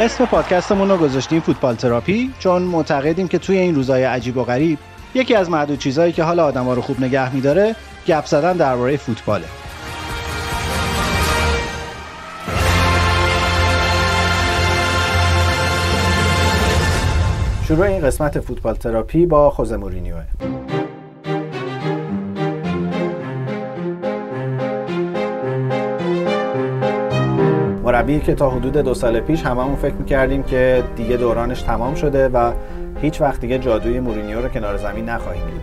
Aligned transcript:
اسم 0.00 0.26
پادکستمون 0.26 0.88
رو 0.88 0.96
گذاشتیم 0.96 1.40
فوتبال 1.40 1.74
تراپی 1.74 2.34
چون 2.38 2.62
معتقدیم 2.62 3.28
که 3.28 3.38
توی 3.38 3.58
این 3.58 3.74
روزهای 3.74 4.04
عجیب 4.04 4.36
و 4.36 4.44
غریب 4.44 4.78
یکی 5.14 5.34
از 5.34 5.50
معدود 5.50 5.78
چیزهایی 5.78 6.12
که 6.12 6.22
حال 6.22 6.40
آدما 6.40 6.74
رو 6.74 6.82
خوب 6.82 7.00
نگه 7.00 7.34
میداره 7.34 7.76
گپ 8.06 8.26
زدن 8.26 8.52
درباره 8.52 8.96
فوتباله. 8.96 9.44
شروع 17.68 17.86
این 17.86 18.00
قسمت 18.00 18.40
فوتبال 18.40 18.74
تراپی 18.74 19.26
با 19.26 19.50
خوزه 19.50 19.76
مورینیوه. 19.76 20.24
مربی 27.88 28.20
که 28.20 28.34
تا 28.34 28.50
حدود 28.50 28.76
دو 28.76 28.94
سال 28.94 29.20
پیش 29.20 29.42
هممون 29.42 29.76
فکر 29.76 29.94
می‌کردیم 29.94 30.42
که 30.42 30.82
دیگه 30.96 31.16
دورانش 31.16 31.62
تمام 31.62 31.94
شده 31.94 32.28
و 32.28 32.52
هیچ 33.00 33.20
وقت 33.20 33.40
دیگه 33.40 33.58
جادوی 33.58 34.00
مورینیو 34.00 34.42
رو 34.42 34.48
کنار 34.48 34.76
زمین 34.76 35.08
نخواهیم 35.08 35.42
دید. 35.46 35.60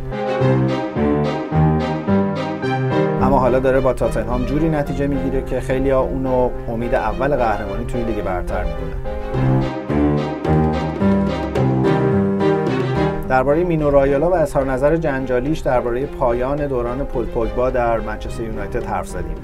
اما 3.21 3.39
حالا 3.39 3.59
داره 3.59 3.79
با 3.79 3.93
تاتنهام 3.93 4.45
جوری 4.45 4.69
نتیجه 4.69 5.07
می‌گیره 5.07 5.41
که 5.41 5.59
خیلی 5.59 5.89
ها 5.89 5.99
اونو 5.99 6.49
امید 6.67 6.95
اول 6.95 7.35
قهرمانی 7.35 7.85
توی 7.85 8.03
لیگ 8.03 8.23
برتر 8.23 8.63
می‌دونن 8.63 9.15
درباره 13.29 13.63
مینو 13.63 13.89
رایالا 13.89 14.29
و 14.29 14.33
اظهار 14.35 14.71
نظر 14.71 14.95
جنجالیش 14.95 15.59
درباره 15.59 16.05
پایان 16.05 16.67
دوران 16.67 17.05
پول 17.05 17.25
پوگبا 17.25 17.69
در 17.69 17.99
منچستر 17.99 18.43
یونایتد 18.43 18.83
حرف 18.83 19.07
زدیم. 19.07 19.35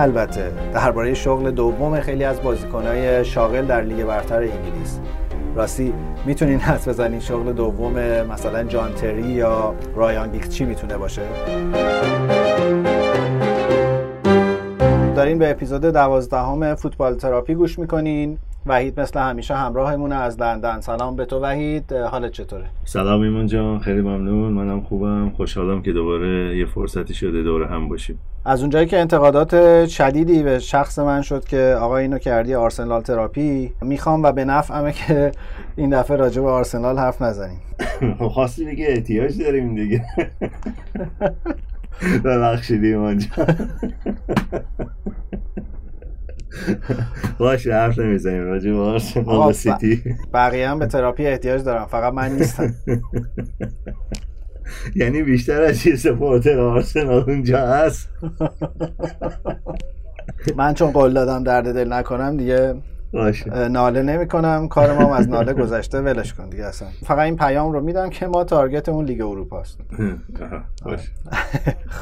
البته. 0.00 0.52
درباره 0.74 1.14
شغل 1.14 1.50
دوم 1.50 2.00
خیلی 2.00 2.24
از 2.24 2.42
بازیکنهای 2.42 3.24
شاغل 3.24 3.66
در 3.66 3.80
لیگ 3.80 4.06
برتر 4.06 4.38
انگلیس. 4.38 5.00
راستی 5.54 5.94
می‌تونین 6.26 6.58
حدس 6.58 6.88
بزنین 6.88 7.20
شغل 7.20 7.52
دوم 7.52 7.92
مثلا 8.32 8.64
جان 8.64 8.92
تری 8.92 9.22
یا 9.22 9.74
رایان 9.96 10.32
گیکس 10.32 10.48
چی 10.48 10.64
می‌تونه 10.64 10.96
باشه؟ 10.96 11.22
دارین 15.16 15.38
به 15.38 15.50
اپیزود 15.50 15.80
دوازدهم 15.80 16.74
فوتبال 16.74 17.14
تراپی 17.14 17.54
گوش 17.54 17.78
می‌کنین. 17.78 18.38
وحید 18.66 19.00
مثل 19.00 19.20
همیشه 19.20 19.54
همراهمونه 19.54 20.14
از 20.14 20.40
لندن. 20.40 20.80
سلام 20.80 21.16
به 21.16 21.24
تو 21.24 21.40
وحید. 21.40 21.92
حالت 21.92 22.32
چطوره؟ 22.32 22.64
سلام 22.84 23.20
ایمان 23.20 23.46
جان 23.46 23.78
خیلی 23.78 24.00
ممنون. 24.00 24.52
منم 24.52 24.80
خوبم. 24.80 25.30
خوشحالم 25.36 25.82
که 25.82 25.92
دوباره 25.92 26.58
یه 26.58 26.66
فرصتی 26.66 27.14
شده 27.14 27.42
دوره 27.42 27.66
هم 27.66 27.88
باشیم. 27.88 28.18
از 28.44 28.60
اونجایی 28.60 28.86
که 28.86 28.98
انتقادات 28.98 29.86
شدیدی 29.86 30.42
به 30.42 30.58
شخص 30.58 30.98
من 30.98 31.22
شد 31.22 31.44
که 31.44 31.76
آقا 31.80 31.96
اینو 31.96 32.18
کردی 32.18 32.54
آرسنال 32.54 33.02
تراپی 33.02 33.72
می‌خوام 33.82 34.22
و 34.22 34.32
به 34.32 34.44
نفعمه 34.44 34.92
که 34.92 35.32
این 35.76 36.00
دفعه 36.00 36.16
راجع 36.16 36.42
به 36.42 36.48
آرسنال 36.48 36.98
حرف 36.98 37.22
نزنیم. 37.22 37.60
خب 38.18 38.28
خواستی 38.28 38.64
دیگه 38.64 38.86
احتیاج 38.88 39.42
داریم 39.42 39.74
دیگه. 39.74 40.04
ببخشید 42.24 42.84
ایمان 42.84 43.18
جان. 43.18 43.56
باشه 47.38 47.72
حرف 47.74 47.98
نمی‌زنیم 47.98 48.44
راجع 48.44 48.70
به 48.70 48.78
آرسنال 48.78 49.52
سیتی. 49.52 50.02
بقیه 50.34 50.68
هم 50.68 50.78
به 50.78 50.86
تراپی 50.86 51.26
احتیاج 51.26 51.64
دارم 51.64 51.86
فقط 51.86 52.12
من 52.12 52.32
نیستم. 52.32 52.74
یعنی 54.96 55.22
بیشتر 55.22 55.62
از 55.62 55.86
یه 55.86 55.96
سپورتر 55.96 56.60
آرسنال 56.60 57.30
اونجا 57.30 57.66
هست. 57.66 58.08
من 60.56 60.74
چون 60.74 60.90
قول 60.90 61.12
دادم 61.12 61.44
درد 61.44 61.74
دل 61.74 61.92
نکنم 61.92 62.36
دیگه 62.36 62.74
باشه. 63.12 63.68
ناله 63.68 64.02
نمی 64.02 64.28
کنم 64.28 64.68
کار 64.68 64.92
ما 64.92 65.16
از 65.16 65.28
ناله 65.28 65.52
گذشته 65.52 66.00
ولش 66.00 66.34
کن 66.34 66.48
دیگه 66.48 66.64
اصلا. 66.64 66.88
فقط 67.04 67.18
این 67.18 67.36
پیام 67.36 67.72
رو 67.72 67.80
میدم 67.80 68.10
که 68.10 68.26
ما 68.26 68.44
تارگت 68.44 68.88
اون 68.88 69.04
لیگ 69.04 69.20
اروپا 69.20 69.60
است. 69.60 69.78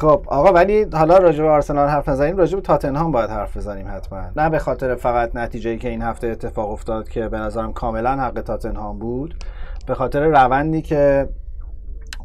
خب 0.01 0.25
آقا 0.27 0.53
ولی 0.53 0.87
حالا 0.93 1.19
راجع 1.19 1.43
به 1.43 1.49
آرسنال 1.49 1.89
حرف 1.89 2.09
نزنیم 2.09 2.37
راجع 2.37 2.57
به 2.57 2.63
تاتنهام 2.63 3.13
باید 3.13 3.31
حرف 3.31 3.57
بزنیم 3.57 3.89
حتما. 3.89 4.23
نه 4.37 4.51
به 4.51 4.59
خاطر 4.59 4.95
فقط 4.95 5.37
نتیجه 5.37 5.77
که 5.77 5.89
این 5.89 6.03
هفته 6.03 6.27
اتفاق 6.27 6.71
افتاد 6.71 7.09
که 7.09 7.29
به 7.29 7.39
نظرم 7.39 7.73
کاملا 7.73 8.17
حق 8.17 8.41
تاتنهام 8.41 8.99
بود 8.99 9.35
به 9.87 9.95
خاطر 9.95 10.27
روندی 10.27 10.83
که 10.83 11.29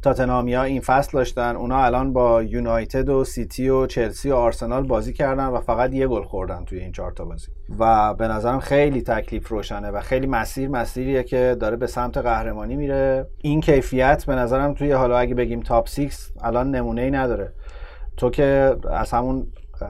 تاتنامیا 0.05 0.63
این 0.63 0.81
فصل 0.81 1.17
داشتن. 1.17 1.55
اونا 1.55 1.85
الان 1.85 2.13
با 2.13 2.43
یونایتد 2.43 3.09
و 3.09 3.23
سیتی 3.23 3.69
و 3.69 3.85
چلسی 3.85 4.31
و 4.31 4.35
آرسنال 4.35 4.87
بازی 4.87 5.13
کردن 5.13 5.45
و 5.45 5.61
فقط 5.61 5.93
یه 5.93 6.07
گل 6.07 6.23
خوردن 6.23 6.65
توی 6.65 6.79
این 6.79 6.91
چهار 6.91 7.11
تا 7.11 7.25
بازی. 7.25 7.47
و 7.79 8.13
به 8.13 8.27
نظرم 8.27 8.59
خیلی 8.59 9.01
تکلیف 9.01 9.47
روشنه 9.47 9.91
و 9.91 10.01
خیلی 10.01 10.27
مسیر 10.27 10.69
مسیریه 10.69 11.23
که 11.23 11.57
داره 11.59 11.77
به 11.77 11.87
سمت 11.87 12.17
قهرمانی 12.17 12.75
میره. 12.75 13.27
این 13.41 13.61
کیفیت 13.61 14.25
به 14.25 14.35
نظرم 14.35 14.73
توی 14.73 14.91
حالا 14.91 15.17
اگه 15.17 15.35
بگیم 15.35 15.59
تاپ 15.59 15.89
6 15.89 16.15
الان 16.41 16.71
نمونه 16.71 17.01
ای 17.01 17.11
نداره. 17.11 17.53
تو 18.17 18.29
که 18.29 18.75
از 18.91 19.11
همون 19.11 19.47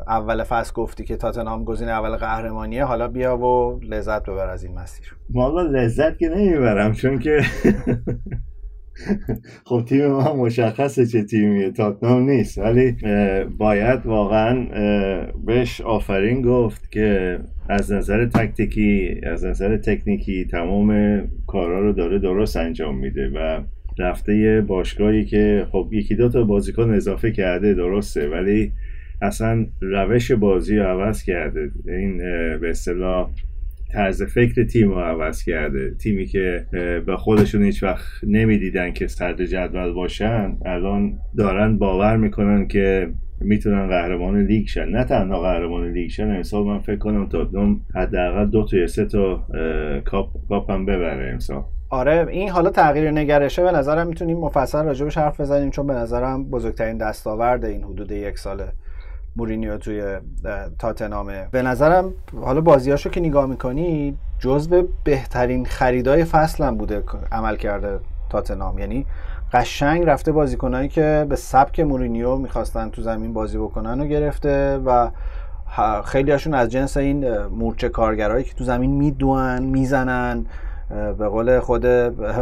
اول 0.08 0.44
فصل 0.44 0.74
گفتی 0.74 1.04
که 1.04 1.16
تاتنهام 1.18 1.64
گزینه 1.64 1.92
اول 1.92 2.16
قهرمانیه 2.16 2.86
حالا 2.86 3.08
بیا 3.08 3.38
و 3.38 3.80
لذت 3.84 4.24
ببر 4.24 4.50
از 4.50 4.64
این 4.64 4.80
مسیر. 4.80 5.18
والا 5.30 5.62
لذت 5.62 6.18
که 6.18 6.30
نمی‌برم 6.30 6.94
چون 6.94 7.20
که 7.20 7.42
خب 9.68 9.84
تیم 9.86 10.08
ما 10.08 10.36
مشخصه 10.36 11.06
چه 11.06 11.24
تیمیه 11.24 11.72
تاتنام 11.72 12.30
نیست 12.30 12.58
ولی 12.58 12.96
باید 13.58 14.06
واقعا 14.06 14.66
بهش 15.46 15.82
آفرین 15.82 16.42
گفت 16.42 16.92
که 16.92 17.40
از 17.70 17.92
نظر 17.92 18.26
تکتیکی 18.26 19.22
از 19.24 19.46
نظر 19.46 19.78
تکنیکی 19.78 20.46
تمام 20.46 21.22
کارا 21.48 21.80
رو 21.80 21.94
داره 21.94 22.20
درست 22.20 22.58
انجام 22.58 22.98
میده 22.98 23.30
و 23.30 23.64
رفته 24.00 24.64
باشگاهی 24.68 25.26
که 25.26 25.68
خب 25.72 25.90
یکی 25.92 26.16
دو 26.16 26.30
تا 26.30 26.44
بازیکن 26.44 26.94
اضافه 26.94 27.32
کرده 27.32 27.74
درسته 27.74 28.30
ولی 28.30 28.72
اصلا 29.22 29.66
روش 29.82 30.32
بازی 30.32 30.78
رو 30.78 30.84
عوض 30.84 31.24
کرده. 31.24 31.72
این 31.88 32.18
به 32.60 32.70
اصطلاح 32.70 33.30
طرز 33.94 34.24
فکر 34.24 34.64
تیم 34.64 34.92
رو 34.92 35.00
عوض 35.00 35.44
کرده. 35.44 35.96
تیمی 35.96 36.26
که 36.26 36.66
به 37.06 37.18
خودشون 37.18 37.64
هیچ 37.64 37.84
وقت 37.84 38.06
نمی‌دیدن 38.24 38.92
که 38.92 39.08
صدر 39.08 39.46
جدول 39.46 39.94
باشن 39.94 40.58
الان 40.66 41.14
دارن 41.38 41.78
باور 41.78 42.18
می‌کنن 42.18 42.68
که 42.68 43.10
می‌تونن 43.42 43.88
قهرمان 43.88 44.42
لیگ 44.42 44.68
شن. 44.68 44.90
نه 44.90 45.04
تنها 45.04 45.42
قهرمان 45.42 45.92
لیگ 45.92 46.10
شن 46.10 46.36
امسال 46.36 46.64
من 46.64 46.80
فکر 46.80 46.96
کنم 46.96 47.30
تاتنهام 47.30 47.82
حداقل 47.96 48.46
دو 48.46 48.66
تا 48.66 48.88
سه 48.88 49.06
تا 49.06 49.46
کاپ 50.06 50.30
کاپ 50.50 50.72
هم 50.72 50.86
ببره 50.86 51.34
امسال. 51.34 51.64
آره 51.90 52.28
این 52.30 52.50
حالا 52.50 52.70
تغییر 52.70 53.12
نگرشه. 53.12 53.64
به 53.64 53.72
نظرم 53.72 54.08
می‌تونیم 54.08 54.38
مفصل 54.38 54.86
راجبش 54.86 55.18
حرف 55.18 55.42
بزنیم 55.42 55.70
چون 55.70 55.88
به 55.88 55.94
نظرم 55.94 56.50
بزرگترین 56.50 56.98
دستاورد 56.98 57.66
این 57.66 57.84
حدود 57.84 58.12
یک 58.12 58.40
ساله. 58.40 58.68
مورینیو 59.38 59.78
توی 59.78 60.04
تاتنامه 60.80 61.48
به 61.52 61.62
نظرم 61.62 62.14
حالا 62.42 62.62
بازیاشو 62.62 63.10
که 63.10 63.20
نگاه 63.20 63.46
می‌کنی 63.46 64.18
جزو 64.40 64.88
بهترین 65.04 65.66
خریدای 65.66 66.24
فصل 66.26 66.64
هم 66.64 66.78
بوده 66.78 67.04
عمل 67.32 67.56
کرده 67.56 68.00
تاتنام 68.30 68.80
یعنی 68.80 69.06
قشنگ 69.54 70.04
رفته 70.04 70.32
بازیکنایی 70.32 70.90
که 70.90 71.26
به 71.30 71.36
سبک 71.36 71.80
مورینیو 71.80 72.36
می‌خواستن 72.36 72.90
تو 72.90 73.02
زمین 73.02 73.34
بازی 73.34 73.58
بکنن 73.58 74.02
و 74.02 74.06
گرفته 74.06 74.78
و 74.78 75.10
خیلی 76.06 76.32
هاشون 76.32 76.54
از 76.54 76.70
جنس 76.70 76.98
این 76.98 77.38
مورچه 77.38 77.90
کارگرایی 77.90 78.44
که 78.44 78.54
تو 78.54 78.64
زمین 78.64 78.92
میدوان 78.92 79.64
می‌زنن. 79.64 80.46
به 81.18 81.28
قول 81.28 81.60
خود 81.60 81.86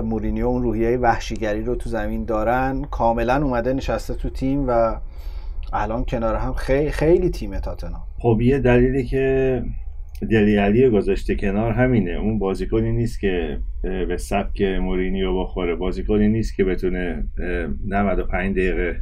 مورینیو 0.04 0.48
اون 0.48 0.64
روحیه 0.64 0.98
وحشیگری 0.98 1.64
رو 1.64 1.76
تو 1.76 1.90
زمین 1.90 2.26
دارن. 2.26 2.84
کاملا 2.92 3.36
اومده 3.44 3.74
نشسته 3.74 4.14
تو 4.14 4.30
تیم 4.30 4.66
و 4.68 4.96
الان 5.74 6.06
کنار 6.06 6.36
هم 6.36 6.54
خیلی 6.54 6.92
خیلی 6.92 7.30
تیم 7.30 7.60
تاتنهام. 7.60 8.04
خب 8.18 8.38
یه 8.42 8.60
دلیلی 8.60 9.04
که 9.04 9.64
دلی 10.32 10.56
علی 10.56 10.90
گذاشته 10.90 11.36
کنار 11.36 11.72
همینه. 11.72 12.12
اون 12.12 12.40
بازیکنی 12.40 12.92
نیست 12.92 13.20
که 13.20 13.60
به 13.82 14.18
سبک 14.18 14.62
مورینیو 14.62 15.40
بخوره. 15.40 15.76
بازیکنی 15.76 16.28
نیست 16.28 16.56
که 16.56 16.64
بتونه 16.64 17.26
95 17.88 18.56
دقیقه 18.56 18.96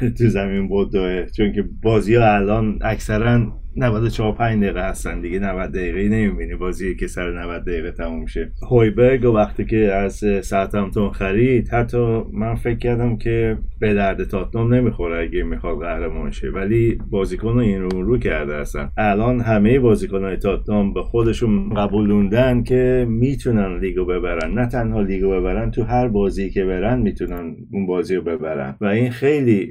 تو 0.18 0.28
زمین 0.28 0.68
بود 0.68 0.92
چون 1.30 1.52
که 1.52 1.64
بازی 1.82 2.14
ها 2.14 2.34
الان 2.34 2.78
اکثرا 2.82 3.52
94 3.78 4.32
5 4.32 4.62
دقیقه 4.62 4.88
هستن 4.88 5.20
دیگه 5.20 5.38
90 5.38 5.72
دقیقه 5.72 6.08
نمی‌بینی. 6.08 6.54
بازی 6.54 6.96
که 6.96 7.06
سر 7.06 7.32
90 7.32 7.64
دقیقه 7.64 7.90
تموم 7.90 8.22
میشه 8.22 8.52
هویبرگ 8.70 9.24
وقتی 9.24 9.64
که 9.64 9.92
از 9.92 10.24
ساعتمتون 10.42 11.10
خرید 11.10 11.68
حتی 11.68 12.22
من 12.32 12.54
فکر 12.54 12.78
کردم 12.78 13.16
که 13.16 13.58
به 13.80 13.94
درد 13.94 14.24
تاتنام 14.24 14.74
نمی‌خوره 14.74 15.22
اگه 15.22 15.42
می‌خواد 15.42 15.78
قهرمان 15.78 16.30
شه. 16.30 16.50
ولی 16.50 16.98
بازیکن 17.10 17.58
این 17.58 17.82
رو 17.82 18.02
رو 18.02 18.18
کرده 18.18 18.56
هستن. 18.56 18.90
الان 18.96 19.40
همه 19.40 19.78
بازیکن 19.78 20.24
های 20.24 20.36
تاتنام 20.36 20.94
به 20.94 21.02
خودشون 21.02 21.74
قبولوندن 21.74 22.62
که 22.62 23.06
می‌تونن 23.08 23.78
لیگو 23.78 24.04
ببرن. 24.04 24.52
نه 24.52 24.66
تنها 24.66 25.00
لیگو 25.00 25.30
ببرن 25.30 25.70
تو 25.70 25.82
هر 25.82 26.08
بازی 26.08 26.50
که 26.50 26.64
برن 26.64 27.00
می‌تونن 27.00 27.56
اون 27.72 27.86
بازی 27.86 28.14
رو 28.14 28.22
ببرن. 28.22 28.76
و 28.80 28.84
این 28.84 29.10
خیلی 29.10 29.66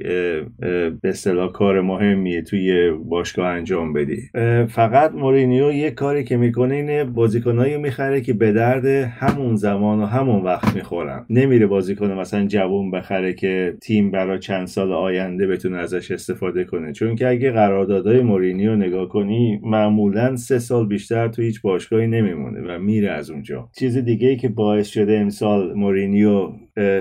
به 0.60 0.98
اصطلاح 1.04 1.52
کار 1.52 1.80
مهمیه 1.80 2.42
توی 2.42 2.90
باشگاه 2.90 3.46
انجام 3.46 3.95
بدی. 3.96 4.30
فقط 4.66 5.12
مورینیو 5.12 5.72
یه 5.72 5.90
کاری 5.90 6.24
که 6.24 6.36
می‌کنه 6.36 6.74
اینه 6.74 7.04
بازیکنایی 7.04 7.76
می‌خره 7.76 8.20
که 8.20 8.32
به 8.32 8.52
درد 8.52 8.86
همون 8.86 9.56
زمان 9.56 10.00
و 10.00 10.06
همون 10.06 10.42
وقت 10.42 10.74
می‌خورن. 10.76 11.26
نمیره 11.30 11.66
بازیکن 11.66 12.12
مثلا 12.12 12.46
جوون 12.46 12.90
بخره 12.90 13.32
که 13.32 13.76
تیم 13.82 14.10
برای 14.10 14.38
چند 14.38 14.66
سال 14.66 14.92
آینده 14.92 15.46
بتونه 15.46 15.76
ازش 15.76 16.10
استفاده 16.10 16.64
کنه. 16.64 16.92
چون 16.92 17.16
که 17.16 17.28
اگه 17.28 17.50
قراردادهای 17.50 18.20
مورینیو 18.20 18.76
نگاه 18.76 19.08
کنی 19.08 19.60
معمولا 19.62 20.36
سه 20.36 20.58
سال 20.58 20.88
بیشتر 20.88 21.28
تو 21.28 21.42
هیچ 21.42 21.62
باشگاهی 21.62 22.06
نمیمونه 22.06 22.60
و 22.60 22.78
میره 22.78 23.10
از 23.10 23.30
اونجا. 23.30 23.68
چیز 23.78 23.98
دیگه 23.98 24.28
ای 24.28 24.36
که 24.36 24.48
باعث 24.48 24.88
شده 24.88 25.18
امسال 25.18 25.74
مورینیو 25.74 26.52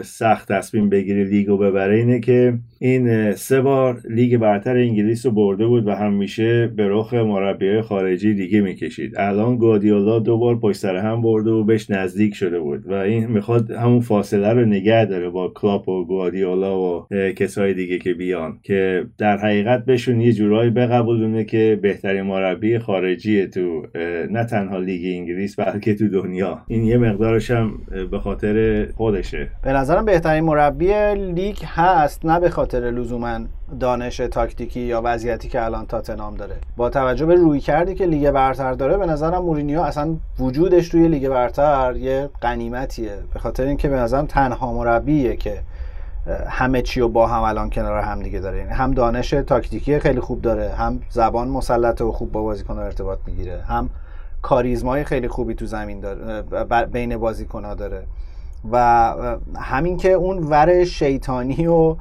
سخت 0.03 0.51
تصمیم 0.51 0.89
بگیره 0.89 1.23
لیگو 1.23 1.57
ببره 1.57 1.95
اینه 1.95 2.19
که 2.19 2.53
این 2.79 3.31
سه 3.31 3.61
بار 3.61 4.01
لیگ 4.09 4.37
برتر 4.37 4.77
انگلیس 4.77 5.25
رو 5.25 5.31
برده 5.31 5.67
بود 5.67 5.87
و 5.87 5.91
همیشه 5.91 6.67
به 6.67 6.87
رخ 6.89 7.13
مربی 7.13 7.81
خارجی 7.81 8.33
دیگه 8.33 8.61
می‌کشید. 8.61 9.13
الان 9.17 9.57
گوادیولا 9.57 10.19
دو 10.19 10.37
بار 10.37 10.59
پشت 10.59 10.77
سر 10.77 10.95
هم 10.95 11.21
برده 11.21 11.51
و 11.51 11.63
بهش 11.63 11.89
نزدیک 11.89 12.35
شده 12.35 12.59
بود 12.59 12.87
و 12.87 12.93
این 12.93 13.27
می‌خواد 13.27 13.71
همون 13.71 13.99
فاصله 13.99 14.53
رو 14.53 14.65
نگه 14.65 15.05
داره 15.05 15.29
با 15.29 15.51
کلاپ 15.55 15.89
و 15.89 16.05
گوادیولا 16.05 16.79
و 16.79 17.05
کسای 17.35 17.73
دیگه 17.73 17.97
که 17.97 18.13
بیان 18.13 18.59
که 18.63 19.05
در 19.17 19.37
حقیقت 19.37 19.85
بهشون 19.85 20.21
یه 20.21 20.31
جورایی 20.31 20.69
بقبولونه 20.69 21.43
که 21.43 21.79
بهترین 21.81 22.21
مربی 22.21 22.79
خارجی 22.79 23.47
تو 23.47 23.87
نه 24.31 24.45
تنها 24.45 24.79
لیگ 24.79 25.01
انگلیس 25.05 25.59
بلکه 25.59 25.95
تو 25.95 26.07
دنیا. 26.07 26.61
این 26.67 26.83
یه 26.83 26.97
مقدارش 26.97 27.51
هم 27.51 27.71
به 28.11 28.19
خاطر 28.19 28.85
خودشه. 28.85 29.49
به 29.65 29.73
نظرم 29.73 30.05
بهترین 30.05 30.43
مربی 30.43 30.93
لیگ 31.13 31.57
هست 31.65 32.25
نه 32.25 32.39
به 32.39 32.49
خاطر 32.49 32.79
لزوما 32.79 33.39
دانش 33.79 34.17
تاکتیکی 34.17 34.79
یا 34.79 35.01
وضعیتی 35.03 35.49
که 35.49 35.65
الان 35.65 35.85
تاتنام 35.85 36.35
داره. 36.35 36.55
با 36.77 36.89
توجه 36.89 37.25
به 37.25 37.35
رویکردی 37.35 37.95
که 37.95 38.05
لیگ 38.05 38.31
برتر 38.31 38.73
داره 38.73 38.97
به 38.97 39.05
نظرم 39.05 39.43
مورینیو 39.43 39.81
اصلا 39.81 40.15
وجودش 40.39 40.89
توی 40.89 41.07
لیگ 41.07 41.29
برتر 41.29 41.95
یه 41.95 42.29
غنیمتیه 42.41 43.15
به 43.33 43.39
خاطر 43.39 43.63
اینکه 43.63 43.89
به 43.89 43.95
نظرم 43.95 44.25
تنها 44.25 44.73
مربیه 44.73 45.35
که 45.35 45.61
همه 46.47 46.81
چی 46.81 46.99
رو 46.99 47.09
با 47.09 47.27
هم 47.27 47.43
الان 47.43 47.69
کنار 47.69 47.99
هم 47.99 48.23
دیگه 48.23 48.39
داره. 48.39 48.57
یعنی 48.57 48.71
هم 48.71 48.91
دانش 48.91 49.29
تاکتیکی 49.29 49.99
خیلی 49.99 50.19
خوب 50.19 50.41
داره 50.41 50.69
هم 50.69 51.01
زبان 51.09 51.47
مسلطه 51.47 52.03
و 52.03 52.11
خوب 52.11 52.31
با 52.31 52.41
بازیکن 52.41 52.79
ارتباط 52.79 53.19
می‌گیره 53.25 53.61
هم 53.61 53.89
کاریزمای 54.41 55.03
خیلی 55.03 55.27
خوبی 55.27 55.55
تو 55.55 55.65
زمین 55.65 55.99
داره 55.99 56.43
بین 56.85 57.17
بازیکن‌ها 57.17 57.73
داره. 57.73 58.03
و 58.71 59.13
همین 59.55 59.97
که 59.97 60.11
اون 60.11 60.37
ور 60.37 60.83
شیطانی 60.83 61.67
و 61.67 61.95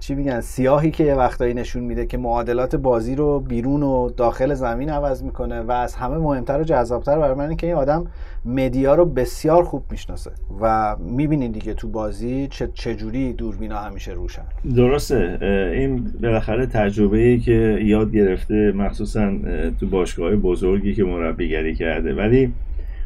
چی 0.00 0.14
میگن 0.14 0.40
سیاهی 0.40 0.90
که 0.90 1.04
یه 1.04 1.14
وقتایی 1.14 1.54
نشون 1.54 1.82
میده 1.82 2.06
که 2.06 2.18
معادلات 2.18 2.76
بازی 2.76 3.14
رو 3.14 3.40
بیرون 3.40 3.82
و 3.82 4.10
داخل 4.10 4.54
زمین 4.54 4.90
عوض 4.90 5.22
می‌کنه 5.22 5.60
و 5.60 5.70
از 5.70 5.94
همه 5.94 6.16
مهمتر 6.16 6.60
و 6.60 6.64
جذابتر 6.64 7.18
برای 7.18 7.34
من 7.34 7.56
که 7.56 7.66
این 7.66 7.76
آدم 7.76 8.06
مدیا 8.44 8.94
رو 8.94 9.04
بسیار 9.04 9.62
خوب 9.62 9.82
می‌شناسه 9.90 10.30
و 10.60 10.96
می‌بینین 10.98 11.52
دیگه 11.52 11.74
تو 11.74 11.88
بازی 11.88 12.48
چه 12.50 12.68
چجوری 12.74 13.32
دوربینا 13.32 13.78
همیشه 13.78 14.12
روشن. 14.12 14.42
درسته. 14.76 15.38
این 15.72 16.12
بالاخره 16.22 16.66
تجربه 16.66 17.18
ای 17.18 17.38
که 17.38 17.78
یاد 17.82 18.12
گرفته 18.12 18.72
مخصوصا 18.72 19.32
تو 19.80 19.86
باشگاه 19.86 20.36
بزرگی 20.36 20.94
که 20.94 21.04
مربیگری 21.04 21.74
کرده. 21.74 22.14
ولی 22.14 22.52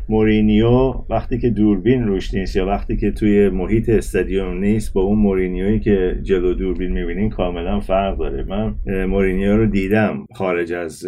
مورینیو 0.08 0.94
وقتی 1.10 1.38
که 1.38 1.50
دوربین 1.50 2.06
روش 2.06 2.34
نیست 2.34 2.56
یا 2.56 2.66
وقتی 2.66 2.96
که 2.96 3.10
توی 3.10 3.48
محیط 3.48 3.88
استادیوم 3.88 4.58
نیست 4.58 4.92
با 4.92 5.00
اون 5.02 5.18
مورینیویی 5.18 5.80
که 5.80 6.18
جلو 6.22 6.54
دوربین 6.54 6.92
می‌بینین 6.92 7.30
کاملا 7.30 7.80
فرق 7.80 8.18
داره. 8.18 8.44
من 8.44 8.74
مورینیو 9.06 9.56
رو 9.56 9.66
دیدم 9.66 10.26
خارج 10.34 10.72
از 10.72 11.06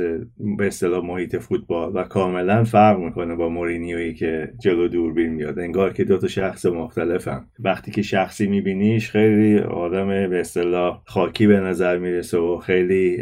به 0.58 0.67
اصطلاح 0.67 1.05
محیط 1.05 1.37
فوتبال 1.37 1.93
و 1.94 2.02
کاملا 2.02 2.64
فرق 2.64 2.99
می‌کنه 2.99 3.35
با 3.35 3.49
مورینیویی 3.49 4.14
که 4.14 4.52
جلو 4.62 4.88
دوربین 4.88 5.31
میاد. 5.31 5.58
انگار 5.58 5.93
که 5.93 6.05
دو 6.05 6.19
تا 6.19 6.29
شخص 6.29 6.67
مختلفم 6.67 7.46
وقتی 7.58 7.91
که 7.91 8.02
شخصی 8.02 8.46
میبینیش 8.46 9.11
خیلی 9.11 9.58
آدم 9.58 10.06
به 10.06 10.41
اصطلاح 10.41 11.02
خاکی 11.05 11.46
به 11.46 11.61
نظر 11.61 11.99
می‌رسه 11.99 12.38
و 12.38 12.58
خیلی 12.58 13.17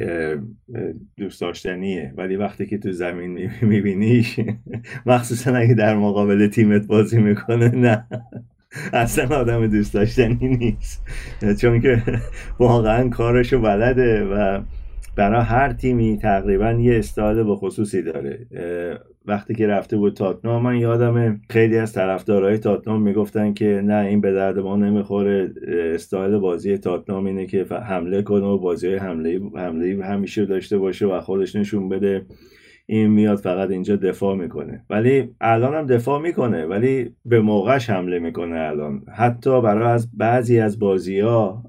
دوست 1.16 1.40
داشتنیه. 1.40 2.12
ولی 2.16 2.36
وقتی 2.36 2.66
که 2.66 2.78
تو 2.78 2.92
زمین 2.92 3.50
میبینیش 3.62 4.40
مخصوصا 5.06 5.62
اگه 5.62 5.75
در 5.75 5.97
مقابل 5.97 6.47
تیمت 6.47 6.87
بازی 6.87 7.20
می‌کنه 7.20 7.69
نه. 7.69 8.05
اصلا 8.93 9.37
آدم 9.37 9.67
دوست 9.67 9.94
داشتنی 9.94 10.49
نیست. 10.56 11.03
چون 11.61 11.81
که 11.81 12.03
واقعا 12.59 13.09
کارشو 13.09 13.61
بلده 13.61 14.25
و 14.25 14.61
برای 15.17 15.43
هر 15.43 15.73
تیمی 15.73 16.19
تقریبا 16.22 16.70
یه 16.70 16.98
استایل 16.98 17.43
به 17.43 17.56
خصوصی 17.56 18.03
داره. 18.03 18.39
وقتی 19.27 19.55
که 19.55 19.67
رفته 19.67 19.96
بود 19.96 20.15
تاتنام 20.15 20.63
من 20.63 20.77
یادم 20.77 21.41
خیلی 21.51 21.79
از 21.79 21.93
طرفدارای 21.93 22.58
تاتنام 22.58 23.03
می‌گفتن 23.03 23.53
که 23.53 23.82
نه 23.84 24.06
این 24.06 24.20
به 24.20 24.32
درد 24.32 24.58
ما 24.58 24.77
نمی‌خوره. 24.77 25.51
استایل 25.94 26.39
بازی 26.39 26.79
تاتنام 26.79 27.27
اینه 27.27 27.46
که 27.46 27.67
حمله 27.89 28.22
کنه 28.22 28.44
و 28.44 28.58
بازی 28.58 28.94
حمله 28.94 29.41
حمله 29.56 30.05
همیشه 30.05 30.46
داشته 30.46 30.79
باشه 30.79 31.06
و 31.06 31.20
خودش 31.20 31.56
نشون 31.56 31.89
بده. 31.89 32.22
این 32.93 33.06
میاد 33.06 33.39
فقط 33.39 33.70
اینجا 33.70 33.96
دفاع 33.96 34.37
می‌کنه. 34.37 34.84
ولی 34.91 35.29
الان 35.41 35.75
هم 35.75 35.87
دفاع 35.87 36.22
می‌کنه 36.22 36.67
ولی 36.67 37.11
به 37.25 37.41
موقعش 37.41 37.91
حمله 37.91 38.19
می‌کنه 38.19 38.61
الان. 38.61 39.03
حتی 39.17 39.61
برای 39.61 39.93
از 39.93 40.17
بعضی 40.17 40.58
از 40.58 40.79
بازی 40.79 41.20
ها 41.20 41.63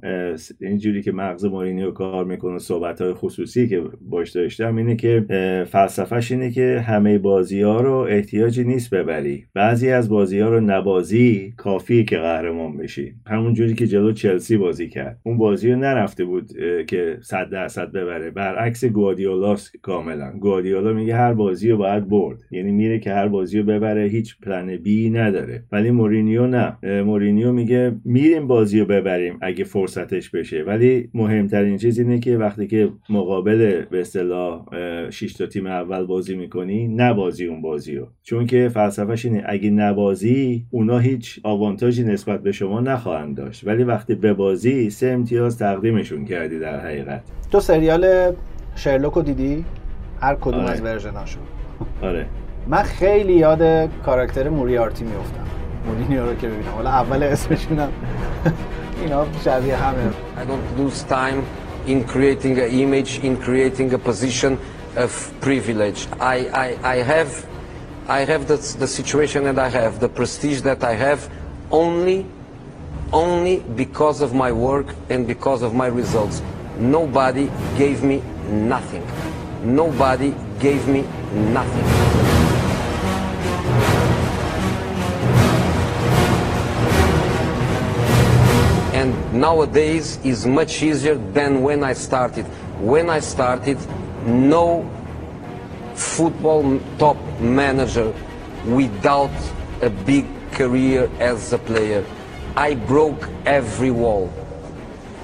اینجوری 0.61 1.01
که 1.01 1.11
مغز 1.11 1.45
مورینیو 1.45 1.91
کار 1.91 2.25
می‌کنه 2.25 2.59
صحبت 2.59 3.01
های 3.01 3.13
خصوصی 3.13 3.67
که 3.67 3.83
باش 4.01 4.31
داشتم 4.31 4.75
اینه 4.75 4.95
که 4.95 5.25
فلسفهش 5.69 6.31
اینه 6.31 6.51
که 6.51 6.83
همه 6.87 7.17
بازی 7.17 7.61
ها 7.61 7.81
رو 7.81 7.93
احتیاجی 8.09 8.63
نیست 8.63 8.93
ببری. 8.95 9.45
بعضی 9.53 9.89
از 9.89 10.09
بازی 10.09 10.39
ها 10.39 10.49
رو 10.49 10.59
نبازی 10.59 11.53
کافیه 11.57 12.03
که 12.03 12.17
قهرمان 12.17 12.77
بشی. 12.77 13.13
همون 13.27 13.53
جوری 13.53 13.73
که 13.73 13.87
جلو 13.87 14.11
چلسی 14.11 14.57
بازی 14.57 14.89
کرد. 14.89 15.19
اون 15.23 15.37
بازی 15.37 15.71
رو 15.71 15.79
نرفته 15.79 16.25
بود 16.25 16.51
که 16.87 17.17
صد 17.21 17.49
درصد 17.49 17.91
ببره. 17.91 18.31
برعکس 18.31 18.85
گوادیولاس 18.85 19.71
کاملا. 19.81 20.33
گوادیولا 20.39 20.93
میگه 20.93 21.12
هر 21.13 21.33
بازی 21.33 21.69
رو 21.69 21.77
باید 21.77 22.07
برد. 22.07 22.39
یعنی 22.51 22.71
میره 22.71 22.99
که 22.99 23.13
هر 23.13 23.27
بازی 23.27 23.59
رو 23.59 23.65
ببره 23.65 24.03
هیچ 24.03 24.39
پلن 24.39 24.77
بی 24.77 25.09
نداره. 25.09 25.63
ولی 25.71 25.91
مورینیو 25.91 26.47
نه. 26.47 26.77
مورینیو 27.03 27.51
میگه 27.51 27.95
میریم 28.05 28.47
بازی 28.47 28.79
رو 28.79 28.85
ببریم 28.85 29.37
اگه 29.41 29.63
فرصتش 29.63 30.29
بشه. 30.29 30.63
ولی 30.63 31.09
مهمترین 31.13 31.77
چیز 31.77 31.99
اینه 31.99 32.19
که 32.19 32.37
وقتی 32.37 32.67
که 32.67 32.89
مقابل 33.09 33.85
به 33.91 34.01
اصطلاح 34.01 34.65
6 35.09 35.33
تا 35.33 35.45
تیم 35.45 35.67
اول 35.67 36.05
بازی 36.05 36.35
می‌کنی 36.35 36.87
نبازی 36.87 37.45
اون 37.45 37.61
بازی 37.61 37.95
رو 37.95 38.07
چون 38.23 38.45
که 38.45 38.69
فلسفهش 38.73 39.25
اینه 39.25 39.43
اگه 39.45 39.69
نبازی 39.69 40.65
اونا 40.71 40.99
هیچ 40.99 41.39
آوانتاژی 41.43 42.03
نسبت 42.03 42.43
به 42.43 42.51
شما 42.51 42.79
نخواهند 42.81 43.37
داشت. 43.37 43.67
ولی 43.67 43.83
وقتی 43.83 44.15
ببازی 44.15 44.89
سه 44.89 45.07
امتیاز 45.07 45.57
تقدیمشون 45.57 46.25
کردی 46.25 46.59
در 46.59 46.79
حقیقت. 46.79 47.21
تو 47.51 47.59
سریال 47.59 48.31
شرلوکو 48.75 49.21
دیدی؟ 49.21 49.65
هر 50.23 50.35
کدوم 50.35 50.59
آره. 50.59 50.71
از 50.71 50.81
ورژناشو 50.81 51.39
آره 52.01 52.25
من 52.67 52.83
خیلی 52.83 53.33
یاد 53.33 53.89
کاراکتر 54.05 54.49
موریارتی 54.49 55.03
میفتم 55.03 55.45
مورینیو 55.85 56.25
رو 56.25 56.35
که 56.35 56.47
ببینم 56.47 56.71
حالا 56.75 56.89
اول 56.89 57.23
اسمشونم 57.23 57.89
اینا 59.01 59.25
شبیه 59.45 59.75
همه 59.75 60.09
I 60.37 60.45
don't 60.45 60.79
lose 60.79 61.03
time 61.09 61.41
in 61.87 62.03
creating 62.13 62.57
an 62.57 62.71
image 62.83 63.19
in 63.23 63.37
creating 63.45 63.93
a 63.93 63.97
position 63.97 64.57
of 64.97 65.11
privilege 65.41 65.99
I, 66.19 66.37
I, 66.65 66.95
I 66.95 66.97
have 67.13 67.31
I 68.07 68.21
have 68.31 68.47
the, 68.51 68.57
the 68.83 68.87
situation 68.87 69.43
that 69.47 69.59
I 69.67 69.69
have 69.79 69.93
the 69.99 70.11
prestige 70.19 70.59
that 70.69 70.83
I 70.83 70.93
have 71.07 71.19
only 71.71 72.25
only 73.11 73.55
because 73.83 74.21
of 74.21 74.33
my 74.43 74.51
work 74.67 74.87
and 75.09 75.27
because 75.33 75.61
of 75.67 75.71
my 75.73 75.87
results 76.01 76.41
nobody 76.79 77.45
gave 77.77 78.03
me 78.03 78.17
nothing. 78.49 79.05
Nobody 79.63 80.35
gave 80.59 80.87
me 80.89 81.03
nothing. 81.53 81.85
And 88.93 89.33
nowadays 89.33 90.19
is 90.25 90.45
much 90.45 90.83
easier 90.83 91.15
than 91.15 91.63
when 91.63 91.81
I 91.81 91.93
started. 91.93 92.45
When 92.79 93.09
I 93.09 93.21
started, 93.21 93.77
no 94.25 94.85
football 95.95 96.79
top 96.97 97.17
manager 97.39 98.13
without 98.65 99.31
a 99.81 99.89
big 99.89 100.25
career 100.51 101.09
as 101.19 101.53
a 101.53 101.57
player. 101.57 102.05
I 102.57 102.75
broke 102.75 103.29
every 103.45 103.91
wall. 103.91 104.31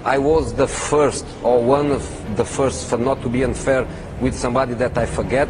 I 0.06 0.18
was 0.18 0.54
the 0.54 0.68
first, 0.68 1.26
or 1.44 1.62
one 1.62 1.92
of 1.92 2.38
the 2.38 2.46
first, 2.46 2.90
for 2.90 2.98
not 2.98 3.22
to 3.22 3.30
be 3.30 3.44
unfair 3.44 3.86
with 4.22 4.36
somebody 4.36 4.74
that 4.76 4.98
I 4.98 5.06
forget, 5.06 5.48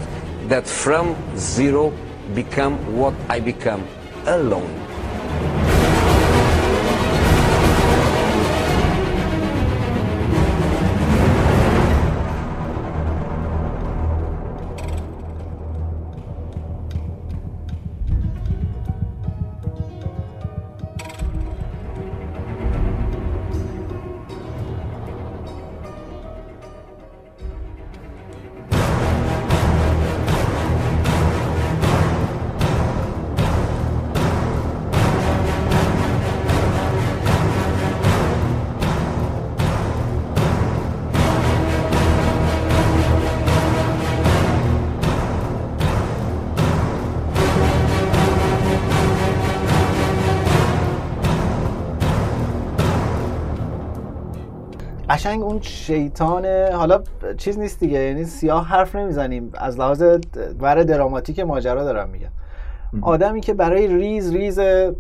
that 0.48 0.68
from 0.68 1.16
zero 1.38 1.94
become 2.34 2.78
what 2.96 3.14
I 3.30 3.40
become, 3.40 3.86
alone. 4.26 4.89
قشنگ 55.20 55.44
اون 55.44 55.62
شیطان 55.62 56.46
حالا 56.74 57.02
چیز 57.38 57.60
نیست 57.60 57.80
دیگه 57.80 58.00
یعنی 58.00 58.26
سیاه 58.26 58.68
حرف 58.68 58.96
نمی‌زنیم. 58.96 59.52
از 59.58 59.80
لحاظ 59.80 60.04
ور 60.60 60.84
دراماتیک 60.84 61.40
ماجرا 61.40 61.84
دارم 61.84 62.10
میگم. 62.10 62.30
آدمی 63.02 63.42
که 63.42 63.54
برای 63.54 63.88
ریز 63.88 64.34
ریز 64.34 64.60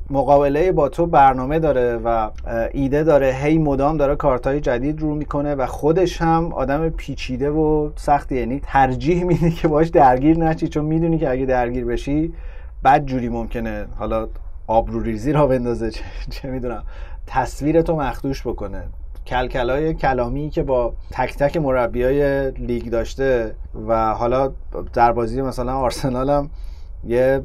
مقابله 0.09 0.71
با 0.71 0.89
تو 0.89 1.05
برنامه 1.05 1.59
داره 1.59 1.97
و 2.05 2.29
ایده 2.71 3.03
داره 3.03 3.33
هی 3.33 3.57
مدام 3.57 3.97
داره 3.97 4.15
کارتای 4.15 4.59
جدید 4.59 5.01
رو 5.01 5.15
می‌کنه 5.15 5.55
و 5.55 5.65
خودش 5.65 6.21
هم 6.21 6.53
آدم 6.53 6.89
پیچیده 6.89 7.49
و 7.49 7.89
سختی 7.95 8.35
یعنی 8.35 8.61
ترجیح 8.63 9.23
میده 9.23 9.51
که 9.51 9.67
باش 9.67 9.87
درگیر 9.87 10.37
نشی. 10.37 10.67
چون 10.67 10.85
می‌دونی 10.85 11.17
که 11.17 11.29
اگه 11.29 11.45
درگیر 11.45 11.85
بشی 11.85 12.33
بد 12.83 13.05
جوری 13.05 13.29
ممکنه 13.29 13.85
حالا 13.97 14.27
آبرو 14.67 14.99
ریزی 14.99 15.31
را 15.31 15.47
بندازه 15.47 15.91
چه, 15.91 16.03
چه 16.29 16.49
می‌دونم 16.49 16.83
تصویر 17.27 17.81
تو 17.81 17.95
مخدوش 17.95 18.47
بکنه. 18.47 18.83
کلکلای 19.29 19.93
کلامی 19.93 20.49
که 20.49 20.63
با 20.63 20.93
تک 21.11 21.37
تک 21.37 21.57
مربی 21.57 22.03
های 22.03 22.51
لیگ 22.51 22.89
داشته 22.89 23.55
و 23.87 24.13
حالا 24.13 24.51
در 24.93 25.11
بازی 25.11 25.41
مثلا 25.41 25.73
آرسنال 25.73 26.29
هم 26.29 26.49
یه 27.03 27.41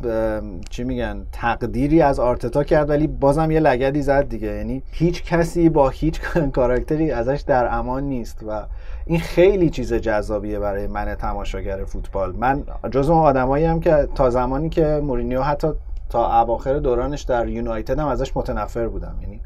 چی 0.71 0.85
میگن 0.85 1.27
تقدیری 1.33 2.03
از 2.03 2.21
آرتتا 2.21 2.65
کرد 2.65 2.91
ولی 2.91 3.07
بازم 3.07 3.51
یه 3.51 3.61
لگدی 3.61 4.03
زد 4.03 4.29
دیگه. 4.29 4.49
یعنی 4.49 4.83
هیچ 4.91 5.25
کسی 5.25 5.69
با 5.69 5.89
هیچ 5.89 6.21
کاراکتری 6.57 7.11
ازش 7.11 7.45
در 7.47 7.75
امان 7.75 8.03
نیست 8.03 8.43
و 8.49 8.63
این 9.07 9.21
خیلی 9.21 9.71
چیز 9.71 9.95
جذابیه 9.95 10.59
برای 10.59 10.87
من 10.87 11.15
تماشاگر 11.15 11.85
فوتبال. 11.85 12.33
من 12.37 12.63
جز 12.91 13.11
اون 13.11 13.19
آدمایی 13.19 13.65
هم 13.65 13.81
که 13.81 14.09
تا 14.15 14.31
زمانی 14.31 14.69
که 14.69 15.01
مورینیو 15.03 15.43
حتی 15.43 15.69
تا 16.11 16.41
اواخر 16.41 16.79
دورانش 16.79 17.23
در 17.23 17.49
یونایتد 17.49 17.99
هم 17.99 18.07
ازش 18.07 18.37
متنفر 18.37 18.89
بودم. 18.89 19.15
یعنی 19.23 19.41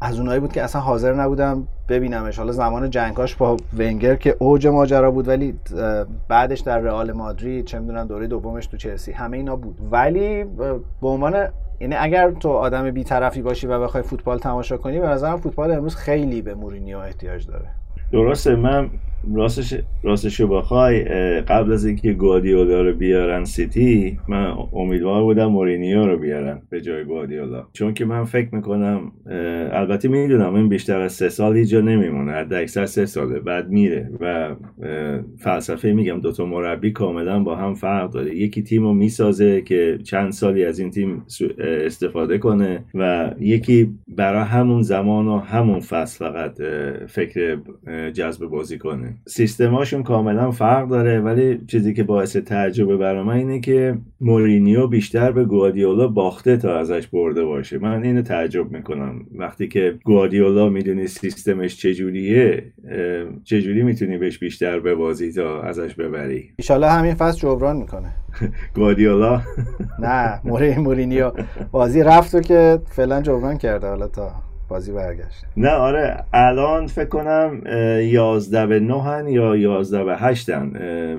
از 0.00 0.18
اونایی 0.18 0.40
بود 0.40 0.52
که 0.52 0.62
اصلا 0.62 0.80
حاضر 0.80 1.14
نبودم 1.14 1.68
ببینمش. 1.88 2.38
حالا 2.38 2.52
زمان 2.52 2.90
جنگاش 2.90 3.36
با 3.36 3.56
ونگر 3.78 4.14
که 4.14 4.36
اوج 4.38 4.66
ماجرا 4.66 5.10
بود 5.10 5.28
ولی 5.28 5.54
بعدش 6.28 6.60
در 6.60 6.78
رئال 6.78 7.12
مادرید 7.12 7.64
چه 7.64 7.78
می‌دونم 7.78 8.06
دوره 8.06 8.26
دومش 8.26 8.66
تو 8.66 8.76
چلسی 8.76 9.12
همه 9.12 9.36
اینا 9.36 9.56
بود. 9.56 9.78
ولی 9.90 10.44
به 11.00 11.08
عنوان 11.08 11.48
یعنی 11.80 11.94
اگر 11.94 12.30
تو 12.30 12.48
آدم 12.48 12.90
بیطرفی 12.90 13.42
باشی 13.42 13.66
و 13.66 13.80
بخوای 13.80 14.02
فوتبال 14.02 14.38
تماشا 14.38 14.76
کنی 14.76 15.00
به 15.00 15.06
نظرم 15.06 15.36
فوتبال 15.36 15.72
امروز 15.72 15.96
خیلی 15.96 16.42
به 16.42 16.54
مورینیو 16.54 16.98
احتیاج 16.98 17.46
داره. 17.46 17.66
درسته 18.12 18.56
من 18.56 18.90
راستش 19.34 19.74
راستشو 20.02 20.48
بخوای 20.48 21.04
قبل 21.40 21.72
از 21.72 21.86
اینکه 21.86 22.12
گوادیولا 22.12 22.82
رو 22.82 22.92
بیارن 22.92 23.44
سیتی 23.44 24.18
من 24.28 24.54
امیدوار 24.72 25.22
بودم 25.22 25.46
مورینیو 25.46 26.06
رو 26.06 26.18
بیارن 26.18 26.62
به 26.70 26.80
جای 26.80 27.04
گوادیولا. 27.04 27.66
چون 27.72 27.94
که 27.94 28.04
من 28.04 28.24
فکر 28.24 28.54
می‌کنم 28.54 29.12
البته 29.72 30.08
می‌دونم 30.08 30.54
این 30.54 30.68
بیشتر 30.68 31.00
از 31.00 31.12
سه 31.12 31.28
سال 31.28 31.52
اینجا 31.52 31.80
نمیمونه 31.80 32.32
حد 32.32 32.54
اکثر 32.54 32.86
سه 32.86 33.06
ساله 33.06 33.40
بعد 33.40 33.68
میره 33.68 34.10
و 34.20 34.54
فلسفه 35.38 35.92
میگم 35.92 36.20
دوتا 36.20 36.46
مربی 36.46 36.90
کاملا 36.90 37.42
با 37.42 37.56
هم 37.56 37.74
فرق 37.74 38.10
داره. 38.10 38.36
یکی 38.36 38.62
تیم 38.62 38.82
رو 38.82 38.94
می‌سازه 38.94 39.60
که 39.60 39.98
چند 40.04 40.32
سالی 40.32 40.64
از 40.64 40.78
این 40.78 40.90
تیم 40.90 41.24
استفاده 41.58 42.38
کنه 42.38 42.84
و 42.94 43.30
یکی 43.40 43.94
برای 44.08 44.44
همون 44.44 44.82
زمان 44.82 45.26
و 45.26 45.38
همون 45.38 45.80
فصل 45.80 46.24
فقط 46.24 46.62
فکر 47.06 47.58
جذب 48.10 48.46
بازی 48.46 48.78
کنه. 48.78 49.15
سیستماشون 49.26 50.02
کاملا 50.02 50.50
فرق 50.50 50.88
داره 50.88 51.20
ولی 51.20 51.60
چیزی 51.66 51.94
که 51.94 52.02
باعث 52.02 52.36
تعجب 52.36 52.96
برای 52.96 53.22
من 53.22 53.34
اینه 53.34 53.60
که 53.60 53.98
مورینیو 54.20 54.86
بیشتر 54.86 55.32
به 55.32 55.44
گوادیولا 55.44 56.08
باخته 56.08 56.56
تا 56.56 56.78
ازش 56.78 57.06
برده 57.06 57.44
باشه. 57.44 57.78
من 57.78 58.02
اینو 58.02 58.22
تعجب 58.22 58.70
می‌کنم. 58.70 59.26
وقتی 59.38 59.68
که 59.68 59.98
گوادیولا 60.04 60.68
می‌دونی 60.68 61.06
سیستمش 61.06 61.76
چجوریه 61.76 62.72
چجوری 63.44 63.82
می‌تونی 63.82 64.18
بهش 64.18 64.38
بیشتر 64.38 64.80
ببازی 64.80 65.32
تا 65.32 65.62
ازش 65.62 65.94
ببری؟ 65.94 66.50
ایشالله 66.56 66.90
همین 66.90 67.14
فصل 67.14 67.38
جبران 67.38 67.76
می‌کنه. 67.76 68.08
گوادیولا؟ 68.76 69.40
نه 69.98 70.40
مورینیو. 70.78 71.32
بازی 71.70 72.02
رفت 72.02 72.34
و 72.34 72.40
که 72.40 72.78
فعلا 72.86 73.20
جبران 73.22 73.58
کرده 73.58 73.86
حالا 73.86 74.08
تا 74.08 74.45
بازی 74.68 74.92
برگشت. 74.92 75.44
نه 75.56 75.70
آره. 75.70 76.24
الان 76.32 76.86
فکر 76.86 77.08
کنم 77.08 77.62
یازده 78.02 78.66
به 78.66 78.80
نهن 78.80 79.28
یا 79.28 79.56
یازده 79.56 80.04
به 80.04 80.16
هشتن 80.16 80.70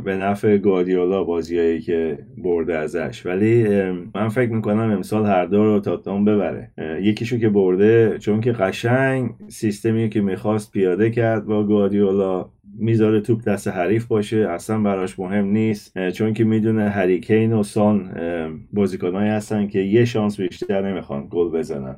به 0.05 0.15
نفع 0.15 0.57
گوادیولا 0.57 1.23
بازیایی 1.23 1.81
که 1.81 2.19
برده 2.37 2.77
ازش. 2.77 3.25
ولی 3.25 3.67
من 4.15 4.29
فکر 4.29 4.51
می‌کنم 4.51 4.91
امسال 4.91 5.25
هر 5.25 5.45
دو 5.45 5.63
رو 5.63 5.79
تاتنام 5.79 6.25
ببره. 6.25 6.71
یکیشو 7.01 7.37
که 7.37 7.49
برده 7.49 8.17
چون 8.19 8.41
که 8.41 8.51
قشنگ 8.51 9.29
سیستمی 9.47 10.09
که 10.09 10.21
می‌خواست 10.21 10.71
پیاده 10.71 11.09
کرد 11.09 11.45
با 11.45 11.63
گوادیولا 11.63 12.45
می‌ذاره 12.79 13.21
توپ 13.21 13.43
دست 13.43 13.67
حریف 13.67 14.05
باشه 14.05 14.37
اصلا 14.37 14.79
براش 14.79 15.19
مهم 15.19 15.45
نیست 15.45 16.09
چون 16.09 16.33
که 16.33 16.43
می‌دونه 16.43 16.89
هریکین 16.89 17.53
و 17.53 17.63
سان 17.63 18.11
بازیکنهایی 18.73 19.29
هستن 19.29 19.67
که 19.67 19.79
یه 19.79 20.05
شانس 20.05 20.39
بیشتر 20.39 20.91
نمی‌خوان 20.91 21.27
گل 21.31 21.49
بزنن 21.49 21.95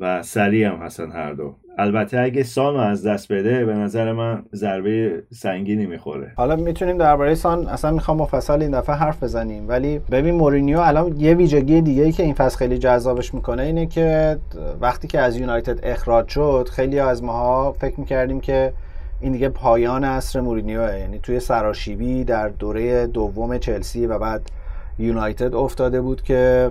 و 0.00 0.22
سریع 0.22 0.68
هم 0.68 0.76
هستن 0.76 1.10
هر 1.12 1.32
دو. 1.32 1.54
البته 1.78 2.20
اگه 2.20 2.42
سان 2.42 2.76
از 2.76 3.06
دست 3.06 3.32
بده 3.32 3.64
به 3.64 3.74
نظر 3.74 4.12
من 4.12 4.42
ضربه 4.54 5.22
سنگینی 5.30 5.86
می‌خوره. 5.86 6.32
حالا 6.36 6.56
می‌تونیم 6.56 6.98
درباره 6.98 7.34
سان 7.34 7.66
اصلا 7.66 7.90
می‌خوام 7.90 8.16
مفصل 8.16 8.62
این 8.62 8.70
دفعه 8.70 8.96
حرف 8.96 9.22
بزنیم 9.22 9.68
ولی 9.68 9.98
ببین 9.98 10.34
مورینیو 10.34 10.78
الان 10.78 11.20
یه 11.20 11.34
ویژگی 11.34 11.80
دیگه 11.80 12.02
ای 12.02 12.12
که 12.12 12.22
این 12.22 12.34
فصل 12.34 12.58
خیلی 12.58 12.78
جذابش 12.78 13.34
می‌کنه 13.34 13.62
اینه 13.62 13.86
که 13.86 14.38
وقتی 14.80 15.08
که 15.08 15.20
از 15.20 15.36
یونایتد 15.36 15.80
اخراج 15.82 16.28
شد 16.28 16.68
خیلی 16.72 16.98
از 16.98 17.24
ماها 17.24 17.72
فکر 17.72 18.00
می‌کردیم 18.00 18.40
که 18.40 18.72
این 19.20 19.32
دیگه 19.32 19.48
پایان 19.48 20.04
عصر 20.04 20.40
مورینیو 20.40 20.98
یعنی 20.98 21.18
توی 21.18 21.40
سراشیبی 21.40 22.24
در 22.24 22.48
دوره 22.48 23.06
دوم 23.06 23.58
چلسی 23.58 24.06
و 24.06 24.18
بعد 24.18 24.42
یونایتد 24.98 25.54
افتاده 25.54 26.00
بود 26.00 26.22
که 26.22 26.70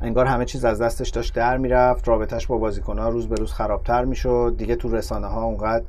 انگار 0.00 0.26
همه 0.26 0.44
چیز 0.44 0.64
از 0.64 0.82
دستش 0.82 1.08
داشت 1.08 1.34
در 1.34 1.56
می‌رفت. 1.56 2.08
رابطهش 2.08 2.46
با 2.46 2.58
بازیکنها 2.58 3.08
روز 3.08 3.28
به 3.28 3.36
روز 3.36 3.52
خرابتر 3.52 4.04
می‌شد. 4.04 4.54
دیگه 4.58 4.76
تو 4.76 4.96
رسانه 4.96 5.26
ها 5.26 5.44
اونقدر 5.44 5.84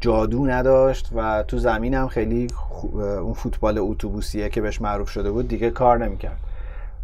جادو 0.00 0.46
نداشت 0.46 1.10
و 1.14 1.44
تو 1.48 1.58
زمین 1.58 1.94
هم 1.94 2.08
خیلی 2.08 2.46
اون 2.92 3.32
فوتبال 3.32 3.78
اتوبوسیه 3.78 4.48
که 4.48 4.60
بهش 4.60 4.80
معروف 4.80 5.08
شده 5.08 5.30
بود 5.30 5.48
دیگه 5.48 5.70
کار 5.70 5.98
نمی‌کرد. 5.98 6.38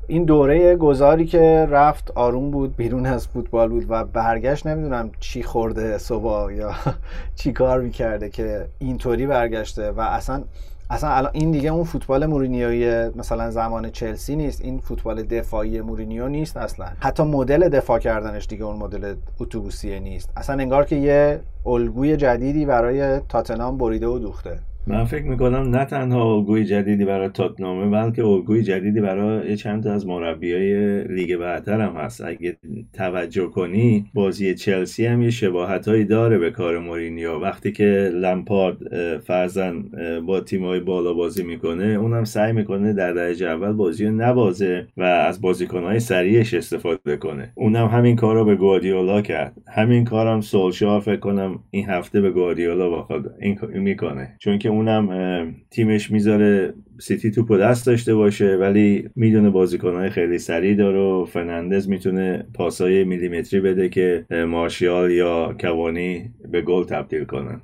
این 0.07 0.25
دوره 0.25 0.77
گذاری 0.77 1.27
که 1.27 1.67
رفت 1.71 2.11
آروم 2.15 2.51
بود 2.51 2.77
بیرون 2.77 3.07
از 3.07 3.27
فوتبال 3.27 3.69
بود 3.69 3.87
و 3.89 4.05
برگشت 4.05 4.67
نمی‌دونم 4.67 5.11
چی 5.21 5.43
خورده 5.43 5.99
صبح 5.99 6.53
یا 6.53 6.73
چی 7.39 7.53
کار 7.53 7.81
می‌کرده 7.81 8.31
که 8.31 8.69
اینطوری 8.79 9.27
برگشته 9.27 9.91
و 9.91 10.01
اصلا 10.01 10.43
اصلا 10.91 11.11
الان 11.11 11.31
این 11.35 11.51
دیگه 11.51 11.73
اون 11.73 11.85
فوتبال 11.85 12.27
مورینیوی 12.27 13.11
مثلا 13.17 13.51
زمان 13.51 13.91
چلسی 13.91 14.37
نیست 14.37 14.61
این 14.61 14.79
فوتبال 14.79 15.23
دفاعی 15.23 15.81
مورینیو 15.81 16.29
نیست 16.29 16.57
اصلا. 16.57 16.87
حتی 17.01 17.23
مدل 17.23 17.69
دفاع 17.69 17.99
کردنش 17.99 18.47
دیگه 18.47 18.65
اون 18.65 18.77
مدل 18.77 19.15
اتوبوسیه 19.41 20.01
نیست. 20.01 20.31
اصلا 20.37 20.57
انگار 20.57 20.85
که 20.85 20.97
یه 20.97 21.41
الگوی 21.67 22.17
جدیدی 22.17 22.67
برای 22.67 23.21
تاتنام 23.21 23.79
بریده 23.79 24.07
و 24.07 24.19
دوخته. 24.19 24.59
من 24.87 25.05
فکر 25.05 25.25
می‌کنم 25.25 25.77
نه 25.77 25.85
تنها 25.85 26.35
الگوی 26.35 26.65
جدیدی 26.65 27.05
برای 27.05 27.29
تاتنامه 27.29 27.91
بلکه 27.91 28.25
الگوی 28.25 28.63
جدیدی 28.63 29.01
برای 29.01 29.57
چند 29.57 29.83
تا 29.83 29.93
از 29.93 30.07
مربیای 30.07 31.05
لیگ 31.05 31.37
برتر 31.37 31.81
هم 31.81 31.97
هست. 31.97 32.25
اگه 32.25 32.57
توجه 32.93 33.47
کنی 33.47 34.07
بازی 34.15 34.55
چلسی 34.55 35.07
هم 35.07 35.23
یه 35.23 35.31
شباهت 35.31 35.89
هایی 35.89 36.05
داره 36.05 36.39
به 36.39 36.51
کار 36.51 36.79
مورینیو. 36.79 37.39
وقتی 37.39 37.73
که 37.73 38.11
لمپارد 38.15 38.77
فرزن 39.19 39.85
با 40.27 40.41
تیمای 40.41 40.81
بالا 40.81 41.15
بازی 41.15 41.43
می‌کنه 41.43 41.85
اونم 41.85 42.25
سعی 42.25 42.53
می‌کنه 42.53 42.93
در 42.93 43.13
درجه 43.13 43.47
اول 43.47 43.73
بازی 43.73 44.05
رو 44.05 44.13
نبازه 44.13 44.87
و 44.97 45.03
از 45.03 45.41
بازیکنهای 45.41 46.01
سریعش 46.01 46.55
استفاده 46.55 47.17
کنه. 47.17 47.53
اونم 47.55 47.87
همین 47.87 48.17
کار 48.17 48.35
رو 48.35 48.45
به 48.45 48.57
گواردیولا 48.57 49.23
کرد. 49.23 49.57
همین 49.69 50.05
کارم 50.05 50.41
سولشار 50.41 51.01
فکر 51.01 51.21
کنم 51.21 51.59
این 51.71 51.89
هفته 51.89 52.21
به 52.21 52.31
گواردیولا 52.31 52.91
بخواد 52.91 53.35
این 53.41 53.59
می‌کنه. 53.75 54.37
چون 54.39 54.59
که 54.59 54.74
اونم 54.75 55.55
تیمش 55.71 56.11
می‌ذاره 56.11 56.75
سیتی 57.01 57.31
توپ 57.31 57.53
دست 57.61 57.87
داشته 57.87 58.15
باشه 58.15 58.57
ولی 58.57 59.09
می‌دونه 59.17 59.51
بازیکنهای 59.51 60.11
خیلی 60.11 60.39
سریع 60.39 60.77
داره 60.77 60.99
و 60.99 61.25
فرناندز 61.25 61.89
می‌تونه 61.89 62.47
پاسای 62.55 63.05
میلیمتری 63.05 63.61
بده 63.61 63.89
که 63.89 64.27
مارشیال 64.49 65.11
یا 65.11 65.55
کوانی 65.61 66.31
به 66.53 66.63
گل 66.63 66.85
تبدیل 66.85 67.25
کنن. 67.25 67.61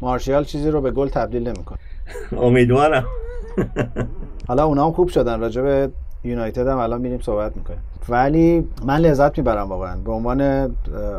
مارشیال 0.00 0.44
چیزی 0.44 0.70
رو 0.70 0.80
به 0.80 0.90
گل 0.90 1.08
تبدیل 1.08 1.42
نمی‌کنه. 1.42 1.78
امیدوارم. 2.46 3.04
حالا 4.48 4.64
اونا 4.64 4.86
هم 4.86 4.92
خوب 4.92 5.08
شدن 5.08 5.40
راجع 5.40 5.62
به 5.62 5.90
یونایتد 6.24 6.66
هم 6.66 6.78
الان 6.78 7.00
میریم 7.00 7.20
صحبت 7.20 7.56
می‌کنیم. 7.56 7.80
ولی 8.08 8.68
من 8.86 8.96
لذت 8.96 9.38
می‌برم 9.38 9.68
واقعا. 9.68 9.96
به 9.96 10.12
عنوان 10.12 10.40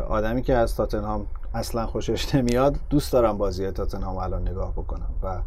آدمی 0.08 0.42
که 0.42 0.54
از 0.54 0.76
تاتنهام 0.76 1.26
اصلا 1.56 1.86
خوشش 1.86 2.34
نمیاد. 2.34 2.76
دوست 2.90 3.12
دارم 3.12 3.38
بازی 3.38 3.70
تاتنهام 3.70 4.16
الان 4.16 4.48
نگاه 4.48 4.72
بکنم. 4.72 5.10
و 5.22 5.38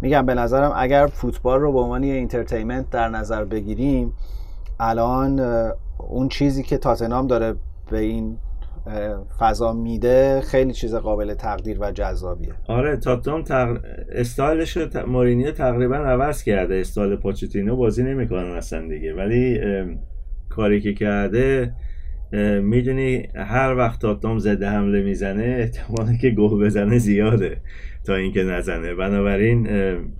میگم 0.00 0.26
به 0.26 0.34
نظرم 0.34 0.72
اگر 0.76 1.06
فوتبال 1.06 1.60
رو 1.60 1.72
به 1.72 1.78
عنوان 1.78 2.04
یه 2.04 2.14
entertainment 2.14 2.90
در 2.90 3.08
نظر 3.08 3.44
بگیریم 3.44 4.12
الان 4.80 5.40
اون 5.98 6.28
چیزی 6.28 6.62
که 6.62 6.78
تاتنهام 6.78 7.26
داره 7.26 7.54
به 7.90 7.98
این 7.98 8.38
فضا 9.38 9.72
میده 9.72 10.40
خیلی 10.40 10.72
چیز 10.72 10.94
قابل 10.94 11.34
تقدیر 11.34 11.78
و 11.80 11.92
جذابیه. 11.92 12.52
آره 12.68 12.96
تاتنهام 12.96 13.42
تق... 13.42 13.78
استایلش 14.12 14.78
مورینیو 15.06 15.52
تقریبا 15.52 15.96
عوض 15.96 16.42
کرده. 16.42 16.74
استایل 16.74 17.16
پوچتینو 17.16 17.76
بازی 17.76 18.02
نمی‌کنن 18.02 18.50
اصلا 18.50 18.88
دیگه. 18.88 19.14
ولی 19.14 19.60
کاری 20.48 20.80
که 20.80 20.94
کرده 20.94 21.72
می‌دونی 22.62 23.28
هر 23.34 23.74
وقت 23.74 24.00
تاتنام 24.00 24.38
زده 24.38 24.68
حمله 24.68 25.02
می‌زنه 25.02 25.56
احتمالی 25.58 26.18
که 26.18 26.30
گل 26.30 26.64
بزنه 26.64 26.98
زیاده 26.98 27.56
تا 28.06 28.14
اینکه 28.14 28.42
نزنه. 28.42 28.94
بنابراین 28.94 29.68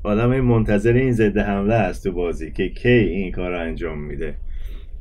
آدم 0.02 0.40
منتظر 0.40 0.92
این 0.92 1.12
ضد 1.12 1.38
حمله 1.38 1.74
است 1.74 2.04
تو 2.04 2.12
بازی 2.12 2.50
که 2.50 2.68
کی 2.68 2.88
این 2.88 3.32
کار 3.32 3.50
رو 3.50 3.60
انجام 3.60 4.02
میده 4.02 4.34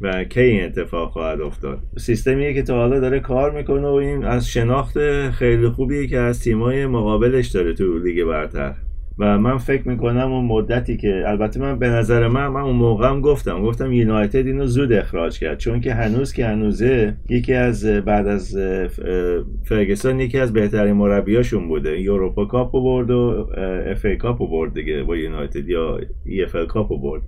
و 0.01 0.23
کی 0.23 0.41
این 0.41 0.63
اتفاق 0.63 1.11
خواهد 1.11 1.41
افتاد. 1.41 1.79
سیستمیه 1.97 2.53
که 2.53 2.61
تا 2.61 2.75
حالا 2.75 2.99
داره 2.99 3.19
کار 3.19 3.51
می‌کنه 3.51 3.87
و 3.87 3.93
این 3.93 4.23
از 4.23 4.47
شناخت 4.49 5.29
خیلی 5.29 5.69
خوبیه 5.69 6.07
که 6.07 6.17
از 6.17 6.43
تیمای 6.43 6.85
مقابلش 6.85 7.47
داره 7.47 7.73
تو 7.73 7.97
لیگ 7.97 8.23
برتر. 8.25 8.73
و 9.19 9.39
من 9.39 9.57
فکر 9.57 9.87
می‌کنم 9.87 10.31
اون 10.31 10.45
مدتی 10.45 10.97
که 10.97 11.23
البته 11.27 11.59
من 11.59 11.79
به 11.79 11.89
نظر 11.89 12.27
من 12.27 12.47
من 12.47 12.61
اون 12.61 12.75
موقع 12.75 13.07
هم 13.07 13.21
گفتم 13.21 13.61
گفتم 13.61 13.91
یونایتد 13.93 14.47
اینو 14.47 14.65
زود 14.65 14.93
اخراج 14.93 15.39
کرد 15.39 15.57
چون 15.57 15.79
که 15.79 15.93
هنوز 15.93 16.33
که 16.33 16.45
هنوزه 16.45 17.17
یکی 17.29 17.53
از 17.53 17.85
بعد 17.85 18.27
از 18.27 18.57
فرگسون 19.63 20.19
یکی 20.19 20.39
از 20.39 20.53
بهترین 20.53 20.93
مربیاشون 20.93 21.67
بوده. 21.67 22.01
Europa 22.01 22.45
Cup 22.45 22.71
برد 22.71 23.11
و 23.11 23.47
FA 23.87 24.05
Cup 24.05 24.49
برد 24.49 24.73
دیگه 24.73 25.03
با 25.03 25.17
یونایتد 25.17 25.69
یا 25.69 25.99
EFL 26.25 26.65
Cup 26.65 27.01
برد. 27.01 27.21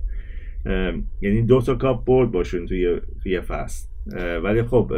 یعنی 1.22 1.42
دو 1.42 1.60
تا 1.60 1.74
کاپ 1.74 2.04
برد 2.04 2.30
باشون 2.30 2.66
توی 2.66 3.00
یه 3.26 3.40
فصل. 3.40 3.88
ولی 4.44 4.62
خب 4.62 4.92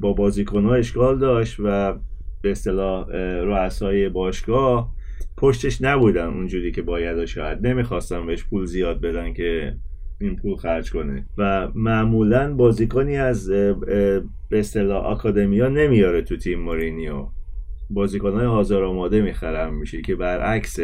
با 0.00 0.12
بازیکنها 0.12 0.74
اشکال 0.74 1.18
داشت 1.18 1.56
و 1.64 1.94
به 2.42 2.50
اصطلاح 2.50 3.06
رؤسای 3.42 4.08
باشگاه 4.08 5.01
پشتش 5.42 5.82
نبودن 5.82 6.26
اونجوری 6.26 6.72
که 6.72 6.82
باید 6.82 7.18
و 7.18 7.26
شاید. 7.26 7.66
نمی‌خواستن 7.66 8.26
بهش 8.26 8.44
پول 8.44 8.66
زیاد 8.66 9.00
بدن 9.00 9.32
که 9.32 9.76
این 10.20 10.36
پول 10.36 10.56
خرج 10.56 10.92
کنه. 10.92 11.26
و 11.38 11.68
معمولا 11.74 12.54
بازیکنی 12.54 13.16
از 13.16 13.50
به 13.50 14.58
اصطلاح 14.58 15.04
آکادمیا 15.04 15.68
نمیاره 15.68 16.22
تو 16.22 16.36
تیم 16.36 16.60
مورینیو. 16.60 17.26
بازیکنهای 17.90 18.46
حاضر 18.46 18.82
آماده 18.82 19.22
می‌خرم 19.22 19.74
میشه 19.74 20.02
که 20.02 20.16
برعکس 20.16 20.80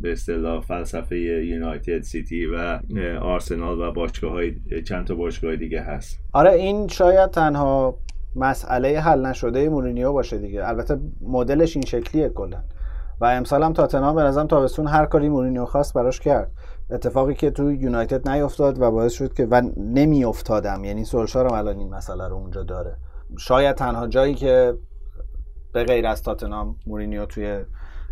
به 0.00 0.12
اصطلاح 0.12 0.60
فلسفه 0.60 1.18
یونایتد 1.18 2.02
سیتی 2.02 2.46
و 2.46 2.80
آرسنال 3.20 3.80
و 3.80 3.92
باشگاه 3.92 4.32
های 4.32 4.54
چند 4.88 5.06
تا 5.06 5.14
باشگاه 5.14 5.56
دیگه 5.56 5.80
هست. 5.80 6.20
آره 6.32 6.52
این 6.52 6.88
شاید 6.88 7.30
تنها 7.30 7.98
مسئله 8.36 9.00
حل 9.00 9.26
نشده 9.26 9.68
مورینیو 9.68 10.12
باشه 10.12 10.38
دیگه. 10.38 10.68
البته 10.68 10.98
مدلش 11.22 11.76
این 11.76 11.86
شکلیه 11.86 12.28
کلا. 12.28 12.62
و 13.20 13.24
امسال 13.24 13.62
هم 13.62 13.72
تاتنهام 13.72 14.16
به 14.16 14.22
نظرم 14.22 14.46
تابستون 14.46 14.86
هر 14.86 15.06
کاری 15.06 15.28
مورینیو 15.28 15.64
خواست 15.64 15.94
براش 15.94 16.20
کرد. 16.20 16.52
اتفاقی 16.90 17.34
که 17.34 17.50
تو 17.50 17.72
یونایتد 17.72 18.28
نیفتاد 18.28 18.80
و 18.80 18.90
باعث 18.90 19.12
شد 19.12 19.34
که 19.34 19.46
و 19.46 19.62
نمیافتادم 19.76 20.84
یعنی 20.84 21.04
سولشار 21.04 21.54
الان 21.54 21.78
این 21.78 21.94
مسئله 21.94 22.28
رو 22.28 22.36
اونجا 22.36 22.62
داره. 22.62 22.96
شاید 23.38 23.76
تنها 23.76 24.06
جایی 24.06 24.34
که 24.34 24.74
به 25.72 25.84
غیر 25.84 26.06
از 26.06 26.22
تاتنهام 26.22 26.76
مورینیو 26.86 27.26
توی 27.26 27.64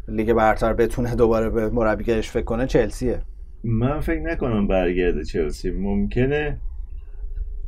لیگ 0.09 0.33
برتر 0.33 0.73
بتونه 0.73 1.15
دوباره 1.15 1.51
به 1.51 1.71
مربیگرش 1.71 2.31
فکر 2.31 2.45
کنه 2.45 2.67
چلسیه. 2.67 3.23
من 3.65 4.01
فکر 4.01 4.21
نکنم 4.21 4.67
برگرده 4.67 5.25
چلسی. 5.25 5.71
ممکنه 5.71 6.61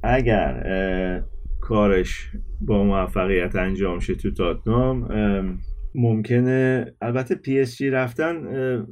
اگر 0.02 1.22
کارش 1.60 2.30
با 2.60 2.84
موفقیت 2.84 3.56
انجام 3.56 3.98
شه 3.98 4.14
تو 4.14 4.30
تاتنام 4.30 5.08
ممکنه 5.94 6.86
البته 7.00 7.34
پی 7.34 7.60
اس 7.60 7.76
جی 7.76 7.90
رفتن 7.90 8.36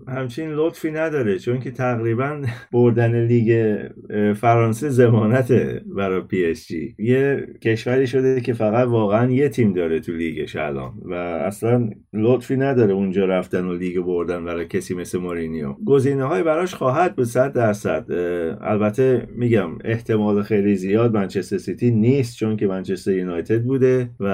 همچین 0.08 0.50
لطفی 0.50 0.90
نداره 0.90 1.38
چون 1.38 1.60
که 1.60 1.70
تقریبا 1.70 2.42
بردن 2.72 3.26
لیگ 3.26 3.78
فرانسه 4.36 4.88
ضمانته 4.88 5.82
برای 5.96 6.20
پی 6.20 6.44
اس 6.44 6.66
جی. 6.66 6.94
یه 6.98 7.46
کشوری 7.62 8.06
شده 8.06 8.40
که 8.40 8.52
فقط 8.52 8.88
واقعا 8.88 9.30
یه 9.30 9.48
تیم 9.48 9.72
داره 9.72 10.00
تو 10.00 10.12
لیگش 10.12 10.56
الان 10.56 10.92
و 11.04 11.14
اصلا 11.14 11.90
لطفی 12.12 12.56
نداره 12.56 12.92
اونجا 12.92 13.24
رفتن 13.24 13.64
و 13.64 13.74
لیگ 13.74 14.00
بردن 14.00 14.44
برای 14.44 14.66
کسی 14.66 14.94
مثل 14.94 15.18
مورینیو. 15.18 15.74
گزینه 15.86 16.24
های 16.24 16.42
براش 16.42 16.74
خواهد 16.74 17.16
به 17.16 17.24
صد 17.24 17.52
درصد. 17.52 18.06
البته 18.60 19.28
میگم 19.36 19.70
احتمال 19.84 20.42
خیلی 20.42 20.74
زیاد 20.74 21.14
منچستر 21.14 21.58
سیتی 21.58 21.90
نیست 21.90 22.36
چون 22.36 22.56
که 22.56 22.66
منچستر 22.66 23.12
یونایتد 23.12 23.62
بوده 23.62 24.10
و 24.20 24.28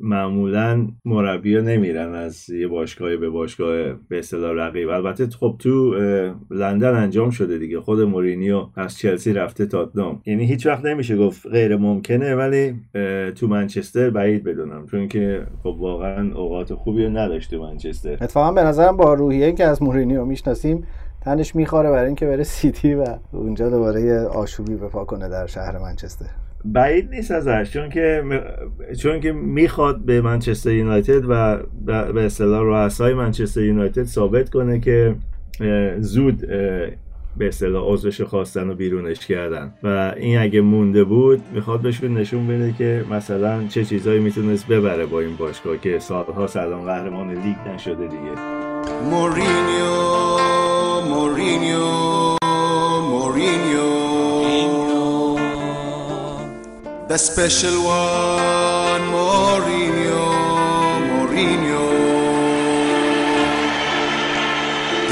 معمولا 0.00 0.88
مربی 1.04 1.53
نمیرن 1.60 2.14
از 2.14 2.50
یه 2.50 2.68
باشگاه 2.68 3.16
به 3.16 3.30
باشگاه 3.30 3.92
به 4.08 4.18
اصطلاح 4.18 4.52
رقیب. 4.52 4.88
البته 4.88 5.26
خب 5.26 5.56
تو 5.58 5.94
لندن 6.50 6.94
انجام 6.94 7.30
شده 7.30 7.58
دیگه. 7.58 7.80
خود 7.80 8.00
مورینیو 8.00 8.66
از 8.76 8.98
چلسی 8.98 9.32
رفته 9.32 9.66
تاتنام. 9.66 10.22
یعنی 10.26 10.46
هیچ 10.46 10.66
وقت 10.66 10.84
نمیشه 10.84 11.16
گفت 11.16 11.46
غیر 11.46 11.76
ممکنه 11.76 12.34
ولی 12.34 12.74
تو 13.34 13.46
منچستر 13.46 14.10
بعید 14.10 14.44
بدونم. 14.44 14.86
چون 14.86 15.08
که 15.08 15.46
خب 15.62 15.76
واقعا 15.78 16.34
اوقات 16.34 16.74
خوبی 16.74 17.08
نداشته 17.08 17.58
منچستر. 17.58 18.12
اتفاقا 18.12 18.52
به 18.52 18.62
نظرم 18.62 18.96
با 18.96 19.14
روحیه 19.14 19.52
که 19.52 19.64
از 19.64 19.82
مورینیو 19.82 20.24
می‌شناسیم 20.24 20.86
تنش 21.20 21.56
می‌خوره 21.56 21.90
برای 21.90 22.06
اینکه 22.06 22.26
بره 22.26 22.42
سیتی 22.42 22.94
و 22.94 23.04
اونجا 23.32 23.70
دوباره 23.70 24.20
آشوبی 24.20 24.74
بپا 24.74 25.04
کنه 25.04 25.28
در 25.28 25.46
شهر 25.46 25.78
منچستر. 25.78 26.26
بعید 26.64 27.10
نیست 27.10 27.30
ازش 27.30 27.70
چون 27.72 27.88
که 27.88 28.24
چون 28.98 29.20
که 29.20 29.32
می‌خواد 29.32 30.04
به 30.04 30.20
منچستر 30.20 30.72
یونایتد 30.72 31.22
و 31.28 31.58
به 31.86 32.24
اصطلاح 32.24 32.62
رؤسای 32.62 33.14
منچستر 33.14 33.62
یونایتد 33.62 34.04
ثابت 34.04 34.50
کنه 34.50 34.80
که 34.80 35.16
زود 35.98 36.40
به 37.38 37.48
اصطلاح 37.48 37.92
عضوش 37.92 38.20
خواستن 38.20 38.70
و 38.70 38.74
بیرونش 38.74 39.26
کردن. 39.26 39.74
و 39.82 40.14
این 40.16 40.38
اگه 40.38 40.60
مونده 40.60 41.04
بود 41.04 41.42
می‌خواد 41.54 41.80
بهشون 41.80 42.14
نشون 42.14 42.46
بده 42.46 42.74
که 42.78 43.04
مثلا 43.10 43.66
چه 43.68 43.84
چیزایی 43.84 44.20
می‌تونست 44.20 44.68
ببره 44.68 45.06
با 45.06 45.20
این 45.20 45.36
باشگاه 45.36 45.78
که 45.78 45.98
سالها 45.98 46.46
سلام 46.46 46.84
قهرمان 46.84 47.30
لیگ 47.30 47.56
نشده 47.74 48.06
دیگه. 48.06 48.32
مورینیو 49.10 49.94
مورینیو. 51.08 52.43
The 57.14 57.18
special 57.18 57.84
one, 57.84 59.02
Mourinho, 59.14 60.26
Mourinho. 61.10 61.86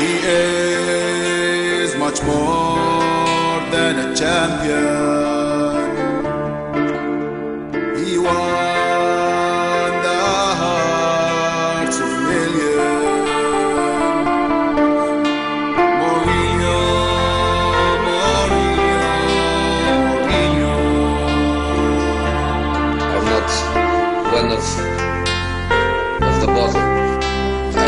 He 0.01 0.13
is 1.85 1.95
much 1.95 2.21
more 2.25 3.61
than 3.71 4.01
a 4.01 4.17
champion. 4.17 5.22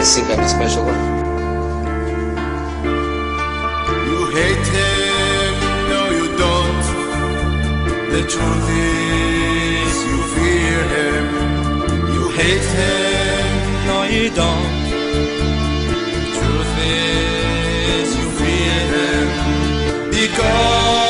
I 0.04 0.06
think 0.06 0.28
I'm 0.28 0.40
a 0.40 0.48
special 0.48 0.84
one. 0.84 1.02
You 4.06 4.18
hate 4.36 4.66
him, 4.76 5.52
no 5.92 6.00
you 6.18 6.26
don't. 6.36 6.84
The 8.12 8.22
truth 8.34 8.68
is 8.68 9.94
you 10.10 10.18
fear 10.34 10.80
him. 10.96 11.24
You 12.16 12.24
hate 12.38 12.68
him, 12.80 13.46
no 13.86 13.98
you 14.14 14.28
don't. 14.42 14.72
The 16.12 16.24
truth 16.36 16.74
is 16.84 18.06
you 18.18 18.28
fear 18.40 18.80
him. 18.96 19.26
Because 20.10 21.03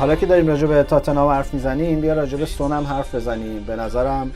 حالا 0.00 0.14
که 0.14 0.26
داریم 0.26 0.46
راجع 0.46 0.66
به 0.66 0.82
تاتنهام 0.82 1.28
حرف 1.30 1.54
می‌زنیم 1.54 2.00
بیا 2.00 2.14
راجع 2.14 2.38
به 2.38 2.46
سون 2.46 2.72
هم 2.72 2.82
حرف 2.84 3.14
بزنیم. 3.14 3.64
به 3.66 3.76
نظرم 3.76 4.30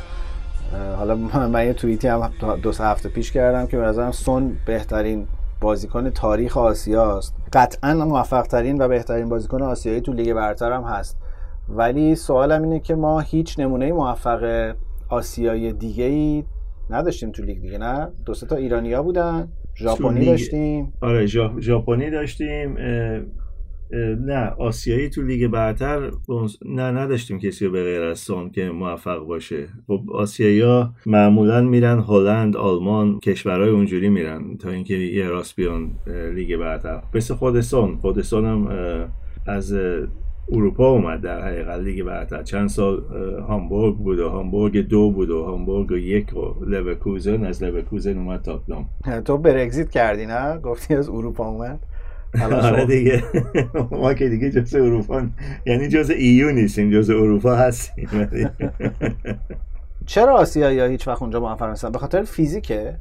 حالا 0.97 1.15
من 1.49 1.67
یه 1.67 1.73
توییتی 1.73 2.09
هم 2.09 2.31
دو 2.63 2.73
سه 2.73 2.85
هفته 2.85 3.09
پیش 3.09 3.33
کردم 3.33 3.67
که 3.67 3.77
به 3.77 3.83
نظرم 3.83 4.11
سون 4.11 4.57
بهترین 4.67 5.27
بازیکن 5.61 6.11
تاریخ 6.11 6.57
آسیاست. 6.57 7.35
قطعا 7.53 7.95
موفق 7.95 8.43
ترین 8.43 8.83
و 8.83 8.89
بهترین 8.89 9.29
بازیکن 9.29 9.63
آسیایی 9.63 10.01
تو 10.01 10.13
لیگ 10.13 10.33
برتر 10.33 10.73
هم 10.73 10.83
هست. 10.83 11.17
ولی 11.69 12.15
سوالم 12.15 12.63
اینه 12.63 12.81
که 12.81 12.95
ما 12.95 13.21
هیچ 13.21 13.59
نمونه 13.59 13.93
موفق 13.93 14.75
آسیایی 15.09 15.73
دیگه 15.73 16.05
ای 16.05 16.45
نداشتیم 16.91 17.31
تو 17.31 17.43
لیگ 17.43 17.61
دیگه 17.61 17.79
نه؟ 17.79 18.09
دو 18.27 18.35
سه 18.35 18.47
تا 18.47 18.57
ایرانیا 18.57 19.03
بودن 19.03 19.49
ژاپنی. 19.77 20.27
داشتیم. 20.27 20.93
آره 21.01 21.27
ژا- 21.27 21.61
ژاپنی 21.61 22.11
داشتیم 22.11 22.77
نه 24.27 24.53
آسیایی 24.59 25.09
تو 25.09 25.23
لیگ 25.23 25.47
برتر 25.47 26.11
نه 26.65 26.83
نداشتیم 26.83 27.39
کسی 27.39 27.67
رو 27.67 27.73
به 27.73 27.83
غیر 27.83 28.03
از 28.03 28.19
سون 28.19 28.51
که 28.51 28.71
موفق 28.71 29.19
باشه. 29.19 29.69
خب 29.87 30.01
آسیایی 30.13 30.61
ها 30.61 30.95
معمولا 31.07 31.61
میرن 31.61 31.99
هلند 31.99 32.57
آلمان 32.57 33.21
کشورهای 33.21 33.71
اونجوری 33.71 34.09
میرن 34.09 34.57
تا 34.57 34.71
اینکه 34.71 34.95
یه 34.95 35.29
راست 35.29 35.57
بیان 35.57 35.91
لیگ 36.35 36.57
برتر. 36.57 37.03
مثل 37.15 37.35
خود 37.35 37.61
سون. 37.61 37.97
خود 37.97 38.23
سون 38.23 38.45
هم 38.45 38.69
از 39.47 39.75
اروپا 40.53 40.91
اومد 40.91 41.21
در 41.21 41.43
حقیقت 41.43 41.81
لیگ 41.81 42.03
برتر. 42.05 42.43
چند 42.43 42.69
سال 42.69 43.03
هامبورگ 43.49 43.97
بود 43.97 44.19
و 44.19 44.29
هامبورگ 44.29 44.89
دو 44.89 45.11
بود 45.11 45.31
و 45.31 45.45
هامبورگ 45.45 45.91
یک 45.91 46.37
و 46.37 46.65
لورکوزن 46.65 47.45
از 47.45 47.63
لورکوزن 47.63 48.19
اومد 48.19 48.43
تاتنام 48.43 48.89
تو 49.25 49.39
برگزیت 49.39 49.91
کردی 49.91 50.27
نه؟ 50.27 50.59
گفتی 50.59 50.95
از 50.95 51.09
اروپا 51.09 51.49
اومد؟ 51.49 51.81
آره 52.43 52.85
دیگه. 52.85 53.23
ما 53.91 54.15
که 54.15 54.29
دیگه 54.29 54.51
جز 54.51 54.75
اروپا 54.75 55.23
یعنی 55.67 55.89
جز 55.89 56.11
ایو 56.11 56.53
نیستیم 56.53 56.91
جز 56.91 57.11
اروپا 57.11 57.55
هستیم. 57.55 58.09
چرا 60.07 60.35
آسیایی 60.35 60.81
ها 60.81 60.87
هیچ 60.87 61.09
وقت 61.09 61.23
اونجا 61.23 61.41
موفق 61.41 61.69
نیستن 61.69 61.93
به 61.93 61.99
خاطر 61.99 62.23
فیزیکه؟ 62.23 62.99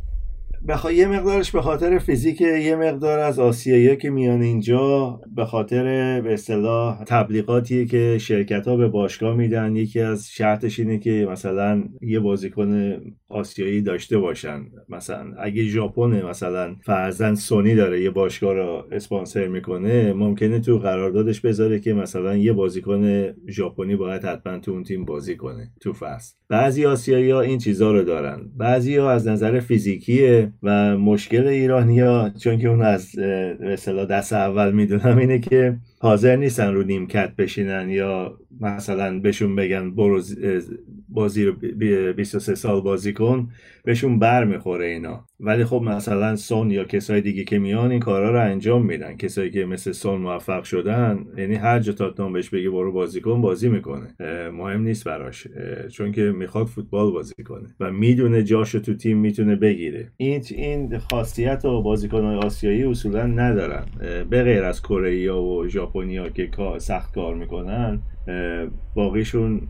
بخوای 0.67 0.95
یه 0.95 1.07
مقدارش 1.07 1.51
به 1.51 1.61
خاطر 1.61 1.97
فیزیک 1.97 2.41
یه 2.41 2.75
مقدار 2.75 3.19
از 3.19 3.39
آسیایی 3.39 3.97
که 3.97 4.09
میان 4.09 4.41
اینجا 4.41 5.19
به 5.35 5.45
خاطر 5.45 5.83
به 6.21 6.33
اصطلاح 6.33 7.03
تبلیغاتیه 7.03 7.85
که 7.85 8.17
شرکت 8.21 8.67
ها 8.67 8.75
به 8.75 8.87
باشگاه 8.87 9.35
میدن. 9.35 9.75
یکی 9.75 9.99
از 9.99 10.31
شرطش 10.31 10.79
اینه 10.79 10.97
که 10.97 11.27
مثلا 11.31 11.83
یه 12.01 12.19
بازیکن 12.19 13.01
آسیایی 13.33 13.81
داشته 13.81 14.17
باشن. 14.17 14.61
مثلا 14.89 15.33
اگه 15.39 15.63
ژاپن 15.63 16.25
مثلا 16.25 16.75
فرزن 16.85 17.35
سونی 17.35 17.75
داره 17.75 18.01
یه 18.01 18.09
باشگاه 18.09 18.53
رو 18.53 18.87
اسپانسر 18.91 19.47
می‌کنه 19.47 20.13
ممکنه 20.13 20.59
تو 20.59 20.77
قراردادش 20.79 21.41
بذاره 21.41 21.79
که 21.79 21.93
مثلا 21.93 22.37
یه 22.37 22.53
بازیکن 22.53 23.33
ژاپنی 23.49 23.95
باید 23.95 24.25
حتما 24.25 24.59
تو 24.59 24.71
اون 24.71 24.83
تیم 24.83 25.05
بازی 25.05 25.35
کنه 25.35 25.71
تو 25.81 25.93
فصل. 25.93 26.35
بعضی 26.49 26.85
آسیایی 26.85 27.31
ها 27.31 27.41
این 27.41 27.57
چیزا 27.57 27.91
رو 27.91 28.03
دارن. 28.03 28.51
بعضی 28.57 28.95
ها 28.95 29.11
از 29.11 29.27
نظر 29.27 29.59
فیزیکیه 29.59 30.53
و 30.63 30.97
مشکل 30.97 31.47
ایرانی 31.47 31.99
ها 31.99 32.29
چون 32.29 32.57
که 32.57 32.69
اون 32.69 32.81
از 32.81 33.15
به 33.15 34.05
دست 34.09 34.33
اول 34.33 34.71
می‌دونم 34.71 35.17
اینه 35.17 35.39
که 35.39 35.77
حاضر 36.03 36.35
نیستن 36.37 36.73
رو 36.75 36.83
نیمکت 36.83 37.35
بشینن 37.37 37.89
یا 37.91 38.39
مثلا 38.61 39.19
بهشون 39.19 39.55
بگن 39.55 39.95
برو 39.95 40.21
بازی 41.09 41.45
رو 41.45 41.53
بی- 41.53 42.13
23 42.13 42.55
سال 42.55 42.81
بازی 42.81 43.13
کن 43.13 43.51
بهشون 43.85 44.19
بر 44.19 44.45
می‌خوره 44.45 44.87
اینا. 44.87 45.27
ولی 45.45 45.65
خب 45.65 45.81
مثلا 45.81 46.35
سون 46.35 46.71
یا 46.71 46.83
کسای 46.83 47.21
دیگه 47.21 47.43
که 47.43 47.59
میان 47.59 47.91
این 47.91 47.99
کارا 47.99 48.31
رو 48.31 48.39
انجام 48.51 48.85
میدن. 48.85 49.17
کسایی 49.17 49.51
که 49.51 49.65
مثل 49.65 49.91
سون 49.91 50.21
موفق 50.21 50.63
شدن 50.63 51.25
یعنی 51.37 51.55
هر 51.55 51.79
جا 51.79 51.93
تاتنام 51.93 52.33
بهش 52.33 52.49
بگه 52.49 52.69
برو 52.69 52.91
بازی 52.91 53.21
کن 53.21 53.41
بازی 53.41 53.69
می‌کنه. 53.69 54.15
مهم 54.53 54.81
نیست 54.81 55.05
براش. 55.05 55.47
چون 55.91 56.11
که 56.11 56.21
می‌خواد 56.21 56.67
فوتبال 56.67 57.11
بازی 57.11 57.43
کنه 57.43 57.75
و 57.79 57.91
می‌دونه 57.91 58.43
جاشو 58.43 58.79
تو 58.79 58.93
تیم 58.93 59.17
می‌تونه 59.17 59.55
بگیره. 59.55 60.11
این 60.17 60.43
این 60.49 60.97
خاصیت 60.97 61.65
و 61.65 61.81
بازیکنهای 61.81 62.35
آسیایی 62.35 62.83
اصولا 62.83 63.25
ندارن. 63.25 63.85
به 64.29 64.43
غیر 64.43 64.63
از 64.63 64.81
کره 64.81 65.31
و 65.31 65.67
ژاپنیا 65.67 66.29
که 66.29 66.49
سخت 66.77 67.13
کار 67.15 67.35
می‌کنن 67.35 68.01
باقیشون 68.95 69.61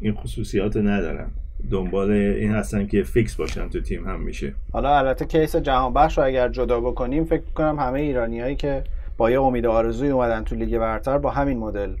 این 0.00 0.12
خصوصیات 0.12 0.76
رو 0.76 0.82
ندارن. 0.82 1.30
دنبال 1.70 2.10
این 2.10 2.52
هستن 2.52 2.86
که 2.86 3.02
فیکس 3.02 3.36
باشن 3.36 3.68
تو 3.68 3.80
تیم 3.80 4.08
همیشه. 4.08 4.54
حالا 4.72 4.98
البته 4.98 5.24
case 5.24 5.56
جهان 5.56 5.92
بخش 5.92 6.18
رو 6.18 6.24
اگر 6.24 6.48
جدا 6.48 6.80
بکنیم 6.80 7.24
فکر 7.24 7.42
کنم 7.54 7.78
همه 7.78 8.00
ایرانیایی 8.00 8.56
که 8.56 8.84
با 9.16 9.30
یه 9.30 9.40
امید 9.40 9.66
آرزوی 9.66 10.08
اومدن 10.08 10.44
تو 10.44 10.54
لیگ 10.54 10.78
برتر 10.78 11.18
با 11.18 11.30
همین 11.30 11.58
مدل 11.58 11.94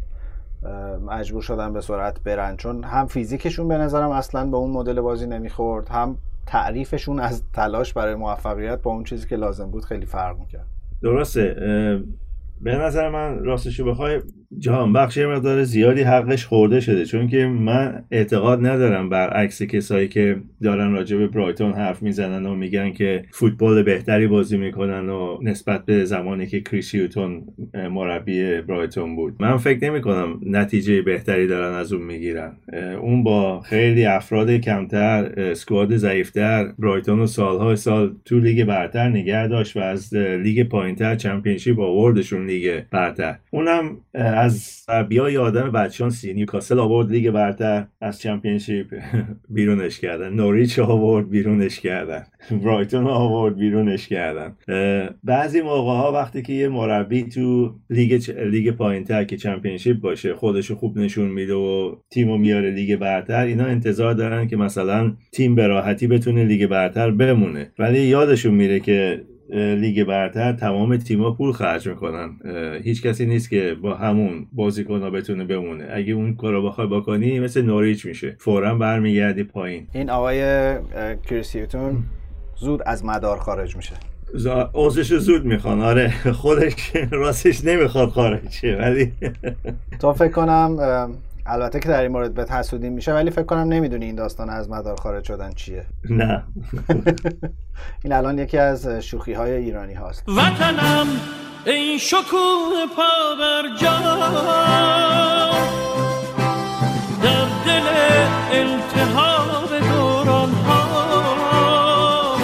مجبور 1.06 1.42
شدن 1.42 1.72
به 1.72 1.80
سرعت 1.80 2.22
برن. 2.22 2.56
چون 2.56 2.84
هم 2.84 3.06
فیزیکشون 3.06 3.68
به 3.68 3.78
نظرم 3.78 4.10
اصلا 4.10 4.46
به 4.46 4.56
اون 4.56 4.70
مدل 4.70 5.00
بازی 5.00 5.26
نمی‌خورد 5.26 5.88
هم 5.88 6.16
تعریفشون 6.46 7.20
از 7.20 7.42
تلاش 7.52 7.92
برای 7.92 8.14
موفقیت 8.14 8.82
با 8.82 8.90
اون 8.90 9.04
چیزی 9.04 9.28
که 9.28 9.36
لازم 9.36 9.70
بود 9.70 9.84
خیلی 9.84 10.06
فرق 10.06 10.38
می‌کرد. 10.38 10.66
درسته 11.02 11.56
به 12.60 12.74
نظر 12.76 13.08
من 13.08 13.44
راستشو 13.44 13.84
بخوای 13.84 14.20
جهان 14.58 14.92
بخش 14.92 15.16
یه 15.16 15.26
مقدار 15.26 15.62
زیادی 15.62 16.02
حقش 16.02 16.46
خورده 16.46 16.80
شده 16.80 17.04
چون 17.04 17.28
که 17.28 17.46
من 17.46 18.04
اعتقاد 18.10 18.66
ندارم 18.66 19.08
برعکس 19.08 19.62
کسایی 19.62 20.08
که 20.08 20.36
دارن 20.62 20.92
راجع 20.92 21.16
به 21.16 21.26
برایتون 21.26 21.72
حرف 21.72 22.02
می‌زنن 22.02 22.46
و 22.46 22.54
میگن 22.54 22.92
که 22.92 23.24
فوتبال 23.30 23.82
بهتری 23.82 24.26
بازی 24.26 24.56
می‌کنن 24.56 25.08
و 25.08 25.38
نسبت 25.42 25.84
به 25.84 26.04
زمانی 26.04 26.46
که 26.46 26.60
کریس 26.60 26.94
هیوتون 26.94 27.42
اه، 27.74 27.88
مربی 27.88 28.60
برایتون 28.60 29.16
بود. 29.16 29.34
من 29.40 29.56
فکر 29.56 29.90
نمی 29.90 30.00
کنم 30.00 30.40
نتیجه 30.46 31.02
بهتری 31.02 31.46
دارن 31.46 31.74
از 31.74 31.92
اون 31.92 32.02
می‌گیرن. 32.02 32.52
اون 33.00 33.22
با 33.22 33.60
خیلی 33.60 34.04
افراد 34.04 34.50
کمتر 34.50 35.32
اه، 35.36 35.44
squad 35.44 35.96
ضعیفتر 35.96 36.72
برایتون 36.78 37.20
و 37.20 37.26
سالهای 37.26 37.76
سال 37.76 38.14
تو 38.24 38.38
لیگ 38.38 38.64
برتر 38.64 39.08
نگه 39.08 39.48
داشت 39.48 39.76
و 39.76 39.80
از 39.80 40.14
لیگ 40.14 40.68
پایینتر 40.68 41.14
Championship 41.14 41.80
آوردشون 41.80 42.46
لیگ 42.46 42.82
برتر. 42.90 43.36
اونم 43.50 43.96
از 44.42 44.84
های 45.18 45.36
آدم 45.36 45.70
بدشانسی 45.70 46.34
نیوکاسل 46.34 46.78
آورد 46.78 47.10
لیگ 47.10 47.30
برتر 47.30 47.86
از 48.00 48.20
Championship 48.20 48.86
بیرونش 49.48 50.00
کردن. 50.00 50.32
نوریچ 50.32 50.78
آورد 50.78 51.30
بیرونش 51.30 51.80
کردن. 51.80 52.22
برایتون 52.64 53.06
آورد 53.06 53.56
بیرونش 53.56 54.08
کردن. 54.08 54.56
بعضی 55.24 55.60
موقع 55.60 55.90
ها 55.92 56.12
وقتی 56.12 56.42
که 56.42 56.52
یه 56.52 56.68
مربی 56.68 57.22
تو 57.22 57.74
لیگ 57.90 58.20
چ- 58.22 58.28
لیگ 58.30 58.70
پایینتر 58.70 59.24
که 59.24 59.36
Championship 59.36 60.00
باشه 60.00 60.34
خودشو 60.34 60.74
خوب 60.74 60.98
نشون 60.98 61.28
میده 61.28 61.54
و 61.54 61.94
تیمو 62.10 62.38
میاره 62.38 62.70
لیگ 62.70 62.96
برتر 62.96 63.44
اینا 63.44 63.64
انتظار 63.64 64.14
دارن 64.14 64.46
که 64.48 64.56
مثلا 64.56 65.12
تیم 65.32 65.54
به 65.54 65.66
راحتی 65.66 66.06
بتونه 66.06 66.44
لیگ 66.44 66.66
برتر 66.66 67.10
بمونه. 67.10 67.72
ولی 67.78 68.00
یادشون 68.00 68.54
میره 68.54 68.80
که 68.80 69.24
لیگ 69.52 70.04
برتر 70.04 70.52
تمام 70.52 70.96
تیما 70.96 71.30
پول 71.30 71.52
خرج 71.52 71.88
می‌کنن. 71.88 72.30
هیچ 72.82 73.02
کسی 73.02 73.26
نیست 73.26 73.50
که 73.50 73.76
با 73.82 73.94
همون 73.94 74.46
بازیکن 74.52 75.00
ها 75.00 75.10
بتونه 75.10 75.44
بمونه. 75.44 75.88
اگه 75.92 76.12
اون 76.12 76.34
کارو 76.34 76.62
بخوای 76.66 76.86
بکنی 76.86 77.40
مثل 77.40 77.62
نوریچ 77.62 78.06
میشه. 78.06 78.36
فورا 78.38 78.74
برمیگردی 78.74 79.42
پایین. 79.42 79.86
این 79.92 80.10
آقای 80.10 80.42
اه، 80.42 80.80
کریس 81.28 81.56
هیوتون 81.56 82.04
زود 82.56 82.82
از 82.86 83.04
مدار 83.04 83.38
خارج 83.38 83.76
میشه. 83.76 83.94
عضوش 84.74 85.14
زود 85.14 85.44
می‌خوان. 85.44 85.80
آره 85.80 86.08
خودش 86.32 86.92
راستش 87.10 87.64
نمی‌خواد 87.64 88.08
خارج 88.08 88.50
شه 88.50 88.76
ولی 88.76 89.12
تو 90.00 90.12
فکر 90.12 90.32
کنم 90.32 90.76
البته 91.46 91.80
که 91.80 91.88
در 91.88 92.02
این 92.02 92.12
مورد 92.12 92.34
به 92.34 92.44
حسودی 92.44 92.90
میشه 92.90 93.12
ولی 93.12 93.30
فکر 93.30 93.42
کنم 93.42 93.72
نمی‌دونی 93.72 94.04
این 94.04 94.14
داستان 94.14 94.50
از 94.50 94.70
مدار 94.70 94.96
خارج 94.96 95.24
شدن 95.24 95.52
چیه. 95.52 95.86
نه. 96.10 96.44
این 98.04 98.12
الان 98.12 98.38
یکی 98.38 98.58
از 98.58 98.88
شوخی 98.88 99.32
های 99.32 99.52
ایرانی 99.52 99.94
هاست. 99.94 100.24
وطنم 100.28 101.06
ای 101.66 101.98
شکوه 101.98 102.86
پا 102.96 103.36
بر 103.38 103.76
جا 103.80 103.98
در 107.22 107.44
دل 107.66 107.88
التهاب 108.52 109.78
دوران 109.78 110.50
ها 110.50 112.36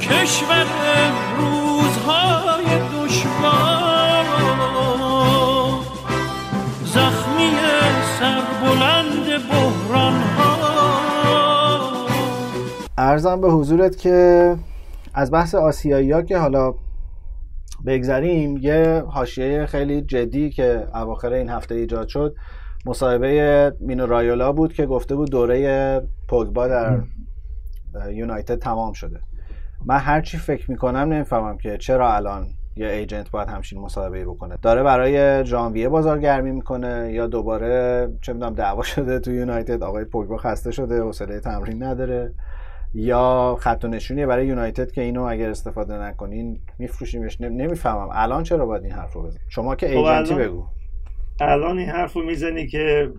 کشور 0.00 0.66
ارزم 12.98 13.40
به 13.40 13.50
حضورت 13.50 13.96
که 13.96 14.56
از 15.14 15.30
بحث 15.30 15.54
آسیایی 15.54 16.10
ها 16.12 16.22
که 16.22 16.38
حالا 16.38 16.74
بگذریم 17.86 18.56
یه 18.56 19.04
حاشیه 19.08 19.66
خیلی 19.66 20.02
جدی 20.02 20.50
که 20.50 20.86
اواخر 20.94 21.32
این 21.32 21.48
هفته 21.48 21.74
ایجاد 21.74 22.08
شد 22.08 22.34
مصاحبه 22.86 23.72
مینو 23.80 24.06
رایولا 24.06 24.52
بود 24.52 24.72
که 24.72 24.86
گفته 24.86 25.14
بود 25.14 25.30
دوره 25.30 26.02
پوگبا 26.28 26.68
در 26.68 27.00
یونایتد 28.12 28.58
تمام 28.58 28.92
شده. 28.92 29.20
من 29.86 29.98
هرچی 29.98 30.38
فکر 30.38 30.70
می‌کنم 30.70 31.12
نمی‌فهمم 31.12 31.58
که 31.58 31.78
چرا 31.78 32.14
الان 32.14 32.46
یه 32.76 32.88
ایجنت 32.88 33.30
باید 33.30 33.48
همچین 33.48 33.80
مصاحبه 33.80 34.24
بکنه. 34.24 34.58
داره 34.62 34.82
برای 34.82 35.44
ژانویه 35.44 35.88
بازارگرمی 35.88 36.50
می‌کنه 36.52 37.12
یا 37.12 37.26
دوباره 37.26 38.08
چه 38.22 38.32
می‌دونم 38.32 38.54
دعوا 38.54 38.82
شده 38.92 39.18
تو 39.18 39.32
یونایتد 39.32 39.82
آقای 39.82 40.04
پوگبا 40.04 40.36
خسته 40.36 40.70
شده 40.70 41.02
حوصله 41.02 41.40
تمرین 41.40 41.82
نداره. 41.82 42.34
یا 42.94 43.56
خط 43.60 43.84
و 43.84 43.88
نشونیه 43.88 44.26
برای 44.26 44.46
یونایتد 44.46 44.90
که 44.90 45.00
اینو 45.00 45.22
اگر 45.22 45.50
استفاده 45.50 45.94
نکنین 46.02 46.60
میفروشیمش. 46.78 47.40
نمی‌فهمم. 47.40 48.08
الان 48.12 48.42
چرا 48.42 48.66
باید 48.66 48.84
این 48.84 48.92
حرف 48.92 49.12
رو 49.12 49.22
بزن 49.22 49.38
شما 49.48 49.74
که 49.76 49.86
ایجنتی 49.98 50.32
الان- 50.34 50.48
بگو. 50.48 50.64
الان 51.40 51.78
این 51.78 51.88
حرف 51.88 52.12
رو 52.12 52.22
می‌زنی 52.22 52.66
که 52.66 53.12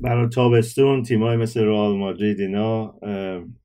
برای 0.00 0.28
تابستون 0.28 1.02
تیمای 1.02 1.36
مثل 1.36 1.64
رئال 1.64 1.96
مادرید 1.96 2.40
اینا 2.40 2.94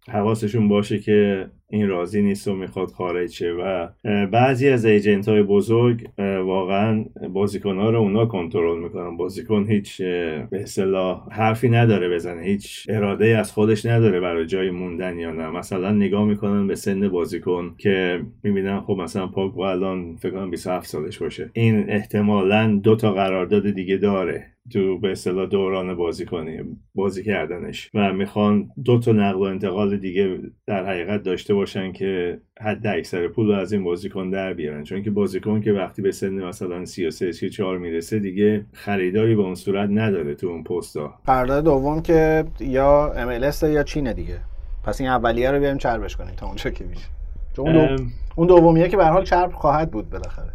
حواسشون 0.07 0.67
باشه 0.67 0.99
که 0.99 1.47
این 1.69 1.87
راضی 1.87 2.21
نیست 2.21 2.47
و 2.47 2.55
می‌خواد 2.55 2.89
خارج 2.89 3.29
شه 3.29 3.51
و 3.51 3.87
بعضی 4.25 4.69
از 4.69 4.85
ایجنت 4.85 5.29
های 5.29 5.43
بزرگ 5.43 6.07
واقعا 6.45 7.05
بازیکن 7.33 7.77
ها 7.77 7.89
رو 7.89 7.99
اونا 7.99 8.25
کنترل 8.25 8.83
می‌کنن. 8.83 9.17
بازیکن 9.17 9.65
هیچ 9.69 10.01
به 10.01 10.47
اصطلاح 10.61 11.27
حرفی 11.31 11.69
نداره 11.69 12.09
بزنه 12.09 12.43
هیچ 12.43 12.85
اراده 12.89 13.25
از 13.25 13.51
خودش 13.51 13.85
نداره 13.85 14.19
برای 14.19 14.45
جای 14.45 14.71
موندن 14.71 15.19
یا 15.19 15.31
نه. 15.31 15.49
مثلا 15.49 15.91
نگاه 15.91 16.25
می‌کنن 16.25 16.67
به 16.67 16.75
سن 16.75 17.09
بازیکن 17.09 17.75
که 17.77 18.21
می‌بینن 18.43 18.81
خب 18.81 18.93
مثلا 18.93 19.27
پاگبا 19.27 19.71
الان 19.71 20.15
فکر 20.15 20.31
کنم 20.31 20.51
27 20.51 20.87
سالش 20.87 21.17
باشه. 21.17 21.49
این 21.53 21.89
احتمالا 21.89 22.79
دو 22.83 22.95
تا 22.95 23.13
قرارداد 23.13 23.69
دیگه 23.69 23.97
داره. 23.97 24.52
تو 24.71 24.99
به 24.99 25.11
اصطلاح 25.11 25.45
دوران 25.45 25.95
بازی 25.95 26.25
کنی 26.25 26.59
بازی 26.95 27.23
کردنش. 27.23 27.89
و 27.93 28.13
می‌خوان 28.13 28.69
دو 28.85 28.99
تا 28.99 29.11
نقل 29.11 29.39
و 29.39 29.41
انتقال 29.41 29.97
دیگه 29.97 30.39
در 30.67 30.85
حقیقت 30.85 31.23
داشته 31.23 31.53
باشن 31.53 31.91
که 31.91 32.39
حد 32.61 32.87
اکثر 32.87 33.27
پول 33.27 33.47
رو 33.47 33.53
از 33.53 33.73
این 33.73 33.83
بازیکن 33.83 34.29
در 34.29 34.53
بیارن. 34.53 34.83
چون 34.83 35.03
که 35.03 35.11
بازیکن 35.11 35.61
که 35.61 35.71
وقتی 35.71 36.01
به 36.01 36.11
سن 36.11 36.33
مثلا 36.33 36.85
33 36.85 37.31
34 37.31 37.77
می‌رسه 37.77 38.19
دیگه 38.19 38.65
خریداری 38.73 39.35
به 39.35 39.41
اون 39.41 39.55
صورت 39.55 39.89
نداره 39.89 40.35
تو 40.35 40.47
اون 40.47 40.63
پستا 40.63 41.13
قرارداد 41.25 41.63
دوم 41.63 42.01
که 42.01 42.43
یا 42.59 43.13
MLS 43.15 43.63
یا 43.63 43.83
چینه 43.83 44.13
دیگه. 44.13 44.39
پس 44.83 45.01
این 45.01 45.09
اولیه 45.09 45.51
رو 45.51 45.59
بیایم 45.59 45.77
چربش 45.77 46.15
کنیم 46.15 46.35
تا 46.37 46.45
اونجا 46.45 46.69
که 46.69 46.85
میشه. 46.85 47.07
چون 47.55 47.67
اون, 47.67 47.73
دو... 47.87 47.93
ام، 47.93 48.11
اون 48.35 48.47
دومیه 48.47 48.89
که 48.89 48.97
به 48.97 49.05
حال 49.05 49.23
چرب 49.23 49.51
خواهد 49.51 49.91
بود 49.91 50.09
بالاخره. 50.09 50.53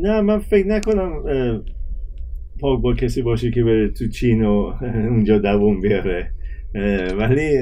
نه 0.00 0.20
من 0.20 0.38
فکر 0.38 0.66
نکنم 0.66 1.22
پاگبا 2.60 2.94
کسی 2.94 3.22
باشه 3.22 3.50
که 3.50 3.64
بره 3.64 3.88
تو 3.88 4.08
چین 4.08 4.44
و 4.44 4.72
اونجا 5.10 5.38
دووم 5.38 5.80
بیاره. 5.80 6.30
ولی 7.18 7.58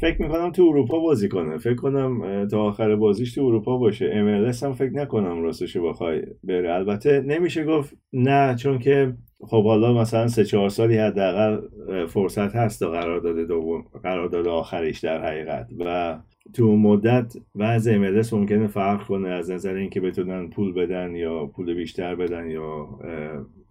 فکر 0.00 0.22
می‌کنم 0.22 0.50
تو 0.50 0.62
اروپا 0.62 0.98
بازی 0.98 1.28
کنه. 1.28 1.58
فکر 1.58 1.74
کنم 1.74 2.46
تا 2.48 2.62
آخر 2.62 2.96
بازیش 2.96 3.34
تو 3.34 3.42
اروپا 3.42 3.78
باشه. 3.78 4.10
MLS 4.10 4.62
هم 4.62 4.72
فکر 4.72 4.92
نکنم 4.92 5.42
راستش 5.42 5.76
بخوای 5.76 6.22
بره. 6.44 6.74
البته 6.74 7.20
نمیشه 7.20 7.64
گفت 7.64 7.96
نه 8.12 8.54
چون 8.54 8.78
که 8.78 9.14
خب 9.40 9.64
حالا 9.64 9.92
مثلا 9.92 10.26
سه 10.26 10.44
چهار 10.44 10.68
سالی 10.68 10.96
حداقل 10.96 11.60
فرصت 12.06 12.56
هست 12.56 12.80
تا 12.80 12.90
قرارداد 12.90 13.46
دوم 13.48 13.84
قرارداد 14.02 14.48
آخریش 14.48 14.98
در 14.98 15.24
حقیقت. 15.24 15.68
و 15.78 16.18
تو 16.52 16.76
مدت 16.76 17.34
وضع 17.54 17.98
MLS 17.98 18.32
ممکنه 18.32 18.66
فرق 18.66 19.06
کنه 19.06 19.28
از 19.28 19.50
نظر 19.50 19.74
اینکه 19.74 20.00
بتونن 20.00 20.50
پول 20.50 20.72
بدن 20.72 21.14
یا 21.14 21.46
پول 21.46 21.74
بیشتر 21.74 22.14
بدن 22.14 22.50
یا 22.50 22.88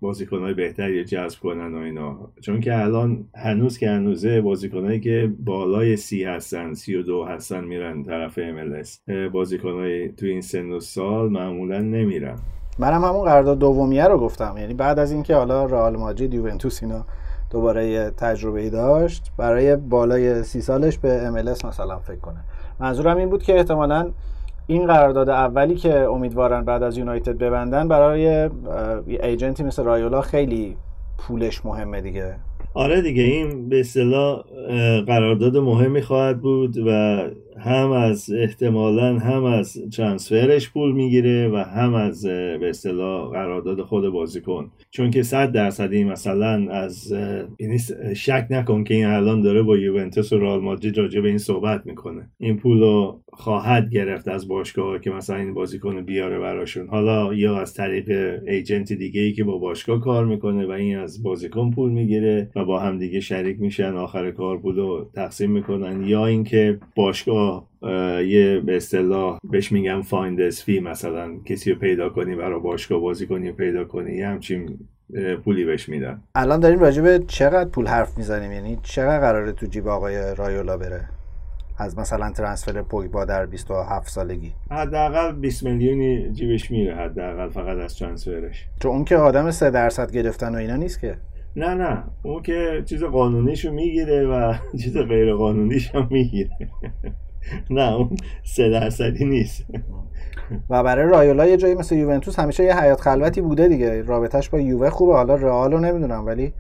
بازیکنهای 0.03 0.53
بهتری 0.53 1.03
جذب 1.03 1.39
کنن 1.39 1.73
و 1.73 1.77
اینا. 1.77 2.17
چون 2.41 2.59
که 2.59 2.77
الان 2.77 3.25
هنوز 3.35 3.77
که 3.77 3.89
هنوزه 3.89 4.41
بازیکنهایی 4.41 4.99
که 4.99 5.33
بالای 5.39 5.97
سی 5.97 6.23
هستن 6.23 6.73
سی 6.73 6.95
و 6.95 7.03
دو 7.03 7.25
هستن 7.25 7.63
میرن 7.63 8.03
طرف 8.03 8.39
MLS 8.39 9.11
بازیکنهای 9.33 10.09
تو 10.09 10.25
این 10.25 10.41
سن 10.41 10.71
و 10.71 10.79
سال 10.79 11.29
معمولا 11.29 11.79
نمیرن. 11.79 12.35
منم 12.79 13.03
همون 13.03 13.25
قرارداد 13.25 13.59
دومیه 13.59 14.05
رو 14.05 14.17
گفتم. 14.17 14.55
یعنی 14.57 14.73
بعد 14.73 14.99
از 14.99 15.11
اینکه 15.11 15.35
حالا 15.35 15.65
رئال 15.65 15.97
مادرید 15.97 16.33
یوونتوس 16.33 16.83
اینا 16.83 17.05
دوباره 17.49 18.09
تجربه 18.09 18.61
ای 18.61 18.69
داشت 18.69 19.31
برای 19.37 19.75
بالای 19.75 20.43
سی 20.43 20.61
سالش 20.61 20.97
به 20.97 21.31
MLS 21.31 21.65
مثلا 21.65 21.99
فکر 21.99 22.19
کنه. 22.19 22.43
منظورم 22.79 23.17
این 23.17 23.29
بود 23.29 23.43
که 23.43 23.55
احتمالا 23.57 24.11
این 24.67 24.87
قرارداد 24.87 25.29
اولی 25.29 25.75
که 25.75 25.99
امیدوارن 25.99 26.65
بعد 26.65 26.83
از 26.83 26.97
یونایتد 26.97 27.37
ببندن 27.37 27.87
برای 27.87 28.49
ایجنتی 29.07 29.63
مثل 29.63 29.83
رایولا 29.83 30.21
خیلی 30.21 30.77
پولش 31.17 31.65
مهمه 31.65 32.01
دیگه. 32.01 32.35
آره 32.73 33.01
دیگه 33.01 33.23
این 33.23 33.69
به 33.69 33.79
اصطلاح 33.79 34.43
قرارداد 35.07 35.57
مهمی 35.57 36.01
خواهد 36.01 36.41
بود 36.41 36.77
و 36.77 37.21
هم 37.59 37.91
از 37.91 38.31
احتمالا 38.31 39.17
هم 39.17 39.43
از 39.43 39.77
ترانسفرش 39.97 40.69
پول 40.69 40.91
می‌گیره 40.91 41.49
و 41.49 41.55
هم 41.55 41.93
از 41.93 42.25
به 42.25 42.69
اصطلاح 42.69 43.31
قرارداد 43.31 43.81
خود 43.81 44.09
بازیکن 44.09 44.71
چون 44.91 45.11
که 45.11 45.23
صد 45.23 45.51
درصدی 45.51 46.03
مثلا 46.03 46.71
از 46.71 47.13
اه، 47.13 47.43
یعنی 47.59 47.77
شک 48.15 48.47
نکن 48.49 48.83
که 48.83 48.93
این 48.93 49.05
الان 49.05 49.41
داره 49.41 49.61
با 49.61 49.77
یوونتوس 49.77 50.33
و 50.33 50.37
رئال 50.37 50.61
مادرید 50.61 50.97
راجع 50.97 51.21
به 51.21 51.27
این 51.27 51.37
صحبت 51.37 51.85
می‌کنه. 51.85 52.29
این 52.37 52.57
پول 52.57 52.79
رو 52.79 53.19
خواهد 53.33 53.89
گرفت 53.89 54.27
از 54.27 54.47
باشگاه 54.47 54.99
که 54.99 55.11
مثلا 55.11 55.35
این 55.35 55.53
بازیکن 55.53 56.01
بیاره 56.01 56.39
براشون. 56.39 56.87
حالا 56.87 57.33
یا 57.33 57.57
از 57.57 57.73
طریق 57.73 58.39
agent 58.47 58.93
دیگه 58.93 59.21
ای 59.21 59.33
که 59.33 59.43
با 59.43 59.57
باشگاه 59.57 59.99
کار 59.99 60.25
می‌کنه 60.25 60.65
و 60.65 60.71
این 60.71 60.97
از 60.97 61.23
بازیکن 61.23 61.71
پول 61.71 61.91
می‌گیره 61.91 62.49
و 62.55 62.65
با 62.65 62.79
هم 62.79 62.97
دیگه 62.97 63.19
شریک 63.19 63.59
میشن 63.59 63.93
آخر 63.93 64.31
کار 64.31 64.57
پول 64.57 64.75
رو 64.75 65.09
تقسیم 65.15 65.51
می‌کنن. 65.51 66.07
یا 66.07 66.25
اینکه 66.25 66.79
باشگاه 66.95 67.42
یه 68.27 68.61
به 68.65 68.75
اصطلاح 68.75 69.39
بهش 69.51 69.71
میگم 69.71 70.01
finder's 70.01 70.61
fee 70.61 70.79
مثلا 70.79 71.31
کسی 71.45 71.71
رو 71.71 71.79
پیدا 71.79 72.09
کنی 72.09 72.35
برای 72.35 72.59
باشگاه 72.59 72.99
بازی 72.99 73.27
کنی 73.27 73.49
و 73.49 73.53
پیدا 73.53 73.83
کنی 73.83 74.15
یه 74.15 74.27
همچین 74.27 74.79
پولی 75.45 75.65
بهش 75.65 75.89
میدن. 75.89 76.21
الان 76.35 76.59
داریم 76.59 76.79
راجع 76.79 77.01
به 77.01 77.23
چقدر 77.27 77.69
پول 77.69 77.87
حرف 77.87 78.17
می‌زنیم؟ 78.17 78.51
یعنی 78.51 78.79
چقدر 78.83 79.19
قراره 79.19 79.51
تو 79.51 79.65
جیب 79.65 79.87
آقای 79.87 80.35
رایولا 80.35 80.77
بره؟ 80.77 81.09
از 81.77 81.97
مثلا 81.99 82.31
ترانسفر 82.31 82.81
پوگبا 82.81 83.25
در 83.25 83.45
27 83.45 84.09
سالگی. 84.09 84.51
حداقل 84.71 85.31
20 85.31 85.63
میلیونی 85.63 86.31
جیبش 86.31 86.71
میره 86.71 86.95
حداقل 86.95 87.49
فقط 87.49 87.77
از 87.77 87.97
ترانسفرش 87.99 88.65
چون 88.79 88.91
اون 88.91 89.05
که 89.05 89.17
آدم 89.17 89.51
3 89.51 89.69
درصد 89.69 90.11
گرفتن 90.11 90.55
و 90.55 90.57
اینا 90.57 90.75
نیست 90.75 90.99
که. 90.99 91.17
نه 91.55 91.73
نه. 91.73 92.03
اون 92.23 92.41
که 92.41 92.83
چیز 92.85 93.03
قانونیشو 93.03 93.71
می‌گیره 93.71 94.27
و 94.27 94.53
چیز 94.83 94.97
غیر 94.97 95.33
قانونیش 95.33 95.95
هم 95.95 96.07
می‌گیره. 96.11 96.57
نه 97.69 97.93
اون 97.93 98.17
سه 98.43 98.69
درصدی 98.69 99.25
نیست. 99.25 99.65
و 100.69 100.83
برای 100.83 101.09
رایولا 101.09 101.45
یه 101.45 101.57
جایی 101.57 101.75
مثل 101.75 101.95
یوونتوس 101.95 102.39
همیشه 102.39 102.63
یه 102.63 102.79
حیات 102.79 103.01
خلوتی 103.01 103.41
بوده 103.41 103.67
دیگه. 103.67 104.01
رابطش 104.01 104.49
با 104.49 104.59
یووه 104.59 104.89
خوبه. 104.89 105.13
حالا 105.13 105.35
رئال 105.35 105.71
رو 105.71 105.79
نمی‌دونم 105.79 106.25
ولی 106.25 106.53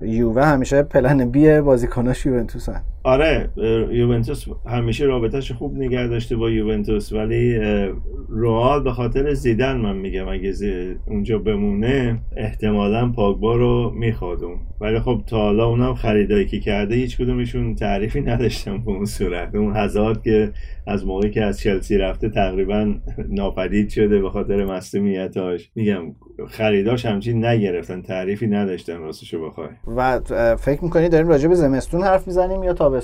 یووه 0.00 0.44
همیشه 0.44 0.82
پلن 0.82 1.30
بی 1.30 1.60
بازیکناش 1.60 2.26
یوونتوسن. 2.26 2.82
آره 3.08 3.50
یوونتوس 3.92 4.44
همیشه 4.66 5.04
رابطهش 5.04 5.52
خوب 5.52 5.76
نگه 5.78 6.06
داشته 6.06 6.36
با 6.36 6.50
یوونتوس 6.50 7.12
ولی 7.12 7.56
اه، 7.58 7.88
رئال 8.30 8.82
به 8.82 8.92
خاطر 8.92 9.34
زیدن 9.34 9.76
من 9.76 9.96
میگم 9.96 10.28
اگه 10.28 10.52
زی- 10.52 10.96
اونجا 11.06 11.38
بمونه 11.38 12.18
احتمالا 12.36 13.12
پاگبا 13.12 13.56
رو 13.56 13.92
می‌خواد 13.94 14.44
اون. 14.44 14.58
ولی 14.80 15.00
خب 15.00 15.22
تا 15.26 15.36
حالا 15.38 15.66
اونم 15.66 15.94
خریدایی 15.94 16.46
که 16.46 16.60
کرده 16.60 16.94
هیچ 16.94 17.16
کدومشون 17.18 17.74
تعریفی 17.74 18.20
نداشتن 18.20 18.78
به 18.84 18.90
اون 18.90 19.04
صورت. 19.04 19.54
اون 19.54 19.76
هزارد 19.76 20.22
که 20.22 20.52
از 20.86 21.06
موقعی 21.06 21.30
که 21.30 21.42
از 21.44 21.60
چلسی 21.60 21.98
رفته 21.98 22.28
تقریبا 22.28 22.94
ناپدید 23.28 23.88
شده 23.88 24.18
به 24.22 24.30
خاطر 24.30 24.64
مصدومیتاش 24.64 25.70
میگم 25.74 26.02
خریداش 26.48 27.06
همچین 27.06 27.44
نگرفتن 27.44 28.02
تعریفی 28.02 28.46
نداشتن 28.46 28.98
راستشو 28.98 29.46
بخوای. 29.46 29.68
و 29.96 30.20
فکر 30.56 30.84
می‌کنی 30.84 31.08
داریم 31.08 31.28
راجع 31.28 31.48
به 31.48 31.54
زمستون 31.54 32.02
حرف 32.02 32.26
می‌زنیم 32.26 32.62
یا 32.62 32.72
تابستون 32.72 32.97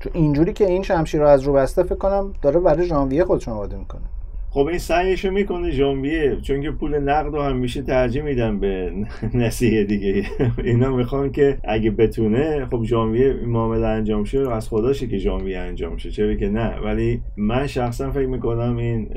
چون 0.00 0.12
اینجوری 0.14 0.52
که 0.52 0.66
این 0.66 0.82
شمشیر 0.82 1.20
رو 1.20 1.26
از 1.26 1.42
رو 1.42 1.52
بسته 1.52 1.82
فکر 1.82 1.94
کنم 1.94 2.32
داره 2.42 2.60
برای 2.60 2.86
ژانویه 2.86 3.24
خودش 3.24 3.48
آماده 3.48 3.76
می‌کنه. 3.76 4.02
خب 4.50 4.66
این 4.66 4.78
سعیشو 4.78 5.30
می‌کنه 5.30 5.70
ژانویه 5.70 6.40
چون 6.40 6.62
که 6.62 6.70
پول 6.70 6.98
نقد 6.98 7.34
رو 7.34 7.42
همیشه 7.42 7.82
ترجیح 7.82 8.22
میدن 8.22 8.60
به 8.60 8.92
نسیه 9.34 9.84
دیگه. 9.84 10.24
اینا 10.64 10.96
می‌خوان 10.96 11.32
که 11.32 11.58
اگه 11.64 11.90
بتونه 11.90 12.66
خب 12.66 12.82
ژانویه 12.84 13.32
معامله 13.32 13.86
انجام 13.86 14.24
شه 14.24 14.50
از 14.52 14.68
خداشه 14.68 15.06
که 15.06 15.18
ژانویه 15.18 15.58
انجام 15.58 15.96
شه. 15.96 16.10
چرا 16.10 16.34
که 16.34 16.48
نه؟ 16.48 16.78
ولی 16.84 17.22
من 17.36 17.66
شخصا 17.66 18.10
فکر 18.10 18.26
می‌کنم 18.26 18.76
این 18.76 19.08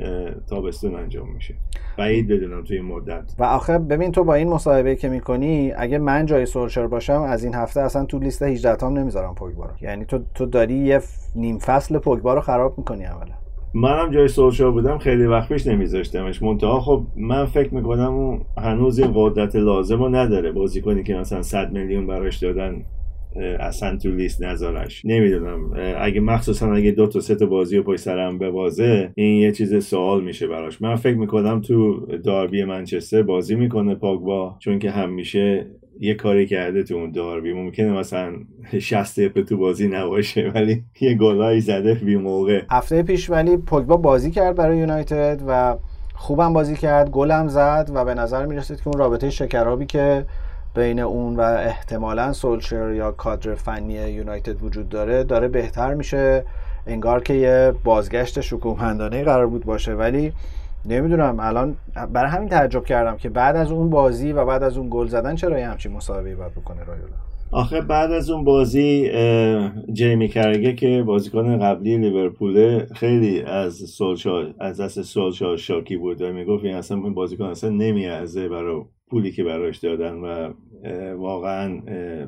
تابستون 0.48 0.94
انجام 0.94 1.32
میشه. 1.34 1.54
بعید 2.00 2.28
بدونم 2.28 2.64
توی 2.64 2.76
این 2.76 2.86
مدت. 2.86 3.34
و 3.38 3.44
آخه 3.44 3.78
ببین 3.78 4.12
تو 4.12 4.24
با 4.24 4.34
این 4.34 4.48
مصاحبه 4.48 4.96
که 4.96 5.08
می‌کنی 5.08 5.72
اگه 5.76 5.98
من 5.98 6.26
جای 6.26 6.46
سولشر 6.46 6.86
باشم 6.86 7.22
از 7.22 7.44
این 7.44 7.54
هفته 7.54 7.80
اصلا 7.80 8.04
تو 8.04 8.18
لیست 8.18 8.42
18 8.42 8.76
تام 8.76 8.98
نمی‌ذارم 8.98 9.34
پوگبا 9.34 9.64
رو. 9.64 9.70
یعنی 9.80 10.04
تو 10.04 10.18
تو 10.34 10.46
داری 10.46 10.74
یه 10.74 11.00
نیم 11.36 11.58
فصل 11.58 11.98
پوگبا 11.98 12.34
رو 12.34 12.40
خراب 12.40 12.78
می‌کنی 12.78 13.06
اولا. 13.06 13.32
منم 13.74 14.10
جای 14.10 14.28
سولشار 14.28 14.70
بودم 14.70 14.98
خیلی 14.98 15.26
وقت 15.26 15.48
پیش 15.48 15.66
نمیذاشتمش. 15.66 16.42
منتها 16.42 16.80
خب 16.80 17.02
من 17.16 17.46
فکر 17.46 17.74
می‌کنم 17.74 18.14
اون 18.14 18.40
هنوز 18.58 18.98
این 18.98 19.12
قدرت 19.14 19.56
لازم 19.56 20.02
رو 20.02 20.08
نداره 20.08 20.52
بازیکنی 20.52 21.02
که 21.02 21.14
مثلا 21.14 21.42
100 21.42 21.72
میلیون 21.72 22.06
براش 22.06 22.38
دادن 22.38 22.84
اصلا 23.60 23.96
تو 23.96 24.10
لیست 24.10 24.42
نذارش. 24.42 25.02
نمی‌دونم 25.04 25.72
اگه 26.00 26.20
مخصوصا 26.20 26.72
اگه 26.72 26.90
دو 26.90 27.06
تا 27.06 27.20
سه 27.20 27.34
تا 27.34 27.46
بازی 27.46 27.76
رو 27.76 27.82
پشت 27.82 28.00
سرم 28.00 28.38
ببازه 28.38 29.12
این 29.14 29.40
یه 29.40 29.52
چیز 29.52 29.86
سوال 29.86 30.24
میشه 30.24 30.46
براش. 30.46 30.82
من 30.82 30.96
فکر 30.96 31.16
می‌کنم 31.16 31.60
تو 31.60 32.06
داربی 32.24 32.64
منچستر 32.64 33.22
بازی 33.22 33.54
می‌کنه 33.54 33.94
پاگبا 33.94 34.56
چون 34.58 34.78
که 34.78 34.90
همیشه 34.90 35.66
یه 36.00 36.14
کاری 36.14 36.46
کرده 36.46 36.82
تو 36.82 36.94
اون 36.94 37.10
داربی. 37.10 37.52
ممکنه 37.52 37.92
مثلا 37.92 38.32
60 38.78 39.20
دقیقه 39.20 39.42
تو 39.42 39.56
بازی 39.56 39.88
نباشه 39.88 40.52
ولی 40.54 40.82
یه 41.00 41.14
گلایی 41.14 41.60
زده 41.60 41.94
بی 41.94 42.16
موقع. 42.16 42.62
هفته 42.70 43.02
پیش 43.02 43.30
ولی 43.30 43.56
پوگبا 43.56 43.96
بازی 43.96 44.30
کرد 44.30 44.56
برای 44.56 44.78
یونایتد 44.78 45.42
و 45.48 45.76
خوبم 46.14 46.52
بازی 46.52 46.76
کرد 46.76 47.10
گلم 47.10 47.48
زد 47.48 47.90
و 47.94 48.04
به 48.04 48.14
نظر 48.14 48.46
می 48.46 48.56
رسید 48.56 48.76
که 48.80 48.88
اون 48.88 48.98
رابطه 48.98 49.30
شکرابی 49.30 49.86
که 49.86 50.24
بین 50.74 51.00
اون 51.00 51.36
و 51.36 51.40
احتمالا 51.40 52.32
سولشر 52.32 52.92
یا 52.92 53.12
کادر 53.12 53.54
فنی 53.54 53.94
یونایتد 53.94 54.62
وجود 54.62 54.88
داره 54.88 55.24
داره 55.24 55.48
بهتر 55.48 55.94
میشه. 55.94 56.44
انگار 56.86 57.22
که 57.22 57.34
یه 57.34 57.72
بازگشت 57.84 58.40
شکوهمندانه 58.40 59.24
قرار 59.24 59.46
بود 59.46 59.64
باشه. 59.64 59.94
ولی 59.94 60.32
نمی‌دونم 60.84 61.36
الان 61.40 61.76
برای 62.12 62.30
همین 62.30 62.48
تعجب 62.48 62.84
کردم 62.84 63.16
که 63.16 63.28
بعد 63.28 63.56
از 63.56 63.72
اون 63.72 63.90
بازی 63.90 64.32
و 64.32 64.44
بعد 64.44 64.62
از 64.62 64.76
اون 64.76 64.88
گل 64.90 65.06
زدن 65.06 65.34
چرا 65.34 65.58
یه 65.58 65.66
همچین 65.66 65.92
مسابقه 65.92 66.34
باید 66.34 66.54
بکنه 66.54 66.84
رایولا؟ 66.84 67.16
آخه 67.52 67.80
بعد 67.80 68.12
از 68.12 68.30
اون 68.30 68.44
بازی 68.44 69.10
جیمی 69.92 70.28
کرگه 70.28 70.72
که 70.72 71.02
بازیکن 71.06 71.58
قبلی 71.58 71.98
لیورپول 71.98 72.84
خیلی 72.94 73.42
از 73.42 73.74
سولشار 73.74 74.54
از 74.60 74.80
دست 74.80 75.02
سولشار 75.02 75.56
شاکی 75.56 75.96
بود 75.96 76.22
و 76.22 76.32
می‌گفت 76.32 76.64
این 76.64 76.74
اصلا 76.74 77.00
بازیکن 77.00 77.44
اصلا 77.44 77.70
نمیارزه 77.70 78.48
برای 78.48 78.82
پولی 79.10 79.32
که 79.32 79.44
براش 79.44 79.78
دادن 79.78 80.14
و 80.14 80.52
واقعا 81.14 81.80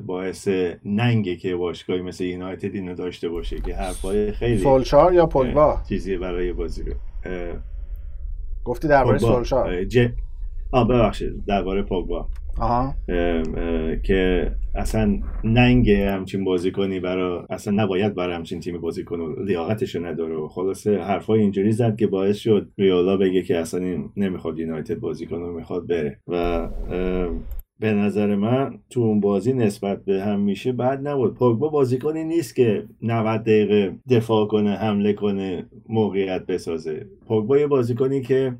باعث 0.05 0.47
ننگه 0.85 1.35
که 1.35 1.55
باشگاهی 1.55 2.01
مثل 2.01 2.23
یونایتد 2.23 2.75
اینو 2.75 2.95
داشته 2.95 3.29
باشه 3.29 3.61
که 3.61 3.75
حرفای 3.75 4.31
خیلی 4.31 4.57
سولشار 4.57 5.13
یا 5.13 5.25
پوگبا؟ 5.25 5.73
اه، 5.73 5.85
چیزی 5.89 6.17
برای 6.17 6.53
بازی 6.53 6.83
گفتی 8.63 8.87
درباره 8.87 9.17
سولشار 9.17 9.83
ج... 9.83 10.07
آه 10.73 10.87
ببخشید 10.87 11.45
درباره 11.47 11.81
پوگبا. 11.81 12.27
آها. 12.57 12.93
اه، 13.09 13.43
اه، 13.57 13.95
که 13.95 14.51
اصلا 14.75 15.19
ننگ 15.43 15.91
همچین 15.91 16.43
بازیکنی 16.43 16.99
برای 16.99 17.41
اصلا 17.49 17.83
نباید 17.83 18.15
برای 18.15 18.35
همچین 18.35 18.59
تیم 18.59 18.81
بازی 18.81 19.03
کنه 19.03 19.23
و 19.23 19.43
لیاقتشو 19.43 20.05
نداره 20.05 20.35
و 20.35 20.47
خلاصه 20.47 20.97
حرفای 20.97 21.39
اینجوری 21.39 21.71
زد 21.71 21.95
که 21.95 22.07
باعث 22.07 22.37
شد 22.37 22.69
ریالا 22.77 23.17
بگه 23.17 23.41
که 23.41 23.57
اصلا 23.57 23.85
این 23.85 24.09
نمی‌خواد 24.17 24.59
یونایتد 24.59 24.99
بازی 24.99 25.25
کنه 25.25 25.45
و 25.45 25.51
می‌خواد 25.51 25.87
بره. 25.87 26.19
و 26.27 26.67
به 27.83 27.93
نظر 27.93 28.35
من 28.35 28.79
تو 28.89 29.01
اون 29.01 29.19
بازی 29.19 29.53
نسبت 29.53 30.05
به 30.05 30.23
هم 30.23 30.39
میشه 30.39 30.71
بعد 30.71 31.07
نبود. 31.07 31.33
پوگبا 31.33 31.69
بازیکنی 31.69 32.23
نیست 32.23 32.55
که 32.55 32.85
90 33.01 33.41
دقیقه 33.41 33.95
دفاع 34.09 34.47
کنه 34.47 34.69
حمله 34.69 35.13
کنه 35.13 35.65
موقعیت 35.89 36.45
بسازه. 36.45 37.05
پوگبا 37.27 37.57
یه 37.57 37.67
بازیکنی 37.67 38.21
که 38.21 38.55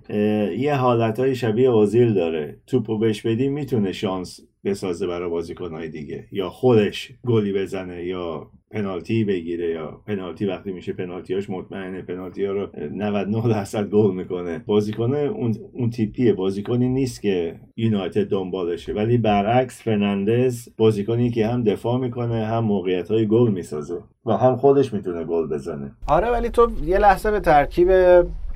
یه 0.57 0.75
حالتهای 0.75 1.35
شبیه 1.35 1.69
اوزیل 1.69 2.13
داره. 2.13 2.57
توپو 2.67 2.97
بهش 2.97 3.21
بدی 3.21 3.49
می‌تونه 3.49 3.91
شانس 3.91 4.39
بسازه 4.65 5.07
برای 5.07 5.29
بازیکنهای 5.29 5.89
دیگه. 5.89 6.27
یا 6.31 6.49
خودش 6.49 7.11
گلی 7.27 7.53
بزنه 7.53 8.05
یا 8.05 8.47
پنالتی 8.73 9.23
بگیره 9.23 9.69
یا 9.69 10.01
پنالتی 10.07 10.45
وقتی 10.45 10.71
میشه 10.71 10.93
پنالتیاش 10.93 11.49
مطمئنه. 11.49 12.01
پنالتی 12.01 12.45
ها 12.45 12.53
رو 12.53 12.67
99 12.91 13.49
درصد 13.49 13.89
گل 13.89 14.15
می‌کنه. 14.15 14.63
بازیکن 14.65 15.13
اون, 15.13 15.55
اون 15.73 15.89
تیپیه. 15.89 16.33
بازیکنی 16.33 16.89
نیست 16.89 17.21
که 17.21 17.59
یونایتد 17.77 18.27
دنبالشه. 18.29 18.93
ولی 18.93 19.17
برعکس 19.17 19.83
فرناندز 19.83 20.69
بازیکنی 20.77 21.29
که 21.29 21.47
هم 21.47 21.63
دفاع 21.63 21.99
می‌کنه 21.99 22.45
هم 22.45 22.63
موقعیت 22.63 23.11
های 23.11 23.27
گل 23.27 23.51
می‌سازه. 23.51 23.99
و 24.25 24.37
هم 24.37 24.55
خودش 24.55 24.93
می‌تونه 24.93 25.23
گل 25.23 25.47
بزنه. 25.47 25.91
آره 26.07 26.29
ولی 26.29 26.49
تو 26.49 26.71
یه 26.83 26.97
لحظه 26.97 27.31
به 27.31 27.39
ترکیب 27.39 27.91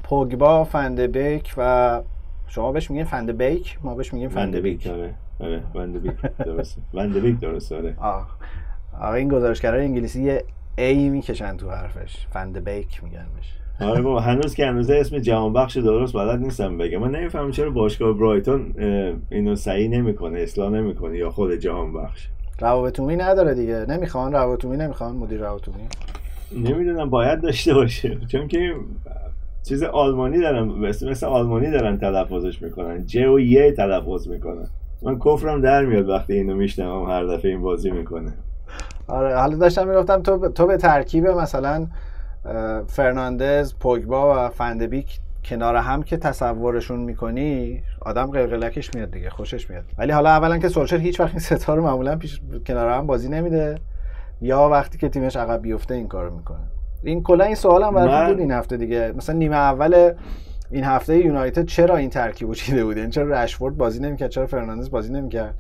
پوگبا 0.04 0.64
فندبیک 0.64 1.54
و 1.58 2.02
شما 2.48 2.72
بهش 2.72 2.92
میگین 2.92 3.06
فندبیک 3.06 3.78
ما 3.84 3.96
بهش 3.96 4.14
میگیم 4.14 4.30
وندبیک 4.36 4.84
فندبیک 4.84 4.88
آره. 4.88 5.14
آره 5.40 5.64
وندبیک 5.76 6.14
درسته. 6.46 6.82
وندبیک 6.94 7.40
درسته 7.40 7.76
آره. 7.76 7.96
آقا 9.02 9.14
این 9.14 9.28
گزارشگرای 9.28 9.86
انگلیسی 9.86 10.24
یه 10.24 10.44
ای 10.78 11.10
می‌کشن 11.10 11.58
تو 11.58 11.70
حرفش. 11.70 12.28
فندبیک 12.30 13.04
میگن 13.04 13.26
بهش. 13.36 13.54
آره 13.90 14.02
بابا 14.02 14.20
هنوز 14.20 14.56
که 14.56 14.66
هنوز 14.66 14.90
اسم 14.90 15.20
جهان 15.20 15.54
بخش 15.54 15.78
درست 15.78 16.14
بلد 16.14 16.40
نیستم 16.40 16.78
بگم. 16.78 16.98
من 16.98 17.12
نمی‌فهمم 17.12 17.52
چرا 17.52 17.70
باشگاه 17.70 18.14
برایتون 18.14 18.74
اینو 19.32 19.56
صحیح 19.56 19.90
نمی‌کنه 19.90 20.40
اصلاح 20.40 20.72
نمی‌کنه 20.72 21.18
یا 21.18 21.30
خود 21.30 21.54
جهان 21.54 21.94
بخش 21.94 22.28
روابطومی 22.60 23.16
نداره 23.16 23.54
دیگه. 23.54 23.86
نمی‌خوان 23.90 24.32
روابطومی 24.32 24.78
نمی‌خوان 24.78 25.16
مدیر 25.16 25.40
روابطومی. 25.40 25.84
نمی‌دونم 26.52 27.10
باید 27.10 27.42
داشته 27.42 27.74
باشه. 27.74 28.18
چون 28.28 28.48
که 28.48 28.76
چیز 29.68 29.84
آلمانی 29.84 30.40
دارن 30.40 30.64
مثل, 30.68 31.10
مثل 31.10 31.26
آلمانی 31.26 31.72
دارن 31.72 31.98
تلفظش 31.98 32.62
می‌کنن. 32.62 33.06
ج 33.06 33.18
و 33.18 33.40
یه 33.40 33.72
تلفظ 33.72 34.28
می‌کنن. 34.28 34.68
من 35.02 35.20
کفرم 35.20 35.62
در 35.62 35.86
میاد 35.86 36.10
وقتی 36.10 36.34
اینو 36.34 36.56
میشنم 36.56 37.04
هر 37.04 37.24
دفعه 37.24 37.52
این 37.52 37.62
بازی 37.62 37.92
می‌کنه. 37.92 38.34
آره 39.08 39.36
حالا 39.36 39.58
داشتم 39.58 39.88
می‌گفتم 39.88 40.22
تو 40.22 40.50
تو 40.50 40.68
به 40.68 40.78
ترکیب 40.78 41.28
مثلا 41.28 41.88
فرناندز 42.88 43.74
پوگبا 43.80 44.46
و 44.46 44.50
فندبیک 44.50 45.20
کنار 45.46 45.76
هم 45.76 46.04
که 46.04 46.18
تصورشون 46.18 47.00
می‌کنی 47.00 47.84
آدم 48.02 48.26
قلقلکش 48.26 48.96
میاد 48.96 49.12
دیگه 49.12 49.30
خوشش 49.30 49.70
میاد. 49.70 49.84
ولی 49.98 50.12
حالا 50.12 50.30
اولا 50.30 50.58
که 50.58 50.70
سولشر 50.70 50.98
هیچ 50.98 51.20
وقت 51.20 51.30
این 51.30 51.40
ستا 51.40 51.76
رو 51.76 51.84
معمولا 51.84 52.16
پیش 52.16 52.42
کنار 52.68 52.90
هم 52.90 53.08
بازی 53.08 53.30
نمیده. 53.30 53.80
یا 54.42 54.70
وقتی 54.70 54.98
که 54.98 55.10
تیمش 55.10 55.36
عقب 55.36 55.62
بیفته 55.62 55.94
این 55.94 56.08
کارو 56.08 56.38
می‌کنه. 56.38 56.58
این 57.04 57.24
کلا 57.24 57.44
این 57.44 57.56
سوالم 57.56 57.94
برای 57.94 58.08
من- 58.08 58.28
بود 58.28 58.40
این 58.40 58.52
هفته 58.52 58.78
دیگه. 58.78 59.14
مثلا 59.18 59.36
نیمه 59.36 59.56
اول 59.56 60.12
این 60.72 60.84
هفته 60.84 61.18
یونایتد 61.18 61.66
چرا 61.66 61.98
این 61.98 62.10
ترکیبو 62.10 62.56
چیده 62.56 62.86
بود 62.86 63.10
چرا 63.10 63.44
رشفورد 63.44 63.78
بازی 63.78 64.00
نمی‌کرد؟ 64.00 64.30
چرا 64.30 64.46
فرناندز 64.48 64.90
بازی 64.90 65.14
نمی‌کرد؟ 65.14 65.54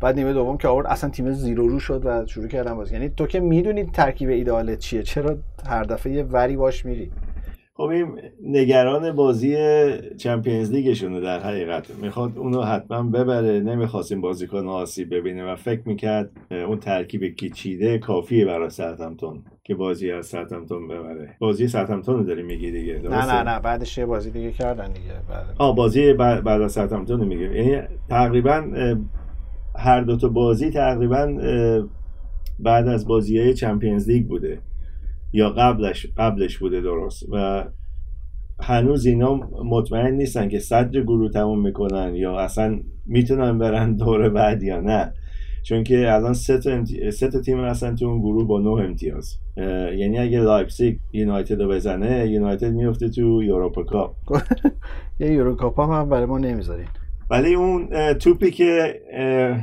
بعد 0.00 0.14
نیمه 0.14 0.32
دوم 0.32 0.56
که 0.56 0.68
آورد 0.68 0.86
اصلا 0.86 1.10
تیم 1.10 1.32
زیرو 1.32 1.68
رو 1.68 1.78
شد 1.78 2.02
و 2.04 2.26
شروع 2.26 2.48
کردن 2.48 2.74
بازی. 2.74 2.94
یعنی 2.94 3.08
تو 3.08 3.26
که 3.26 3.40
می‌دونی 3.40 3.84
ترکیب 3.84 4.28
ایدئالت 4.28 4.78
چیه 4.78 5.02
چرا 5.02 5.36
هر 5.68 5.82
دفعه 5.82 6.12
یه 6.12 6.22
وری 6.22 6.56
باش 6.56 6.84
میری؟ 6.84 7.10
خب 7.76 7.82
این 7.82 8.20
نگران 8.42 9.12
بازی 9.12 9.56
Champions 10.16 10.72
League 10.72 10.98
شونه 10.98 11.20
در 11.20 11.40
حقیقت. 11.40 11.90
می‌خواد 12.02 12.38
اونو 12.38 12.62
حتما 12.62 13.02
ببره 13.02 13.60
نمی‌خواست 13.60 14.12
این 14.12 14.20
بازیکن 14.20 14.66
آسیب 14.66 15.14
ببینه 15.14 15.52
و 15.52 15.56
فکر 15.56 15.80
می‌کرد 15.84 16.30
اون 16.50 16.78
ترکیب 16.78 17.36
که 17.36 17.50
چیده 17.50 17.98
کافیه 17.98 18.44
برای 18.44 18.70
ساوتهمپتون 18.70 19.42
که 19.64 19.74
بازی 19.74 20.10
از 20.10 20.26
ساوتهمپتون 20.26 20.88
ببره. 20.88 21.36
بازی 21.38 21.68
ساوتهمپتون 21.68 22.16
رو 22.16 22.24
داری 22.24 22.42
میگی 22.42 22.70
دیگه 22.70 22.92
نه 22.92 22.98
درسته؟ 22.98 23.42
نه 23.42 23.50
نه 23.50 23.60
بعدش 23.60 23.98
یه 23.98 24.06
بازی 24.06 24.30
دیگه 24.30 24.52
کردن 24.52 24.92
دیگه 24.92 25.12
بعد. 25.28 25.46
آه 25.58 25.76
بازی 25.76 26.12
بعد, 26.12 26.44
بعد 26.44 26.60
از 26.60 26.78
رو 26.78 27.24
میگه 27.24 27.56
یعنی 27.56 27.82
تقریبا 28.08 28.64
هر 29.76 30.00
دو 30.00 30.16
تا 30.16 30.28
بازی 30.28 30.70
تقریبا 30.70 31.38
بعد 32.58 32.88
از 32.88 33.06
بازی 33.06 33.38
های 33.38 33.54
چمپیونز 33.54 34.08
لیگ 34.08 34.26
بوده 34.26 34.58
یا 35.32 35.50
قبلش 35.50 36.06
قبلش 36.16 36.58
بوده 36.58 36.80
درست. 36.80 37.26
و 37.32 37.64
هنوز 38.60 39.06
اینا 39.06 39.34
مطمئن 39.64 40.14
نیستن 40.14 40.48
که 40.48 40.58
صدر 40.58 41.00
گروه 41.00 41.30
تموم 41.30 41.60
می‌کنن 41.60 42.14
یا 42.14 42.38
اصلا 42.38 42.80
می‌تونن 43.06 43.58
برن 43.58 43.96
دور 43.96 44.28
بعد 44.28 44.62
یا 44.62 44.80
نه. 44.80 45.12
چون 45.62 45.84
که 45.84 46.14
الان 46.14 46.32
سه 46.32 46.58
تا, 46.58 46.70
امتی... 46.70 47.10
سه 47.10 47.28
تا 47.28 47.40
تیم 47.40 47.64
هستن 47.64 47.94
تو 47.94 48.06
اون 48.06 48.20
گروه 48.20 48.46
با 48.46 48.60
نه 48.60 48.70
امتیاز. 48.70 49.38
یعنی 49.96 50.18
اگه 50.18 50.40
لایپزیگ 50.40 50.96
یونایتد 51.12 51.62
رو 51.62 51.68
بزنه 51.68 52.28
یونایتد 52.28 52.72
میفته 52.72 53.08
تو 53.08 53.42
Europa 53.42 53.82
Cup. 53.82 54.16
یه 55.20 55.32
Euro 55.32 55.59
Cup 55.59 55.80
هم, 55.80 55.90
هم 55.90 56.08
برای 56.08 56.26
ما 56.26 56.38
نمی‌ذارین. 56.38 56.86
ولی 57.38 57.54
اون 57.54 57.88
توپی 58.14 58.50
که 58.50 59.00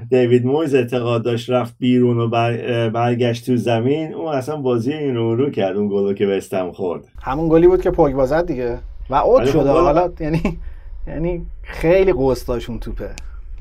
دیوید 0.09 0.45
مویز 0.45 0.75
اعتقاد 0.75 1.23
داشت 1.23 1.49
رفت 1.49 1.75
بیرون 1.79 2.17
و 2.19 2.27
بر- 2.27 2.89
برگشت 2.89 3.45
تو 3.45 3.57
زمین 3.57 4.13
اون 4.13 4.27
اصلا 4.33 4.55
بازی 4.57 4.93
زیر 4.93 5.15
و 5.15 5.35
رو 5.35 5.49
کرد 5.49 5.77
اون 5.77 5.87
گلو 5.89 6.13
که 6.13 6.27
وستهم 6.27 6.71
خورد. 6.71 7.03
همون 7.23 7.49
گلی 7.49 7.67
بود 7.67 7.81
که 7.81 7.91
پوگبا 7.91 8.25
زد 8.25 8.45
دیگه. 8.47 8.77
و 9.09 9.15
اوت 9.15 9.43
خب 9.43 9.51
شده 9.51 9.69
حالا 9.69 10.09
یعنی 10.19 10.41
یعنی 11.07 11.41
خیلی 11.63 12.13
قوس 12.13 12.45
داشت 12.45 12.69
اون 12.69 12.79
توپه. 12.79 13.09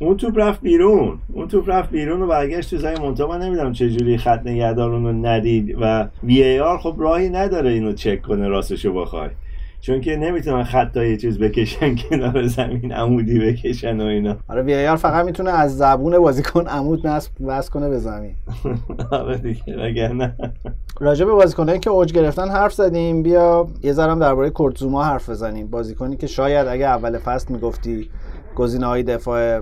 اون 0.01 0.17
توپ 0.17 0.39
رفت 0.39 0.61
بیرون. 0.61 1.19
اون 1.33 1.49
توپ 1.49 1.71
رفت 1.71 1.91
بیرون 1.91 2.23
و 2.23 2.27
برگشت 2.27 2.71
تو 2.71 2.77
زمین. 2.77 2.99
منتها 3.03 3.27
من 3.27 3.43
نمی‌دونم 3.43 3.73
چه 3.73 3.91
جوری 3.91 4.17
خط 4.19 4.41
نگهدار 4.45 4.91
رو 4.91 5.13
ندید 5.13 5.77
و 5.81 6.09
وی 6.25 6.43
ای 6.43 6.61
آر 6.61 6.79
خب 6.79 6.95
راهی 6.99 7.29
نداره 7.29 7.71
اینو 7.71 7.93
چک 7.93 8.23
کنه 8.23 8.49
راستشو 8.49 8.95
بخوای. 8.95 9.29
چون 9.81 10.01
که 10.01 10.17
نمی‌تونن 10.17 10.65
خط 10.65 10.97
یه 10.97 11.17
چیز 11.17 11.39
بکشن 11.39 11.97
کنار 12.11 12.47
زمین 12.47 12.93
عمودی 12.93 13.39
بکشن 13.39 14.01
و 14.01 14.05
اینا. 14.05 14.37
آره 14.49 14.63
وی 14.63 14.97
فقط 14.97 15.27
می‌تونه 15.27 15.51
از 15.51 15.77
زبون 15.77 16.19
بازیکن 16.19 16.67
عمود 16.67 17.07
نصب 17.07 17.31
وصل 17.41 17.71
کنه 17.71 17.89
به 17.89 17.99
زمین. 17.99 18.35
آره 19.11 19.37
دیگه 19.39 19.85
وگرنه. 19.85 20.37
راجع 21.01 21.25
به 21.25 21.33
بازیکنایی 21.33 21.79
که 21.79 21.91
اوج 21.91 22.13
گرفتن 22.13 22.49
حرف 22.49 22.73
زدیم. 22.73 23.23
بیا 23.23 23.69
یه 23.83 23.93
ذرم 23.93 24.19
درباره 24.19 24.51
کورتزوما 24.51 25.05
حرف 25.05 25.31
بزنیم. 25.31 25.67
بازیکنی 25.67 26.17
که 26.17 26.27
شاید 26.27 26.67
اگه 26.67 26.87
اول 26.87 27.19
فصل 27.19 27.55
می‌گفتی 27.55 28.11
گزینه 28.57 28.87
های 28.87 29.03
دفاع 29.03 29.61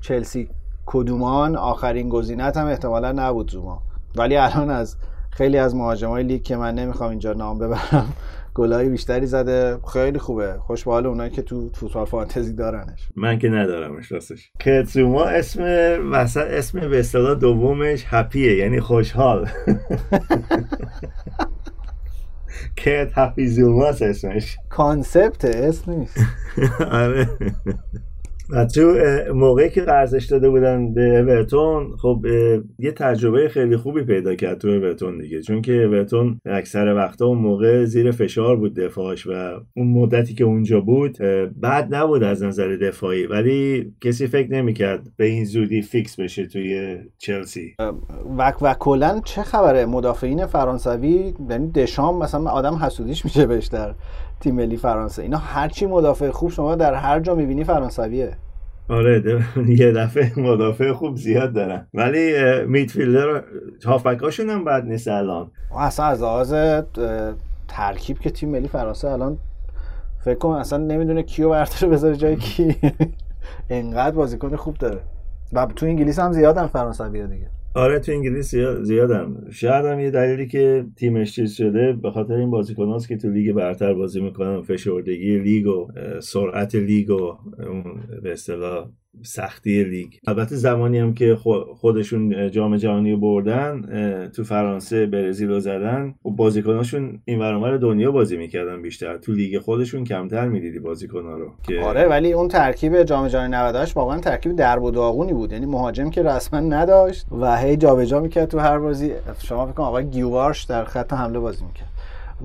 چلسی 0.00 0.48
کدومان 0.86 1.56
آخرین 1.56 2.08
گزینت 2.08 2.56
هم 2.56 2.66
احتمالا 2.66 3.12
نبود 3.12 3.50
زوما. 3.50 3.82
ولی 4.16 4.36
الان 4.36 4.70
از 4.70 4.96
خیلی 5.30 5.58
از 5.58 5.74
مهاجمای 5.74 6.22
لیگ 6.22 6.42
که 6.42 6.56
من 6.56 6.74
نمی‌خوام 6.74 7.10
اینجا 7.10 7.32
نام 7.32 7.58
ببرم 7.58 8.12
گلای 8.54 8.88
بیشتری 8.88 9.26
زده. 9.26 9.78
خیلی 9.92 10.18
خوبه. 10.18 10.54
خوش 10.58 10.84
به 10.84 10.90
حال 10.90 11.06
اونایی 11.06 11.30
که 11.30 11.42
تو 11.42 11.70
فوتبال 11.74 12.04
فانتزی 12.04 12.52
دارنش. 12.52 13.08
من 13.16 13.38
که 13.38 13.48
ندارمش 13.48 14.12
راستش. 14.12 14.50
کتسوما 14.60 15.24
اسم 15.24 15.62
وسط 16.12 16.46
اسم 16.50 16.80
به 16.80 16.98
اصطلاح 16.98 17.34
دومش 17.34 18.04
هپیه 18.06 18.56
یعنی 18.56 18.80
خوشحال. 18.80 19.48
کت 22.76 23.10
هپی 23.14 23.46
زوماست 23.46 24.02
اسمش. 24.02 24.56
کانسپت 24.68 25.44
اسم 25.44 25.90
نیست. 25.92 26.18
آره. 26.90 27.28
تو 28.74 28.94
موقعی 29.34 29.70
که 29.70 29.80
قرضش 29.80 30.24
داده 30.24 30.50
بودن 30.50 30.94
به 30.94 31.18
اورتون 31.18 31.96
خب 31.96 32.26
یه 32.78 32.92
تجربه 32.92 33.48
خیلی 33.48 33.76
خوبی 33.76 34.02
پیدا 34.02 34.34
کرد 34.34 34.58
تو 34.58 34.68
اورتون 34.68 35.18
دیگه. 35.18 35.42
چون 35.42 35.62
که 35.62 35.84
اورتون 35.84 36.40
اکثر 36.46 36.94
وقتا 36.94 37.26
اون 37.26 37.38
موقع 37.38 37.84
زیر 37.84 38.10
فشار 38.10 38.56
بود 38.56 38.74
دفاعش 38.74 39.26
و 39.26 39.30
اون 39.76 39.86
مدتی 39.86 40.34
که 40.34 40.44
اونجا 40.44 40.80
بود 40.80 41.18
بد 41.62 41.94
نبود 41.94 42.22
از 42.22 42.42
نظر 42.42 42.76
دفاعی. 42.76 43.26
ولی 43.26 43.92
کسی 44.00 44.26
فکر 44.26 44.52
نمی‌کرد 44.52 45.02
به 45.16 45.24
این 45.24 45.44
زودی 45.44 45.82
فیکس 45.82 46.20
بشه 46.20 46.46
توی 46.46 46.98
چلسی. 47.18 47.74
و 48.38 48.52
و 48.60 48.74
کلا 48.78 49.20
چه 49.24 49.42
خبره؟ 49.42 49.86
مدافعین 49.86 50.46
فرانسوی 50.46 51.34
یعنی 51.50 51.70
دشام 51.70 52.18
مثلا 52.18 52.50
آدم 52.50 52.74
حسودیش 52.74 53.24
میشه 53.24 53.46
بهش 53.46 53.66
در. 53.66 53.94
تیم 54.40 54.54
ملی 54.54 54.76
فرانسه. 54.76 55.22
اینا 55.22 55.36
هرچی 55.38 55.86
مدافع 55.86 56.30
خوب 56.30 56.50
شما 56.50 56.74
در 56.74 56.94
هر 56.94 57.20
جا 57.20 57.34
می‌بینی 57.34 57.64
فرانسویه. 57.64 58.36
آره 58.88 59.22
یه 59.78 59.92
دفعه 59.92 60.38
مدافع 60.38 60.92
خوب 60.92 61.16
زیاد 61.16 61.52
دارن. 61.52 61.86
ولی 61.94 62.34
midfielder 62.66 63.44
هافبکاشون 63.84 64.50
هم 64.50 64.64
بد 64.64 64.84
نیست 64.84 65.08
الان. 65.08 65.50
اصلا 65.78 66.06
از 66.06 66.22
لحاظ 66.22 66.54
ترکیب 67.68 68.18
که 68.18 68.30
تیم 68.30 68.48
ملی 68.48 68.68
فرانسه 68.68 69.08
الان 69.08 69.38
فکر 70.24 70.38
کنم 70.38 70.52
اصلا 70.52 70.78
نمی‌دونه 70.78 71.22
کیو 71.22 71.50
برداره 71.50 71.88
بذاره 71.88 72.16
جای 72.16 72.36
کی. 72.36 72.76
انقدر 73.70 74.16
بازیکن 74.16 74.56
خوب 74.56 74.74
داره. 74.78 75.00
و 75.52 75.66
تو 75.66 75.86
انگلیس 75.86 76.18
هم 76.18 76.32
زیادن 76.32 76.66
فرانسوی 76.66 77.26
دیگه. 77.26 77.46
آره 77.74 77.98
تو 77.98 78.12
انگلیس 78.12 78.50
زیاد- 78.50 78.82
زیادم. 78.82 79.50
شاید 79.50 79.84
هم 79.84 80.00
یه 80.00 80.10
دلیلی 80.10 80.46
که 80.46 80.86
تیمش 80.96 81.34
چیز 81.34 81.52
شده 81.52 81.92
به 81.92 82.10
خاطر 82.10 82.34
این 82.34 82.50
بازیکناست 82.50 83.08
که 83.08 83.16
تو 83.16 83.28
لیگ 83.30 83.52
برتر 83.52 83.94
بازی 83.94 84.20
می‌کنن 84.20 84.62
فشردگی 84.62 85.38
لیگ 85.38 85.66
و 85.66 85.88
سرعت 86.20 86.74
لیگ 86.74 87.10
و 87.10 87.36
به 88.22 88.32
اصطلاح 88.32 88.88
سختی 89.22 89.84
لیگ. 89.84 90.08
البته 90.26 90.56
زمانی 90.56 90.98
هم 90.98 91.14
که 91.14 91.36
خو- 91.36 91.74
خودشون 91.74 92.50
جام 92.50 92.76
جهانی 92.76 93.16
بردن 93.16 93.80
تو 94.36 94.44
فرانسه 94.44 95.06
برزیل 95.06 95.48
رو 95.48 95.60
زدن 95.60 96.14
و 96.24 96.30
بازیکناشون 96.30 97.20
این 97.24 97.38
ور 97.38 97.76
دنیا 97.76 98.10
بازی 98.10 98.36
می‌کردن 98.36 98.82
بیشتر. 98.82 99.16
تو 99.16 99.32
لیگ 99.32 99.58
خودشون 99.58 100.04
کمتر 100.04 100.48
می‌دیدی 100.48 100.78
بازیکنها 100.78 101.36
رو 101.36 101.50
آره 101.84 102.04
ولی 102.08 102.32
اون 102.32 102.48
ترکیب 102.48 103.02
جام 103.02 103.28
جهانی 103.28 103.48
98 103.52 103.96
واقعا 103.96 104.18
ترکیب 104.20 104.56
درب 104.56 104.82
و 104.82 104.90
داغونی 104.90 105.32
بود. 105.32 105.52
یعنی 105.52 105.66
مهاجم 105.66 106.10
که 106.10 106.22
رسما 106.22 106.60
نداشت 106.60 107.26
و 107.40 107.56
هی 107.56 107.76
جابجا 107.76 108.20
می‌کرد 108.20 108.48
تو 108.48 108.58
هر 108.58 108.78
بازی. 108.78 109.12
شما 109.38 109.66
فکر 109.66 109.82
آقای 109.82 110.04
گیوارش 110.04 110.64
در 110.64 110.84
خط 110.84 111.12
حمله 111.12 111.38
بازی 111.38 111.64
می‌کرد. 111.64 111.88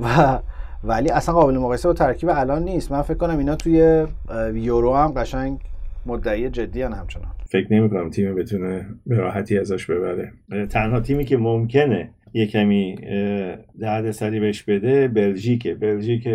و 0.01 0.39
ولی 0.84 1.09
اصلا 1.09 1.36
قابل 1.36 1.57
مقایسه 1.57 1.88
با 1.88 1.93
ترکیب 1.93 2.30
الان 2.34 2.63
نیست. 2.63 2.91
من 2.91 3.01
فکر 3.01 3.18
کنم 3.18 3.38
اینا 3.38 3.55
توی 3.55 4.05
یورو 4.53 4.95
هم 4.95 5.11
قشنگ 5.11 5.59
مدعی 6.06 6.49
جدی 6.49 6.82
همچنان. 6.82 7.32
فکر 7.45 7.74
نمی 7.74 7.89
کنم 7.89 8.10
تیم 8.10 8.36
بتونه 8.36 8.86
به 9.06 9.16
راحتی 9.16 9.58
ازش 9.58 9.86
ببره. 9.86 10.34
تنها 10.70 10.99
تیمی 10.99 11.26
که 11.26 11.38
ممکنه 11.38 12.10
یه 12.34 12.47
کمی 12.47 12.95
اه، 13.03 13.56
دردسری 13.80 14.39
بهش 14.39 14.64
بده 14.64 15.08
بلژیکه. 15.08 15.76
بلژیک 15.76 16.28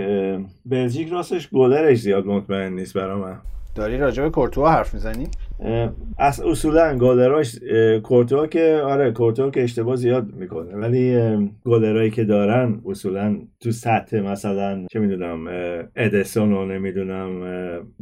بلژیک 0.67 1.09
راستش 1.09 1.49
گلرش 1.51 2.01
زیاد 2.01 2.27
مطمئن 2.27 2.73
نیست 2.73 2.95
برا 2.95 3.19
من. 3.19 3.39
داری 3.75 3.99
راجع 3.99 4.23
به 4.23 4.31
کورتوا 4.31 4.71
حرف 4.71 4.95
می‌زنی؟ 4.95 5.29
از 6.19 6.41
اصولا 6.41 6.99
گلراش 6.99 7.59
اه، 7.71 7.99
کورتوا 7.99 8.47
که 8.47 8.81
آره 8.85 9.13
کورتوا 9.13 9.51
که 9.51 9.63
اشتباه 9.63 9.97
زیاد 9.97 10.35
می‌کنه. 10.35 10.77
ولی 10.77 11.19
گلرایی 11.65 12.11
که 12.11 12.25
دارن 12.25 12.81
اصولا 12.87 13.39
تو 13.61 13.71
سطح 13.71 14.21
مثلا 14.21 14.87
چه 14.91 14.99
می‌دونم 14.99 15.47
ادرسون 15.97 16.53
و 16.53 16.67
نمی‌دونم 16.67 17.41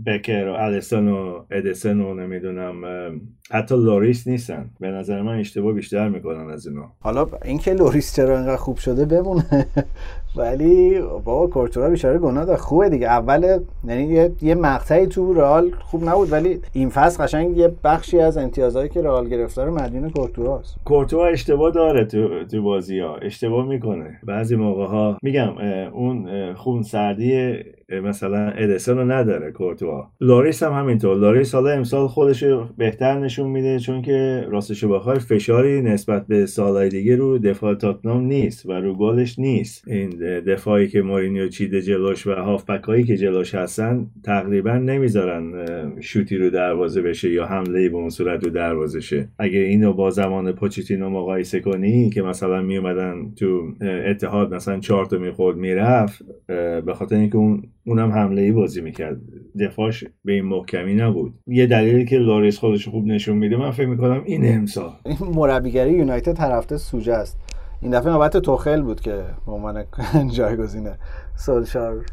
بکر 0.06 0.48
و 0.48 0.52
الیسون 0.52 1.09
و 1.09 1.44
ادرسون 1.51 2.01
و 2.00 2.14
نمی‌دونم 2.14 2.74
حتی 3.51 3.74
لوریس 3.74 4.26
نیستن. 4.26 4.70
به 4.80 4.90
نظر 4.90 5.22
من 5.22 5.38
اشتباه 5.38 5.72
بیشتر 5.72 6.09
می‌کنن 6.09 6.51
از 6.51 6.66
اینا. 6.66 6.92
حالا 7.01 7.26
اینکه 7.44 7.72
لوریس 7.74 8.16
چرا 8.16 8.36
اینقدر 8.36 8.57
خوب 8.57 8.76
شده 8.76 9.05
بمونه. 9.05 9.66
ولی 10.36 11.01
بابا 11.01 11.46
کورتوا 11.46 11.88
بیچاره 11.88 12.18
گناه 12.18 12.44
داره. 12.44 12.59
خوبه 12.59 12.88
دیگه. 12.88 13.07
اول 13.07 13.61
یعنی 13.84 14.03
یه, 14.03 14.32
یه 14.42 14.55
مقطعی 14.55 15.07
تو 15.07 15.34
رئال 15.34 15.70
خوب 15.70 16.09
نبود 16.09 16.32
ولی 16.32 16.61
این 16.72 16.88
فصل 16.88 17.24
قشنگ 17.24 17.57
یه 17.57 17.72
بخشی 17.84 18.20
از 18.20 18.38
امتیازهایی 18.38 18.88
که 18.88 19.03
رئال 19.03 19.28
گرفته 19.28 19.64
رو 19.64 19.74
مدیون 19.74 20.11
کورتواست 20.11 20.76
کورتوا 20.84 21.26
اشتباه 21.26 21.70
داره 21.70 22.05
تو, 22.05 22.44
تو 22.44 22.62
بازی 22.62 22.99
ها 22.99 23.16
اشتباه 23.16 23.66
می‌کنه. 23.66 24.18
بعضی 24.22 24.57
موقع 24.57 24.86
ها 24.86 25.18
میگم 25.22 25.59
اون 25.92 26.55
خون 26.55 26.82
سردی 26.82 27.55
مثلا 27.93 28.49
ادرسون 28.49 28.99
رو 28.99 29.05
نداره 29.05 29.53
کورتوا. 29.53 30.11
لوریس 30.20 30.62
هم 30.62 30.72
همینطور. 30.72 31.16
لوریس 31.16 31.55
حالا 31.55 31.70
امسال 31.70 32.09
خودش 32.09 32.45
بهتر 32.76 33.18
نشون 33.18 33.51
میده 33.51 33.78
چون 33.78 34.03
که 34.03 34.47
راستش 34.51 34.84
بخوای 34.84 35.18
فشاری 35.18 35.82
نسبت 35.82 36.26
به 36.26 36.47
سالهای 36.47 36.89
دیگه 36.89 37.16
رو 37.16 37.39
دفاع 37.39 37.74
تاتنهام 37.74 38.24
نیست 38.24 38.66
و 38.66 38.72
رو 38.72 38.95
گلش 38.95 39.39
نیست. 39.39 39.89
این 39.89 40.11
دفاعی 40.41 40.89
که 40.89 41.03
مورینیو 41.03 41.49
چیده 41.49 41.82
جلوش 41.82 42.26
و 42.26 42.32
هافبک 42.32 42.82
هایی 42.84 43.05
که 43.05 43.16
جلوش 43.16 43.55
هستن 43.55 44.07
تقریبا 44.24 44.72
نمی‌ذارن 44.72 45.66
شوتی 46.01 46.36
رو 46.36 46.51
دروازه 46.51 47.03
بشه 47.03 47.30
یا 47.30 47.47
حمله 47.47 47.89
به 47.89 47.97
اون 47.97 48.11
صورت 48.11 48.45
رو 48.45 48.51
دروازه 48.51 49.01
شه. 49.01 49.28
اگه 49.39 49.59
اینو 49.59 49.93
با 49.93 50.11
زمان 50.11 50.53
پوچیتینو 50.53 51.11
مقایسه 51.11 51.61
کنی 51.61 52.11
که 52.11 52.22
مثلا 52.22 52.62
میومدن 52.62 53.32
تو 53.36 53.68
اتحاد 54.07 54.55
مثلا 54.55 54.80
چهار 54.80 55.07
تا 55.07 55.18
می‌خورد 55.18 55.57
می‌رفت 55.57 56.22
به 56.86 56.95
خاطر 56.95 57.16
اینکه 57.16 57.36
اون 57.36 57.62
اونم 57.89 58.12
حمله 58.12 58.43
ای 58.43 58.53
بازی 58.53 58.80
می‌کرد. 58.80 59.16
دفاعش 59.61 60.05
به 60.24 60.32
این 60.32 60.45
محکمی 60.45 60.95
نبود. 60.95 61.34
یه 61.47 61.66
دلیلی 61.66 62.05
که 62.05 62.16
لوریس 62.18 62.59
خودش 62.59 62.89
خوب 62.89 63.07
نشون 63.07 63.36
میده 63.36 63.57
من 63.57 63.70
فکر 63.70 63.86
می‌کنم 63.86 64.22
این 64.24 64.55
امسال. 64.55 64.93
این 65.05 65.16
مربیگری 65.34 65.93
یونایتد 65.93 66.32
طرفته 66.32 66.76
سوژه 66.76 67.12
است. 67.12 67.39
این 67.82 67.91
دفعه 67.93 68.12
نوبت 68.12 68.36
توخل 68.36 68.82
بود 68.82 69.01
که 69.01 69.24
به 69.47 69.53
عنوان 69.53 69.84
جایگزین 70.36 70.89
سولشار 71.36 72.05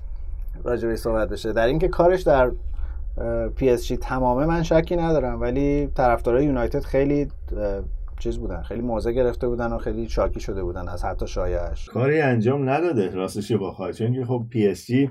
راجبش 0.63 0.95
صحبت 0.95 1.29
بشه. 1.29 1.53
در 1.53 1.67
اینکه 1.67 1.87
کارش 1.87 2.21
در 2.21 2.51
پی 3.55 3.69
اس 3.69 3.85
جی 3.85 3.97
تمامه 3.97 4.45
من 4.45 4.63
شکی 4.63 4.95
ندارم 4.95 5.41
ولی 5.41 5.87
طرفدارای 5.95 6.45
یونایتد 6.45 6.83
خیلی 6.83 7.27
چیز 8.19 8.37
بودن 8.37 8.61
خیلی 8.61 8.81
موضع 8.81 9.11
گرفته 9.11 9.47
بودن 9.47 9.73
و 9.73 9.77
خیلی 9.77 10.09
شاکی 10.09 10.39
شده 10.39 10.63
بودن 10.63 10.87
از 10.87 11.05
حتی 11.05 11.27
شایعش. 11.27 11.89
کاری 11.89 12.21
انجام 12.21 12.69
نداده 12.69 13.11
راستش 13.15 13.51
رو 13.51 13.59
بخوای 13.59 13.93
چون 13.93 14.13
که 14.13 14.25
خب 14.25 14.45
پی 14.49 14.67
اس 14.67 14.85
جی 14.85 15.09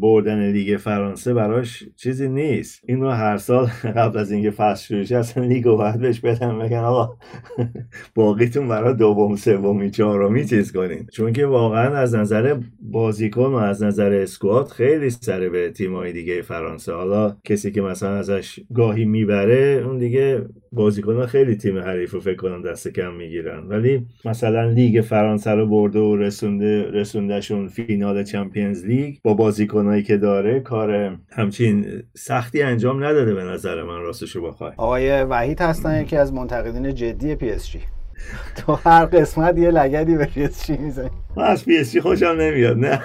بردن 0.00 0.50
لیگ 0.52 0.76
فرانسه 0.76 1.34
براش 1.34 1.84
چیزی 1.96 2.28
نیست. 2.28 2.82
این 2.86 3.00
رو 3.00 3.10
هر 3.10 3.36
سال 3.36 3.66
قبل 3.96 4.18
از 4.18 4.30
اینکه 4.30 4.50
فصل 4.50 4.84
شروع 4.84 5.04
شه 5.04 5.16
اصلا 5.16 5.44
لیگ 5.44 5.64
رو 5.64 5.76
باید 5.76 6.00
بهش 6.00 6.20
بدن 6.20 6.58
بگن 6.58 6.78
آقا 6.78 7.16
باقیتون 8.14 8.68
برای 8.68 8.94
دوم 8.94 9.36
سومی 9.36 9.90
چهارمی 9.90 10.44
چیز 10.44 10.72
کنین. 10.72 11.06
چون 11.12 11.32
که 11.32 11.46
واقعا 11.46 11.96
از 11.96 12.14
نظر 12.14 12.56
بازیکن 12.80 13.46
و 13.46 13.54
از 13.54 13.82
نظر 13.82 14.12
squad 14.12 14.68
خیلی 14.68 15.10
سر 15.10 15.48
به 15.48 15.70
تیمای 15.70 16.12
دیگه 16.12 16.42
فرانسه. 16.42 16.92
حالا 16.92 17.36
کسی 17.44 17.72
که 17.72 17.82
مثلا 17.82 18.16
ازش 18.16 18.60
گاهی 18.74 19.04
می‌بره 19.04 19.82
اون 19.86 19.98
دیگه 19.98 20.42
بازیکن 20.72 21.26
خیلی 21.26 21.56
تیم 21.56 21.78
حریف 21.78 22.10
رو 22.10 22.20
فکر 22.20 22.36
کنم 22.36 22.62
دست 22.62 22.88
کم 22.88 23.14
می‌گیرن. 23.14 23.68
ولی 23.68 24.06
مثلا 24.24 24.70
لیگ 24.70 25.00
فرانسه 25.00 25.50
رو 25.50 25.66
برده 25.66 25.98
و 25.98 26.16
رسونده 26.16 26.90
رسوندهشون 26.90 27.68
فینال 27.68 28.22
Champions 28.22 28.84
League 28.84 29.16
با 29.24 29.34
بازیکنایی 29.56 30.02
که 30.02 30.16
داره 30.16 30.60
کار 30.60 31.18
همچین 31.32 32.02
سختی 32.16 32.62
انجام 32.62 33.04
نداده 33.04 33.34
به 33.34 33.44
نظر 33.44 33.82
من 33.82 34.00
راستش 34.00 34.36
رو 34.36 34.42
بخوای. 34.50 34.72
آقای 34.76 35.22
وحید 35.22 35.60
هستن 35.60 36.02
یکی 36.02 36.16
از 36.16 36.32
منتقدین 36.32 36.94
جدی 36.94 37.34
پی 37.34 37.50
اس 37.50 37.70
جی. 37.70 37.80
تو 38.56 38.72
هر 38.74 39.04
قسمت 39.04 39.58
یه 39.58 39.70
لگدی 39.70 40.16
به 40.16 40.24
پی 40.24 40.44
اس 40.44 40.66
جی 40.66 40.76
می‌زنی. 40.76 41.10
من 41.36 41.44
از 41.44 41.64
پی 41.64 41.76
اس 41.76 41.92
جی 41.92 42.00
خوشم 42.00 42.26
نمیاد 42.26 42.76
نه. 42.76 43.00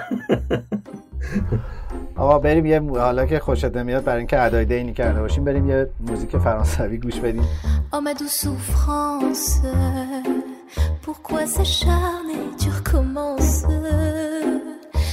آقا 2.16 2.39
بریم 2.39 2.66
یه 2.66 2.80
حالا 2.80 3.26
که 3.26 3.39
خوشت 3.39 3.78
نمیاد 3.78 4.04
برای 4.04 4.18
اینکه 4.18 4.41
ادای 4.41 4.66
دینی 4.66 4.93
کرده 4.93 5.22
باشیم 5.22 5.43
بریم 5.43 5.70
یه 5.70 5.89
موزیک 5.99 6.38
فرانسوی 6.38 6.97
گوش 6.97 7.20
بدیم. 7.20 7.43
douce 8.20 8.38
souffrance, 8.43 9.47
pourquoi 11.06 11.41
s'acharner, 11.56 12.43
tu 12.60 12.70
recommences 12.78 13.56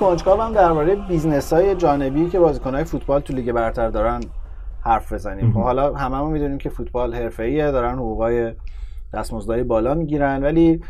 کنجکاوم 0.00 0.52
درباره 0.52 0.96
business 0.96 1.52
های 1.52 1.74
جانبی 1.74 2.28
که 2.28 2.38
بازیکن 2.38 2.74
های 2.74 2.84
فوتبال 2.84 3.20
تو 3.20 3.32
لیگ 3.32 3.52
برتر 3.52 3.88
دارن 3.88 4.20
حرف 4.80 5.12
بزنیم. 5.12 5.52
خب 5.52 5.60
حالا 5.60 5.94
هممون 5.94 6.32
می‌دونیم 6.32 6.58
که 6.58 6.68
فوتبال 6.68 7.14
حرفه‌ایه 7.14 7.70
دارن 7.70 7.94
حقوقای 7.94 8.52
دستمزدهای 9.14 9.62
بالا 9.62 9.94
می‌گیرن 9.94 10.42
ولی 10.42 10.80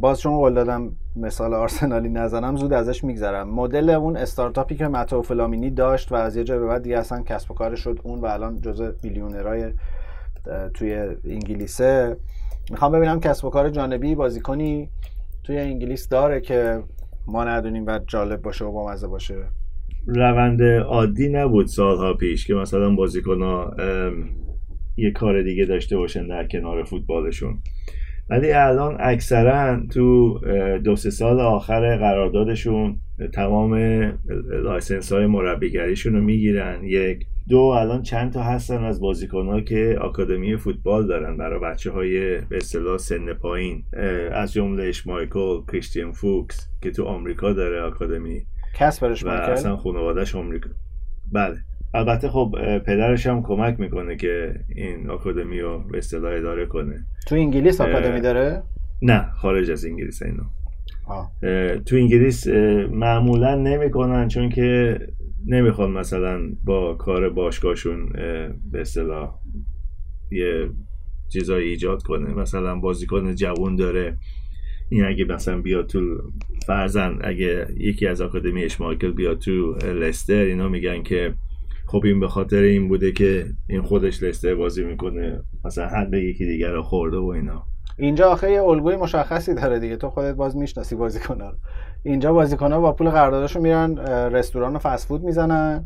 باز 0.00 0.20
چون 0.20 0.36
قول 0.36 0.54
دادم 0.54 0.92
مثال 1.16 1.54
آرسنالی 1.54 2.08
نزنم 2.08 2.56
زود 2.56 2.72
ازش 2.72 3.04
میگذرم. 3.04 3.48
مدل 3.48 3.90
اون 3.90 4.16
استارتاپی 4.16 4.76
که 4.76 4.88
متیو 4.88 5.22
فلامینی 5.22 5.70
داشت 5.70 6.12
و 6.12 6.14
از 6.14 6.36
یه 6.36 6.44
جای 6.44 6.58
به 6.58 6.66
بعد 6.66 6.82
دیگه 6.82 6.98
اصلا 6.98 7.22
کسب 7.22 7.50
و 7.50 7.54
کارش 7.54 7.80
شد 7.80 8.00
اون 8.02 8.20
و 8.20 8.26
الان 8.26 8.60
جزء 8.60 8.90
میلیونرهای 9.02 9.62
اه، 9.62 10.68
توی 10.74 10.94
انگلیسه. 11.24 12.16
می‌خوام 12.70 12.92
ببینم 12.92 13.20
کسب 13.20 13.44
و 13.44 13.50
کار 13.50 13.70
جانبی 13.70 14.14
بازیکنی 14.14 14.90
توی 15.44 15.58
انگلیس 15.58 16.08
داره 16.08 16.40
که 16.40 16.82
ما 17.28 17.44
ندونیم 17.44 17.86
و 17.86 17.98
جالب 18.06 18.42
باشه 18.42 18.64
و 18.64 18.72
بامزه 18.72 19.08
باشه. 19.08 19.34
روند 20.06 20.62
عادی 20.62 21.28
نبود 21.28 21.66
سالها 21.66 22.14
پیش 22.14 22.46
که 22.46 22.54
مثلا 22.54 22.94
بازیکن 22.94 23.42
ها 23.42 23.76
یه 24.96 25.10
کار 25.10 25.42
دیگه 25.42 25.64
داشته 25.64 25.96
باشن 25.96 26.26
در 26.26 26.46
کنار 26.46 26.84
فوتبالشون. 26.84 27.58
ولی 28.30 28.52
الان 28.52 28.96
اکثرا 29.00 29.80
تو 29.94 30.38
دو 30.84 30.96
سه 30.96 31.10
سال 31.10 31.40
آخر 31.40 31.96
قراردادشون 31.96 32.96
تمام 33.34 33.74
license 34.64 35.12
های 35.12 35.26
مربیگریشون 35.26 36.12
رو 36.12 36.22
می‌گیرن. 36.22 36.84
یک 36.84 37.26
دو 37.48 37.58
الان 37.58 38.02
چند 38.02 38.32
تا 38.32 38.42
هستن 38.42 38.84
از 38.84 39.00
بازیکن 39.00 39.64
که 39.64 39.98
آکادمی 40.00 40.56
فوتبال 40.56 41.06
دارن 41.06 41.36
برای 41.36 41.60
بچه 41.60 41.90
های 41.90 42.40
به 42.40 42.56
اصطلاح 42.56 42.98
سن 42.98 43.32
پایین. 43.32 43.84
از 44.32 44.52
جمله 44.52 44.84
اشمایکل 44.84 45.60
کریستیان 45.72 46.12
فوکس 46.12 46.68
که 46.82 46.90
تو 46.90 47.04
آمریکا 47.04 47.52
داره 47.52 47.80
آکادمی. 47.80 48.46
کسپرش 48.74 49.24
و 49.24 49.28
اصلا 49.28 49.76
خانوادهش 49.76 50.34
آمریکا. 50.34 50.70
بله. 51.32 51.56
البته 51.94 52.28
خب 52.28 52.54
پدرش 52.86 53.26
هم 53.26 53.42
کمک 53.42 53.80
می‌کنه 53.80 54.16
که 54.16 54.54
این 54.76 55.10
آکادمی 55.10 55.60
رو 55.60 55.84
به 55.92 55.98
اصطلاح 55.98 56.32
اداره 56.32 56.66
کنه. 56.66 57.06
تو 57.28 57.34
انگلیس 57.34 57.80
آکادمی 57.80 58.20
داره؟ 58.20 58.62
نه 59.02 59.30
خارج 59.30 59.70
از 59.70 59.84
انگلیس 59.84 60.22
اینا. 60.22 60.44
آه. 61.06 61.32
تو 61.86 61.96
انگلیس 61.96 62.46
معمولا 62.90 63.54
نمی‌کنن 63.54 64.28
چون 64.28 64.48
که 64.48 64.98
نمی‌خوان 65.46 65.90
مثلا 65.90 66.40
با 66.64 66.94
کار 66.94 67.30
باشگاهشون 67.30 68.02
اه، 68.02 68.48
به 68.72 68.80
اصطلاح 68.80 69.38
یه 70.30 70.70
چیزایی 71.32 71.68
ایجاد 71.68 72.02
کنه. 72.02 72.34
مثلا 72.34 72.76
بازیکن 72.76 73.34
جوان 73.34 73.76
داره 73.76 74.18
این 74.88 75.04
اگه 75.04 75.24
مثلا 75.24 75.60
بیاد 75.60 75.86
تو 75.86 76.00
فرزن 76.66 77.18
اگه 77.20 77.66
یکی 77.76 78.06
از 78.06 78.20
آکادمی 78.20 78.64
اشمایکل 78.64 79.12
بیاد 79.12 79.38
تو 79.38 79.74
لستر 79.74 80.34
اینا 80.34 80.68
میگن 80.68 81.02
که 81.02 81.34
خب 81.86 82.00
این 82.04 82.20
به 82.20 82.28
خاطر 82.28 82.62
این 82.62 82.88
بوده 82.88 83.12
که 83.12 83.46
این 83.68 83.82
خودش 83.82 84.22
لستر 84.22 84.54
بازی 84.54 84.84
می‌کنه. 84.84 85.42
مثلا 85.64 85.88
حد 85.88 86.14
یکی 86.14 86.46
دیگر 86.46 86.72
رو 86.72 86.82
خورده 86.82 87.16
و 87.16 87.26
اینا. 87.26 87.62
اینجا 87.98 88.28
آخه 88.28 88.50
یه 88.50 88.62
الگوی 88.62 88.96
مشخصی 88.96 89.54
داره 89.54 89.78
دیگه. 89.78 89.96
تو 89.96 90.10
خودت 90.10 90.34
باز 90.34 90.56
می‌شناسی 90.56 90.96
بازیکن‌ها 90.96 91.50
رو. 91.50 91.56
اینجا 92.02 92.32
بازیکن‌ها 92.32 92.80
با 92.80 92.92
پول 92.92 93.10
قراردادشون 93.10 93.62
میرن 93.62 93.98
رستوران 94.08 94.76
و 94.76 94.78
فست 94.78 95.06
فود 95.08 95.22
می‌زنن. 95.22 95.84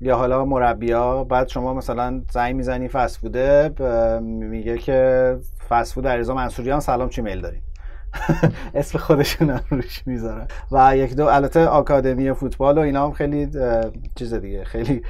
یا 0.00 0.16
حالا 0.16 0.44
مربیا 0.44 1.24
بعد 1.24 1.48
شما 1.48 1.74
مثلا 1.74 2.22
زنگ 2.30 2.56
می‌زنی 2.56 2.88
فست 2.88 3.18
فوده 3.18 3.68
ب- 3.68 3.82
میگه 4.22 4.78
که 4.78 5.36
فست 5.68 5.92
فود 5.94 6.06
علیرضا 6.06 6.34
منصوریان 6.34 6.80
سلام 6.80 7.08
چی 7.08 7.22
میل 7.22 7.40
داریم 7.40 7.62
اسم 8.74 8.98
خودشون 8.98 9.50
هم 9.50 9.60
روش 9.70 10.06
می‌ذارن. 10.06 10.46
و 10.72 10.96
یک 10.96 11.16
دو 11.16 11.26
البته 11.26 11.66
آکادمی 11.66 12.32
فوتبال 12.32 12.78
و 12.78 12.80
اینا 12.80 13.04
هم 13.04 13.12
خیلی 13.12 13.48
چیز 14.14 14.34
دیگه 14.34 14.64
خیلی 14.64 15.02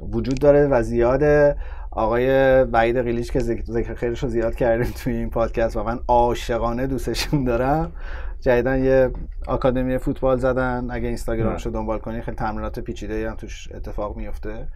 وجود 0.00 0.40
داره 0.40 0.66
و 0.66 0.82
زیاده. 0.82 1.56
آقای 1.92 2.28
وحید 2.62 2.96
قلیچ 2.96 3.32
که 3.32 3.40
ذکر 3.40 3.94
خیرش 3.94 4.22
رو 4.22 4.28
زیاد 4.28 4.54
کردیم 4.54 4.92
توی 5.04 5.16
این 5.16 5.30
پادکست 5.30 5.76
و 5.76 5.82
من 5.82 5.98
عاشقانه 6.08 6.86
دوستشون 6.86 7.44
دارم. 7.44 7.92
جدیدن 8.40 8.84
یه 8.84 9.10
آکادمی 9.46 9.98
فوتبال 9.98 10.38
زدن. 10.38 10.86
اگه 10.90 11.08
اینستاگرامش 11.08 11.66
رو 11.66 11.72
دنبال 11.72 11.98
کنی 11.98 12.20
خیلی 12.20 12.36
تمرینات 12.36 12.80
پیچیده 12.80 13.30
هم 13.30 13.36
توش 13.36 13.68
اتفاق 13.74 14.16
میفته 14.16 14.68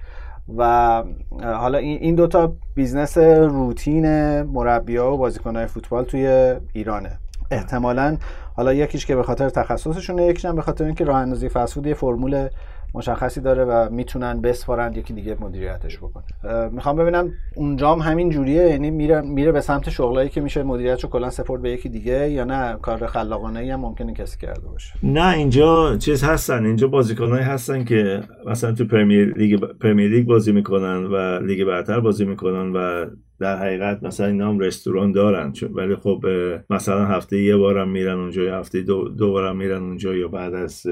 و 0.56 1.02
حالا 1.42 1.78
این 1.78 1.98
این 2.00 2.14
دوتا 2.14 2.56
بیزنس 2.74 3.18
روتین 3.18 4.42
مربیا 4.42 5.12
و 5.12 5.18
بازیکنهای 5.18 5.66
فوتبال 5.66 6.04
توی 6.04 6.54
ایرانه. 6.72 7.18
احتمالا 7.50 8.16
حالا 8.54 8.72
یکیش 8.74 9.06
که 9.06 9.16
به 9.16 9.22
خاطر 9.22 9.48
تخصصشونه 9.48 10.26
یکیش 10.26 10.44
هم 10.44 10.54
به 10.54 10.62
خاطر 10.62 10.84
اینکه 10.84 11.04
راه 11.04 11.16
اندازی 11.16 11.48
فست 11.48 11.67
فود 11.67 11.86
یه 11.86 11.94
فرمول 11.94 12.48
مشخصی 12.94 13.40
داره 13.40 13.64
و 13.64 13.88
می‌تونن 13.90 14.40
بسپارن 14.40 14.92
یکی 14.92 15.12
دیگه 15.12 15.36
مدیریتش 15.40 15.98
بکنه. 15.98 16.24
می‌خوام 16.68 16.96
ببینم 16.96 17.32
اونجام 17.56 17.98
همین 17.98 18.30
جوریه 18.30 18.62
یعنی 18.62 18.90
میره 18.90 19.20
میره 19.20 19.52
به 19.52 19.60
سمت 19.60 19.90
شغلایی 19.90 20.28
که 20.28 20.40
میشه 20.40 20.62
مدیریتش 20.62 21.04
رو 21.04 21.10
کلا 21.10 21.30
سپرد 21.30 21.62
به 21.62 21.70
یکی 21.70 21.88
دیگه 21.88 22.30
یا 22.30 22.44
نه؟ 22.44 22.76
کار 22.82 23.06
خلاقانه 23.06 23.60
ای 23.60 23.70
هم 23.70 23.80
ممکنه 23.80 24.14
کسی 24.14 24.38
کرده 24.38 24.68
باشه. 24.68 24.94
نه 25.02 25.34
اینجا 25.34 25.96
چیز 25.96 26.24
هستن 26.24 26.64
اینجا 26.66 26.88
بازیکنایی 26.88 27.44
هستن 27.44 27.84
که 27.84 28.20
مثلا 28.46 28.72
تو 28.72 28.84
پرمیر 28.84 29.34
لیگ 29.36 29.60
پرمیر 29.60 30.10
لیگ 30.10 30.26
بازی 30.26 30.52
می‌کنن 30.52 31.04
و 31.04 31.42
لیگ 31.42 31.64
برتر 31.64 32.00
بازی 32.00 32.24
می‌کنن 32.24 32.72
و 32.72 33.06
در 33.40 33.56
حقیقت 33.56 34.02
مثلا 34.02 34.26
اینا 34.26 34.48
هم 34.48 34.58
رستوران 34.58 35.12
دارن. 35.12 35.52
چون- 35.52 35.72
ولی 35.72 35.96
خب 35.96 36.24
مثلا 36.70 37.04
هفته 37.06 37.42
یه 37.42 37.56
بارم 37.56 37.88
میرن 37.90 38.14
اونجا 38.18 38.42
یا 38.42 38.58
هفته 38.58 38.82
دو, 38.82 39.08
دو 39.08 39.30
بارم 39.30 39.56
میرن 39.56 39.82
اونجا 39.82 40.14
یا 40.16 40.28
بعد 40.28 40.54
از 40.54 40.86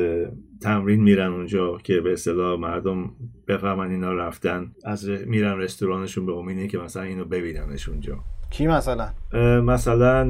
تمرین 0.63 1.03
میرن 1.03 1.33
اونجا 1.33 1.79
که 1.85 2.01
به 2.01 2.13
اصطلاح 2.13 2.61
مردم 2.61 3.11
بفهمن 3.49 3.91
اینا 3.91 4.13
رفتن. 4.13 4.73
از 4.85 5.09
ر- 5.09 5.25
میرن 5.25 5.59
رستورانشون 5.59 6.27
به 6.27 6.33
امید 6.33 6.71
که 6.71 6.79
مثلا 6.79 7.03
اینو 7.03 7.25
ببیننش 7.25 7.89
اونجا. 7.89 8.19
کی 8.51 8.67
مثلا؟ 8.67 9.09
اه، 9.33 9.61
مثلا 9.61 10.23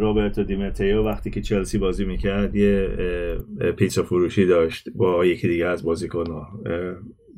روبرتو 0.00 0.42
دیمتیو 0.44 1.02
وقتی 1.02 1.30
که 1.30 1.40
چلسی 1.40 1.78
بازی 1.78 2.04
می‌کرد 2.04 2.54
یه 2.56 2.88
پیتزا 3.76 4.02
فروشی 4.02 4.46
داشت 4.46 4.88
با 4.94 5.24
یکی 5.26 5.48
دیگه 5.48 5.66
از 5.66 5.84
بازیکن‌ها. 5.84 6.48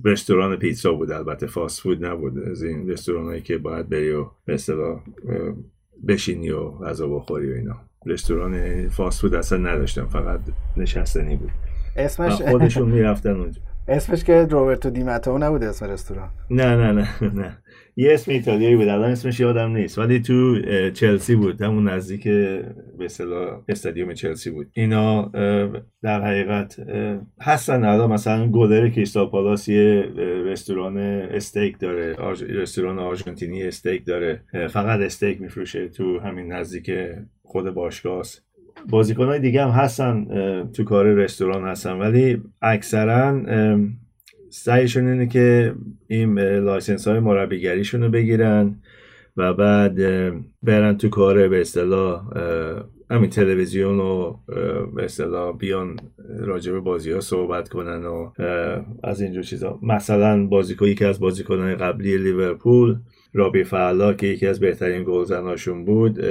رستوران 0.04 0.56
پیتزا 0.56 0.92
بود 0.92 1.10
البته 1.10 1.46
فاست 1.46 1.80
فود 1.80 2.04
نبود. 2.04 2.38
از 2.38 2.62
این 2.62 2.90
رستورانایی 2.90 3.42
که 3.42 3.58
باید 3.58 3.88
بری 3.88 4.12
و 4.12 4.26
به 4.46 4.56
بشینی 6.08 6.50
و 6.50 6.70
غذا 6.70 7.06
بخوری 7.06 7.52
و 7.52 7.54
اینا. 7.54 7.76
رستوران 8.06 8.88
فاست 8.88 9.20
فود 9.20 9.34
اصلا 9.34 9.58
نداشتن 9.58 10.04
فقط 10.04 10.40
نشستنی 10.76 11.36
بود. 11.36 11.50
اسمش 11.96 12.32
خودشون 12.32 12.88
می‌رفتن 12.90 13.36
اونجا. 13.36 13.60
اسمش 13.88 14.24
که 14.24 14.46
روبرتو 14.50 14.90
دیماتو 14.90 15.38
نبوده 15.38 15.66
اسم 15.66 15.86
رستوران. 15.86 16.30
نه 16.50 16.76
نه 16.76 16.92
نه 16.92 17.08
نه. 17.34 17.58
یه 17.96 18.14
اسم 18.14 18.30
ایتالیایی 18.30 18.76
بود 18.76 18.88
الان 18.88 19.10
اسمش 19.10 19.40
یادم 19.40 19.76
نیست 19.76 19.98
ولی 19.98 20.20
تو 20.20 20.60
چلسی 20.90 21.34
بود 21.34 21.62
همون 21.62 21.88
نزدیک 21.88 22.24
به 22.24 23.04
اصطلاح 23.04 23.62
استادیوم 23.68 24.14
چلسی 24.14 24.50
بود. 24.50 24.66
اینا 24.72 25.22
در 26.02 26.22
حقیقت 26.22 26.76
هستن 27.40 27.84
الان 27.84 28.12
مثلا 28.12 28.46
گلر 28.46 28.88
کریستال 28.88 29.30
پالاس 29.30 29.68
یه 29.68 30.08
رستوران 30.44 30.98
استیک 30.98 31.78
داره. 31.78 32.16
رستوران 32.48 32.98
آرژانتینی 32.98 33.62
استیک 33.62 34.06
داره. 34.06 34.42
فقط 34.70 35.00
استیک 35.00 35.40
میفروشه 35.40 35.88
تو 35.88 36.18
همین 36.18 36.52
نزدیک 36.52 36.90
خود 37.42 37.74
باشگاه 37.74 38.22
بازیکنهای 38.88 39.40
دیگه 39.40 39.64
هم 39.64 39.70
هستن 39.70 40.26
تو 40.72 40.84
کار 40.84 41.06
رستوران 41.06 41.68
هستن 41.68 41.92
ولی 41.92 42.42
اکثرا 42.62 43.40
سعیشون 44.50 45.08
اینه 45.08 45.26
که 45.26 45.74
این 46.06 46.38
license 46.38 47.08
های 47.08 47.18
مربیگریشون 47.18 48.02
رو 48.02 48.08
بگیرن 48.08 48.76
و 49.36 49.54
بعد 49.54 49.96
برن 50.62 50.96
تو 50.96 51.08
کار 51.08 51.48
به 51.48 51.60
اصطلاح 51.60 52.22
همین 53.10 53.30
تلویزیون 53.30 54.00
و 54.00 54.36
به 54.94 55.04
اصطلاح 55.04 55.56
بیان 55.56 55.96
راجع 56.38 56.72
به 56.72 56.80
بازی 56.80 57.12
ها 57.12 57.20
صحبت 57.20 57.68
کنن 57.68 58.04
و 58.04 58.30
از 59.04 59.20
اینجور 59.20 59.42
چیزا. 59.42 59.78
مثلا 59.82 60.46
بازیکن 60.46 60.86
یکی 60.86 61.04
از 61.04 61.20
بازیکنهای 61.20 61.74
قبلی 61.74 62.18
لیورپول 62.18 62.96
رابی 63.34 63.64
فاولر 63.64 64.12
که 64.12 64.26
یکی 64.26 64.46
از 64.46 64.60
بهترین 64.60 65.04
گلزناشون 65.04 65.84
بود 65.84 66.24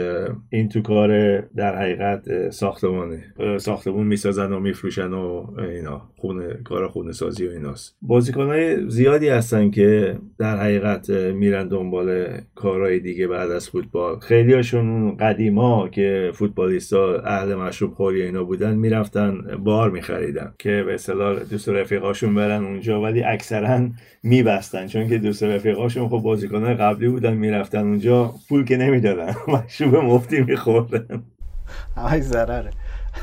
این 0.49 0.69
تو 0.69 0.81
کار 0.81 1.41
در 1.41 1.75
حقیقت 1.75 2.49
ساختمانه. 2.49 3.23
ساختمون 3.57 4.07
می‌سازن 4.07 4.53
و 4.53 4.59
میفروشن 4.59 5.13
و 5.13 5.45
اینا 5.59 6.01
خونه 6.17 6.59
کار 6.63 6.87
خونه 6.87 7.11
سازی 7.11 7.47
و 7.47 7.51
ایناست. 7.51 7.97
بازیکنهای 8.01 8.89
زیادی 8.89 9.29
هستن 9.29 9.69
که 9.71 10.17
در 10.39 10.57
حقیقت 10.57 11.09
میرن 11.09 11.67
دنبال 11.67 12.27
کارهای 12.55 12.99
دیگه 12.99 13.27
بعد 13.27 13.51
از 13.51 13.69
فوتبال. 13.69 14.19
خیلی 14.19 14.53
هاشون 14.53 15.17
قدیما 15.17 15.87
که 15.89 16.31
فوتبالیستا 16.33 17.19
اهل 17.19 17.55
مشروب 17.55 17.93
خوری 17.93 18.21
اینا 18.21 18.43
بودن 18.43 18.75
می‌رفتن 18.75 19.41
بار 19.63 19.88
میخریدن 19.89 20.53
که 20.59 20.83
به 20.85 20.93
اصطلاح 20.93 21.39
دوست 21.39 21.69
رفیقاشون 21.69 22.35
برن 22.35 22.63
اونجا 22.65 23.01
ولی 23.01 23.23
اکثرا 23.23 23.89
میبستن. 24.23 24.87
چون 24.87 25.07
که 25.07 25.17
دوست 25.17 25.43
رفیقاشون 25.43 26.09
خب 26.09 26.17
بازیکنهای 26.17 26.73
قبلی 26.73 27.07
بودن 27.07 27.33
می‌رفتن 27.33 27.79
اونجا. 27.79 28.33
پول 28.49 28.65
که 28.65 28.77
نمی‌دادن. 28.77 29.35
مشروب 29.47 29.95
مفتی 29.95 30.41
میخوردن. 30.41 31.23
همش 31.97 32.21
ضرره. 32.21 32.71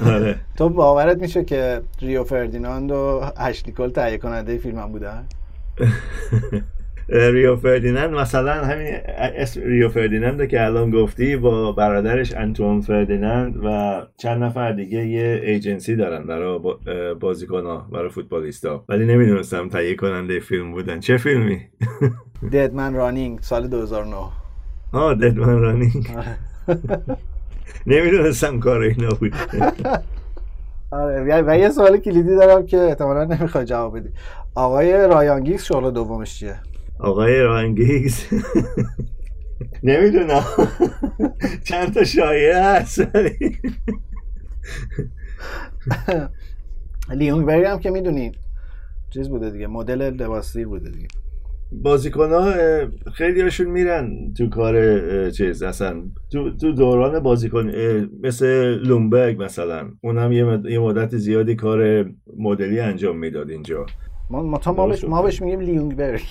آره. 0.06 0.36
تو 0.56 0.68
باورت 0.68 1.18
میشه 1.18 1.44
که 1.44 1.82
ریو 2.00 2.24
فردیناند 2.24 2.90
و 2.90 3.22
اشلی 3.36 3.72
کل 3.72 3.90
تهیه 3.90 4.18
کننده 4.18 4.58
فیلم 4.58 4.78
هم 4.78 4.92
بودن 4.92 5.26
ریو 7.08 7.56
فردیناند 7.56 8.10
مثلا 8.10 8.52
همین 8.52 8.86
اسم 9.16 9.60
ریو 9.64 9.88
فردیناند 9.88 10.48
که 10.48 10.64
الان 10.64 10.90
گفتی 10.90 11.36
با 11.36 11.72
برادرش 11.72 12.34
انتون 12.34 12.80
فردیناند 12.80 13.56
و 13.64 14.02
چند 14.16 14.42
نفر 14.42 14.72
دیگه 14.72 15.06
یه 15.06 15.40
ایجنسی 15.44 15.96
دارن 15.96 16.26
برای 16.26 16.58
بازیکن 17.20 17.64
ها 17.66 17.88
برای 17.92 18.08
فوتبالیستا. 18.08 18.84
ولی 18.88 19.06
نمی‌دونستم 19.06 19.68
تهیه 19.68 19.94
کننده 19.94 20.40
فیلم 20.40 20.72
بودن. 20.72 21.00
چه 21.00 21.16
فیلمی؟ 21.16 21.60
Dead 22.52 22.76
Man 22.76 22.94
Running 22.94 23.40
سال 23.40 23.68
2009 23.68 24.16
آه 24.92 25.14
ددمن 25.14 25.58
رانینگ 25.60 26.08
نمی‌دونستم 27.86 28.60
کار 28.60 28.80
اینا 28.80 29.08
بود. 29.08 29.32
آره 30.90 31.42
و 31.46 31.58
یه 31.58 31.70
سوال 31.70 31.96
کلیدی 31.96 32.36
دارم 32.36 32.66
که 32.66 32.78
احتمالا 32.78 33.24
نمی‌خوای 33.24 33.64
جواب 33.64 33.98
بدی. 33.98 34.08
آقای 34.54 34.92
رایانگیکس 34.92 35.64
شغل 35.64 35.90
دومش 35.90 36.38
چیه؟ 36.38 36.56
آقای 37.00 37.40
رانگیگز 37.40 38.24
نمی‌دونم. 39.82 40.42
چند 41.64 41.94
تا 41.94 42.04
شایعه 42.04 42.62
هست. 42.62 43.08
لیونگبری 47.14 47.64
هم 47.64 47.78
که 47.78 47.90
می‌دونی 47.90 48.32
چیز 49.10 49.28
بوده 49.28 49.50
دیگه 49.50 49.66
مدل 49.66 50.02
لباسی 50.02 50.64
بوده 50.64 50.90
دیگه. 50.90 51.08
بازیکن 51.72 52.30
ها 52.30 52.52
خیلی 53.14 53.40
هاشون 53.40 53.66
میرن 53.66 54.32
تو 54.36 54.48
کار 54.48 55.30
چیز 55.30 55.62
اصلا. 55.62 56.02
تو, 56.32 56.56
تو 56.56 56.72
دوران 56.72 57.20
بازیکن 57.20 57.72
مثل 58.22 58.78
لومبرگ 58.86 59.42
مثلا. 59.42 59.90
اونم 60.00 60.32
یه 60.68 60.78
مدت 60.78 61.16
زیادی 61.16 61.54
کار 61.54 62.10
مدلی 62.38 62.80
انجام 62.80 63.18
می‌داد 63.18 63.50
اینجا. 63.50 63.86
ما 64.30 64.42
ما, 64.42 64.58
تا 64.58 64.72
ما, 64.72 64.86
بهش, 64.86 65.04
ما 65.04 65.22
بهش 65.22 65.42
میگیم 65.42 65.60
لیونگبرگ. 65.60 66.22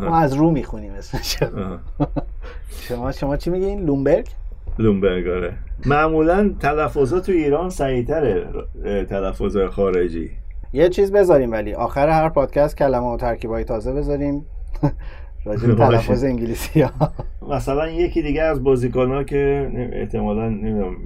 ما 0.00 0.18
از 0.18 0.34
رو 0.34 0.50
می‌خونیم 0.50 0.92
اسمش. 0.92 1.36
شما 2.68 3.12
شما 3.12 3.36
چی 3.36 3.50
میگین؟ 3.50 3.80
لومبرگ؟ 3.84 4.26
لومبرگ 4.78 5.28
آره. 5.28 5.52
معمولا 5.86 6.54
تلفظات 6.60 7.26
تو 7.26 7.32
ایران 7.32 7.70
سریعتره 7.70 8.46
تلفظ 9.08 9.56
خارجی. 9.70 10.30
یه 10.72 10.88
چیز 10.88 11.12
بذاریم 11.12 11.52
ولی 11.52 11.74
آخر 11.74 12.08
هر 12.08 12.28
پادکست 12.28 12.76
کلمه 12.76 13.06
و 13.06 13.16
ترکیبای 13.16 13.64
تازه 13.64 13.92
بذاریم. 13.92 14.46
راجع. 15.44 15.74
تلفظ 15.88 16.24
انگلیسی 16.24 16.80
ها. 16.80 17.12
مثلا 17.50 17.90
یکی 17.90 18.22
دیگه 18.22 18.42
از 18.42 18.64
بازیکن 18.64 19.10
ها 19.10 19.24
که 19.24 19.70
احتمالا 19.92 20.48
نمی‌دونم 20.48 20.96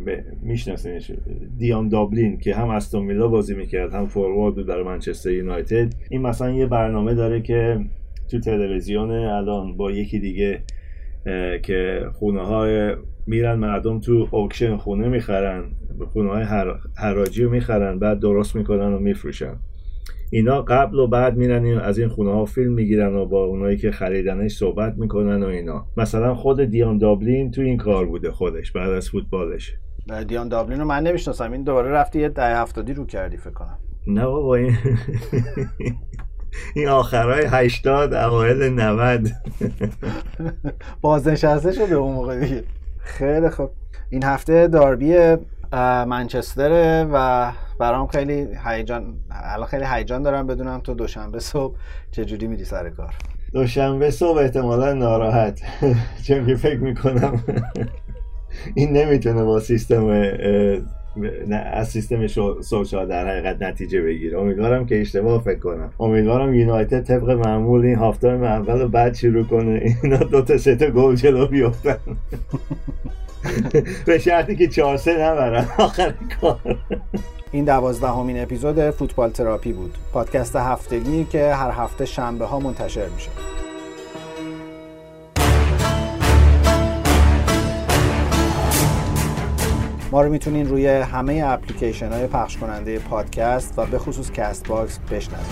میشناسینش. 0.43 1.13
دیان 1.59 1.89
دابلین 1.89 2.39
که 2.39 2.55
هم 2.55 2.69
استون 2.69 3.07
ویلا 3.07 3.29
بازی 3.29 3.55
می‌کرد 3.55 3.95
هم 3.95 4.07
فوروارد 4.07 4.55
بود 4.55 4.67
در 4.67 4.83
منچستر 4.83 5.31
یونایتد 5.31 5.93
این 6.11 6.23
مثلا 6.23 6.51
یه 6.51 6.67
برنامه 6.67 7.15
داره 7.15 7.41
که 7.41 7.81
تو 8.31 8.41
تلویزیون 8.41 9.11
الان 9.11 9.77
با 9.77 9.91
یکی 9.91 10.19
دیگه 10.19 10.63
که 11.63 12.07
خونه 12.13 12.41
های 12.41 12.97
میرن 13.27 13.55
مردم 13.55 14.01
تو 14.01 14.29
اوکشن 14.31 14.77
خونه 14.77 15.09
می‌خرن 15.09 15.65
خونه 16.13 16.31
های 16.31 16.43
هر... 16.43 16.75
حراجی 16.97 17.43
رو 17.45 17.51
می‌خرن 17.51 17.99
بعد 17.99 18.21
درست 18.21 18.57
می‌کنن 18.57 18.93
و 18.93 18.99
میفروشن. 18.99 19.57
اینا 20.31 20.63
قبل 20.63 20.99
و 20.99 21.07
بعد 21.07 21.37
میرن 21.37 21.79
از 21.79 21.99
این 21.99 22.09
خونه 22.09 22.33
ها 22.33 22.45
فیلم 22.45 22.73
می‌گیرن 22.73 23.15
و 23.15 23.27
با 23.27 23.45
اونایی 23.45 23.77
که 23.77 23.91
خریدنش 23.91 24.57
صحبت 24.57 24.95
می‌کنن 24.97 25.43
و 25.43 25.47
اینا. 25.47 25.87
مثلا 25.97 26.35
خود 26.35 26.65
دیان 26.65 26.99
دابلین 26.99 27.51
تو 27.51 27.63
این 27.63 27.77
کار 27.77 28.07
بوده 28.07 28.31
خودش 28.31 28.73
بعد 28.73 28.91
از 28.91 29.11
فوتبالش. 29.11 29.75
دیان 30.29 30.49
دابلین 30.49 30.79
رو 30.81 30.85
من 30.85 31.03
نمی‌شناسم. 31.03 31.53
این 31.53 31.63
دوباره 31.63 31.91
رفتی 31.91 32.21
یه 32.21 32.29
ده 32.29 32.57
هفتادی 32.57 32.93
رو 32.93 33.07
کردی 33.07 33.37
فکر 33.37 33.51
کنم. 33.51 33.79
نه 34.07 34.27
بابا 34.27 34.55
این 34.55 34.77
این 36.75 36.89
آخرهای 36.89 37.45
هشتاد 37.51 38.15
اوایل 38.15 38.63
90 38.63 39.29
بازنشسته 41.01 41.73
شده 41.73 41.95
اون 41.95 42.15
موقع 42.15 42.41
دیگه. 42.41 42.65
خیلی 42.99 43.51
خوب. 43.51 43.71
این 44.11 44.25
هفته 44.25 44.69
داربی 44.69 45.17
اه، 45.73 46.05
منچستره 46.05 47.09
و 47.13 47.53
برام 47.79 48.07
خیلی 48.07 48.49
هیجان 48.67 49.15
الان 49.31 49.67
خیلی 49.67 49.85
هیجان 49.89 50.23
دارم 50.23 50.47
بدونم 50.47 50.81
تو 50.81 50.95
دوشنبه 50.95 51.39
صبح 51.41 51.77
چجوری 52.11 52.47
میری 52.47 52.65
سر 52.65 52.91
کار. 52.91 53.15
دوشنبه 53.53 54.11
صبح 54.11 54.39
احتمالا 54.39 54.93
ناراحت. 54.93 55.61
چون 56.27 56.47
که 56.47 56.57
فکر 56.57 56.81
می‌کنم 56.81 57.45
این 58.75 58.97
نمی‌تونه 58.97 59.45
با 59.45 59.61
سیستم 59.61 60.07
از 61.73 61.89
سیستم 61.89 62.27
سوشال 62.61 63.09
در 63.09 63.29
حقیقت 63.29 63.63
نتیجه 63.63 64.03
بگیره. 64.03 64.39
امیدوارم 64.39 64.87
که 64.87 65.01
اشتباه 65.01 65.43
فکر 65.43 65.59
کنم. 65.59 65.93
امیدوارم 66.01 66.55
یونایتد 66.55 67.03
طبق 67.03 67.31
معمول 67.31 67.85
این 67.85 67.99
هفته 67.99 68.29
اول 68.29 68.81
رو 68.81 68.89
بعد 68.89 69.15
شروع 69.15 69.45
کنه. 69.45 69.97
اینا 70.03 70.17
دو 70.17 70.43
تا 70.43 70.59
سه 70.59 70.77
تا 70.77 70.91
گل 70.91 71.15
جلو 71.15 71.47
بیفتن. 71.47 71.99
به 74.07 74.19
شرطی 74.19 74.57
که 74.57 74.69
چهار 74.69 74.97
سه 74.97 75.13
نبرن. 75.13 75.69
آخر 75.79 76.15
کار. 76.41 76.59
این 77.53 77.65
دوازدهمین 77.65 78.43
اپیزود 78.43 78.91
فوتبال 78.91 79.31
تراپی 79.31 79.73
بود. 79.73 79.95
پادکست 80.13 80.57
هفتگی 80.57 81.25
که 81.25 81.55
هر 81.55 81.71
هفته 81.71 82.05
شنبه 82.05 82.45
ها 82.45 82.61
منتشر 82.61 83.09
میشه. 83.09 83.31
ما 90.17 90.23
رو 90.23 90.31
می‌تونین 90.31 90.69
روی 90.69 90.87
همه 90.87 91.43
اپلیکیشن 91.47 92.13
های 92.13 92.27
پخش 92.27 92.57
کننده 92.57 92.99
پادکست 92.99 93.75
و 93.77 93.87
به 93.87 93.99
خصوص 93.99 94.31
کست 94.31 94.69
باکس 94.69 94.99
بشنوید. 94.99 95.47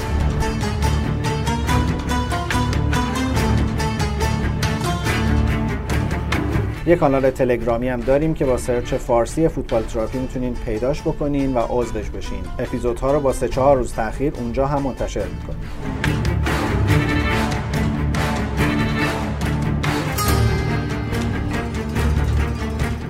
یه 6.87 6.97
کانال 6.97 7.31
تلگرامی 7.31 7.89
هم 7.89 8.01
داریم 8.01 8.35
که 8.35 8.45
با 8.45 8.57
سرچ 8.57 8.95
فارسی 8.95 9.49
فوتبال 9.49 9.83
تراپی 9.83 10.19
می‌تونین 10.19 10.55
پیداش 10.55 11.03
بکنین 11.03 11.55
و 11.55 11.59
عضوش 11.69 12.11
بشین. 12.11 12.43
اپیزودها 12.59 13.13
رو 13.13 13.21
با 13.21 13.33
سه 13.33 13.49
چهار 13.49 13.77
روز 13.77 13.95
تاخیر 13.95 14.33
اونجا 14.37 14.67
هم 14.67 14.83
منتشر 14.83 15.25
می‌کنیم. 15.25 16.24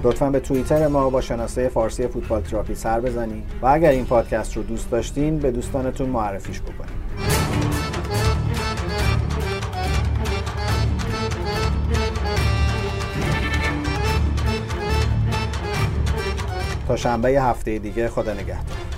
لطفا 0.04 0.30
به 0.30 0.40
توییتر 0.40 0.88
ما 0.88 1.10
با 1.10 1.20
شناسه 1.20 1.68
فارسی 1.68 2.06
فوتبال 2.06 2.40
تراپی 2.40 2.74
سر 2.74 3.00
بزنید 3.00 3.44
و 3.62 3.66
اگر 3.66 3.90
این 3.90 4.04
پادکست 4.04 4.56
رو 4.56 4.62
دوست 4.62 4.90
داشتین 4.90 5.38
به 5.38 5.50
دوستانتون 5.50 6.08
معرفیش 6.08 6.60
بکنید 6.60 7.04
تا 16.88 16.96
شنبه 16.96 17.28
هفته 17.28 17.78
دیگه 17.78 18.08
خدا 18.08 18.32
نگهدار. 18.32 18.93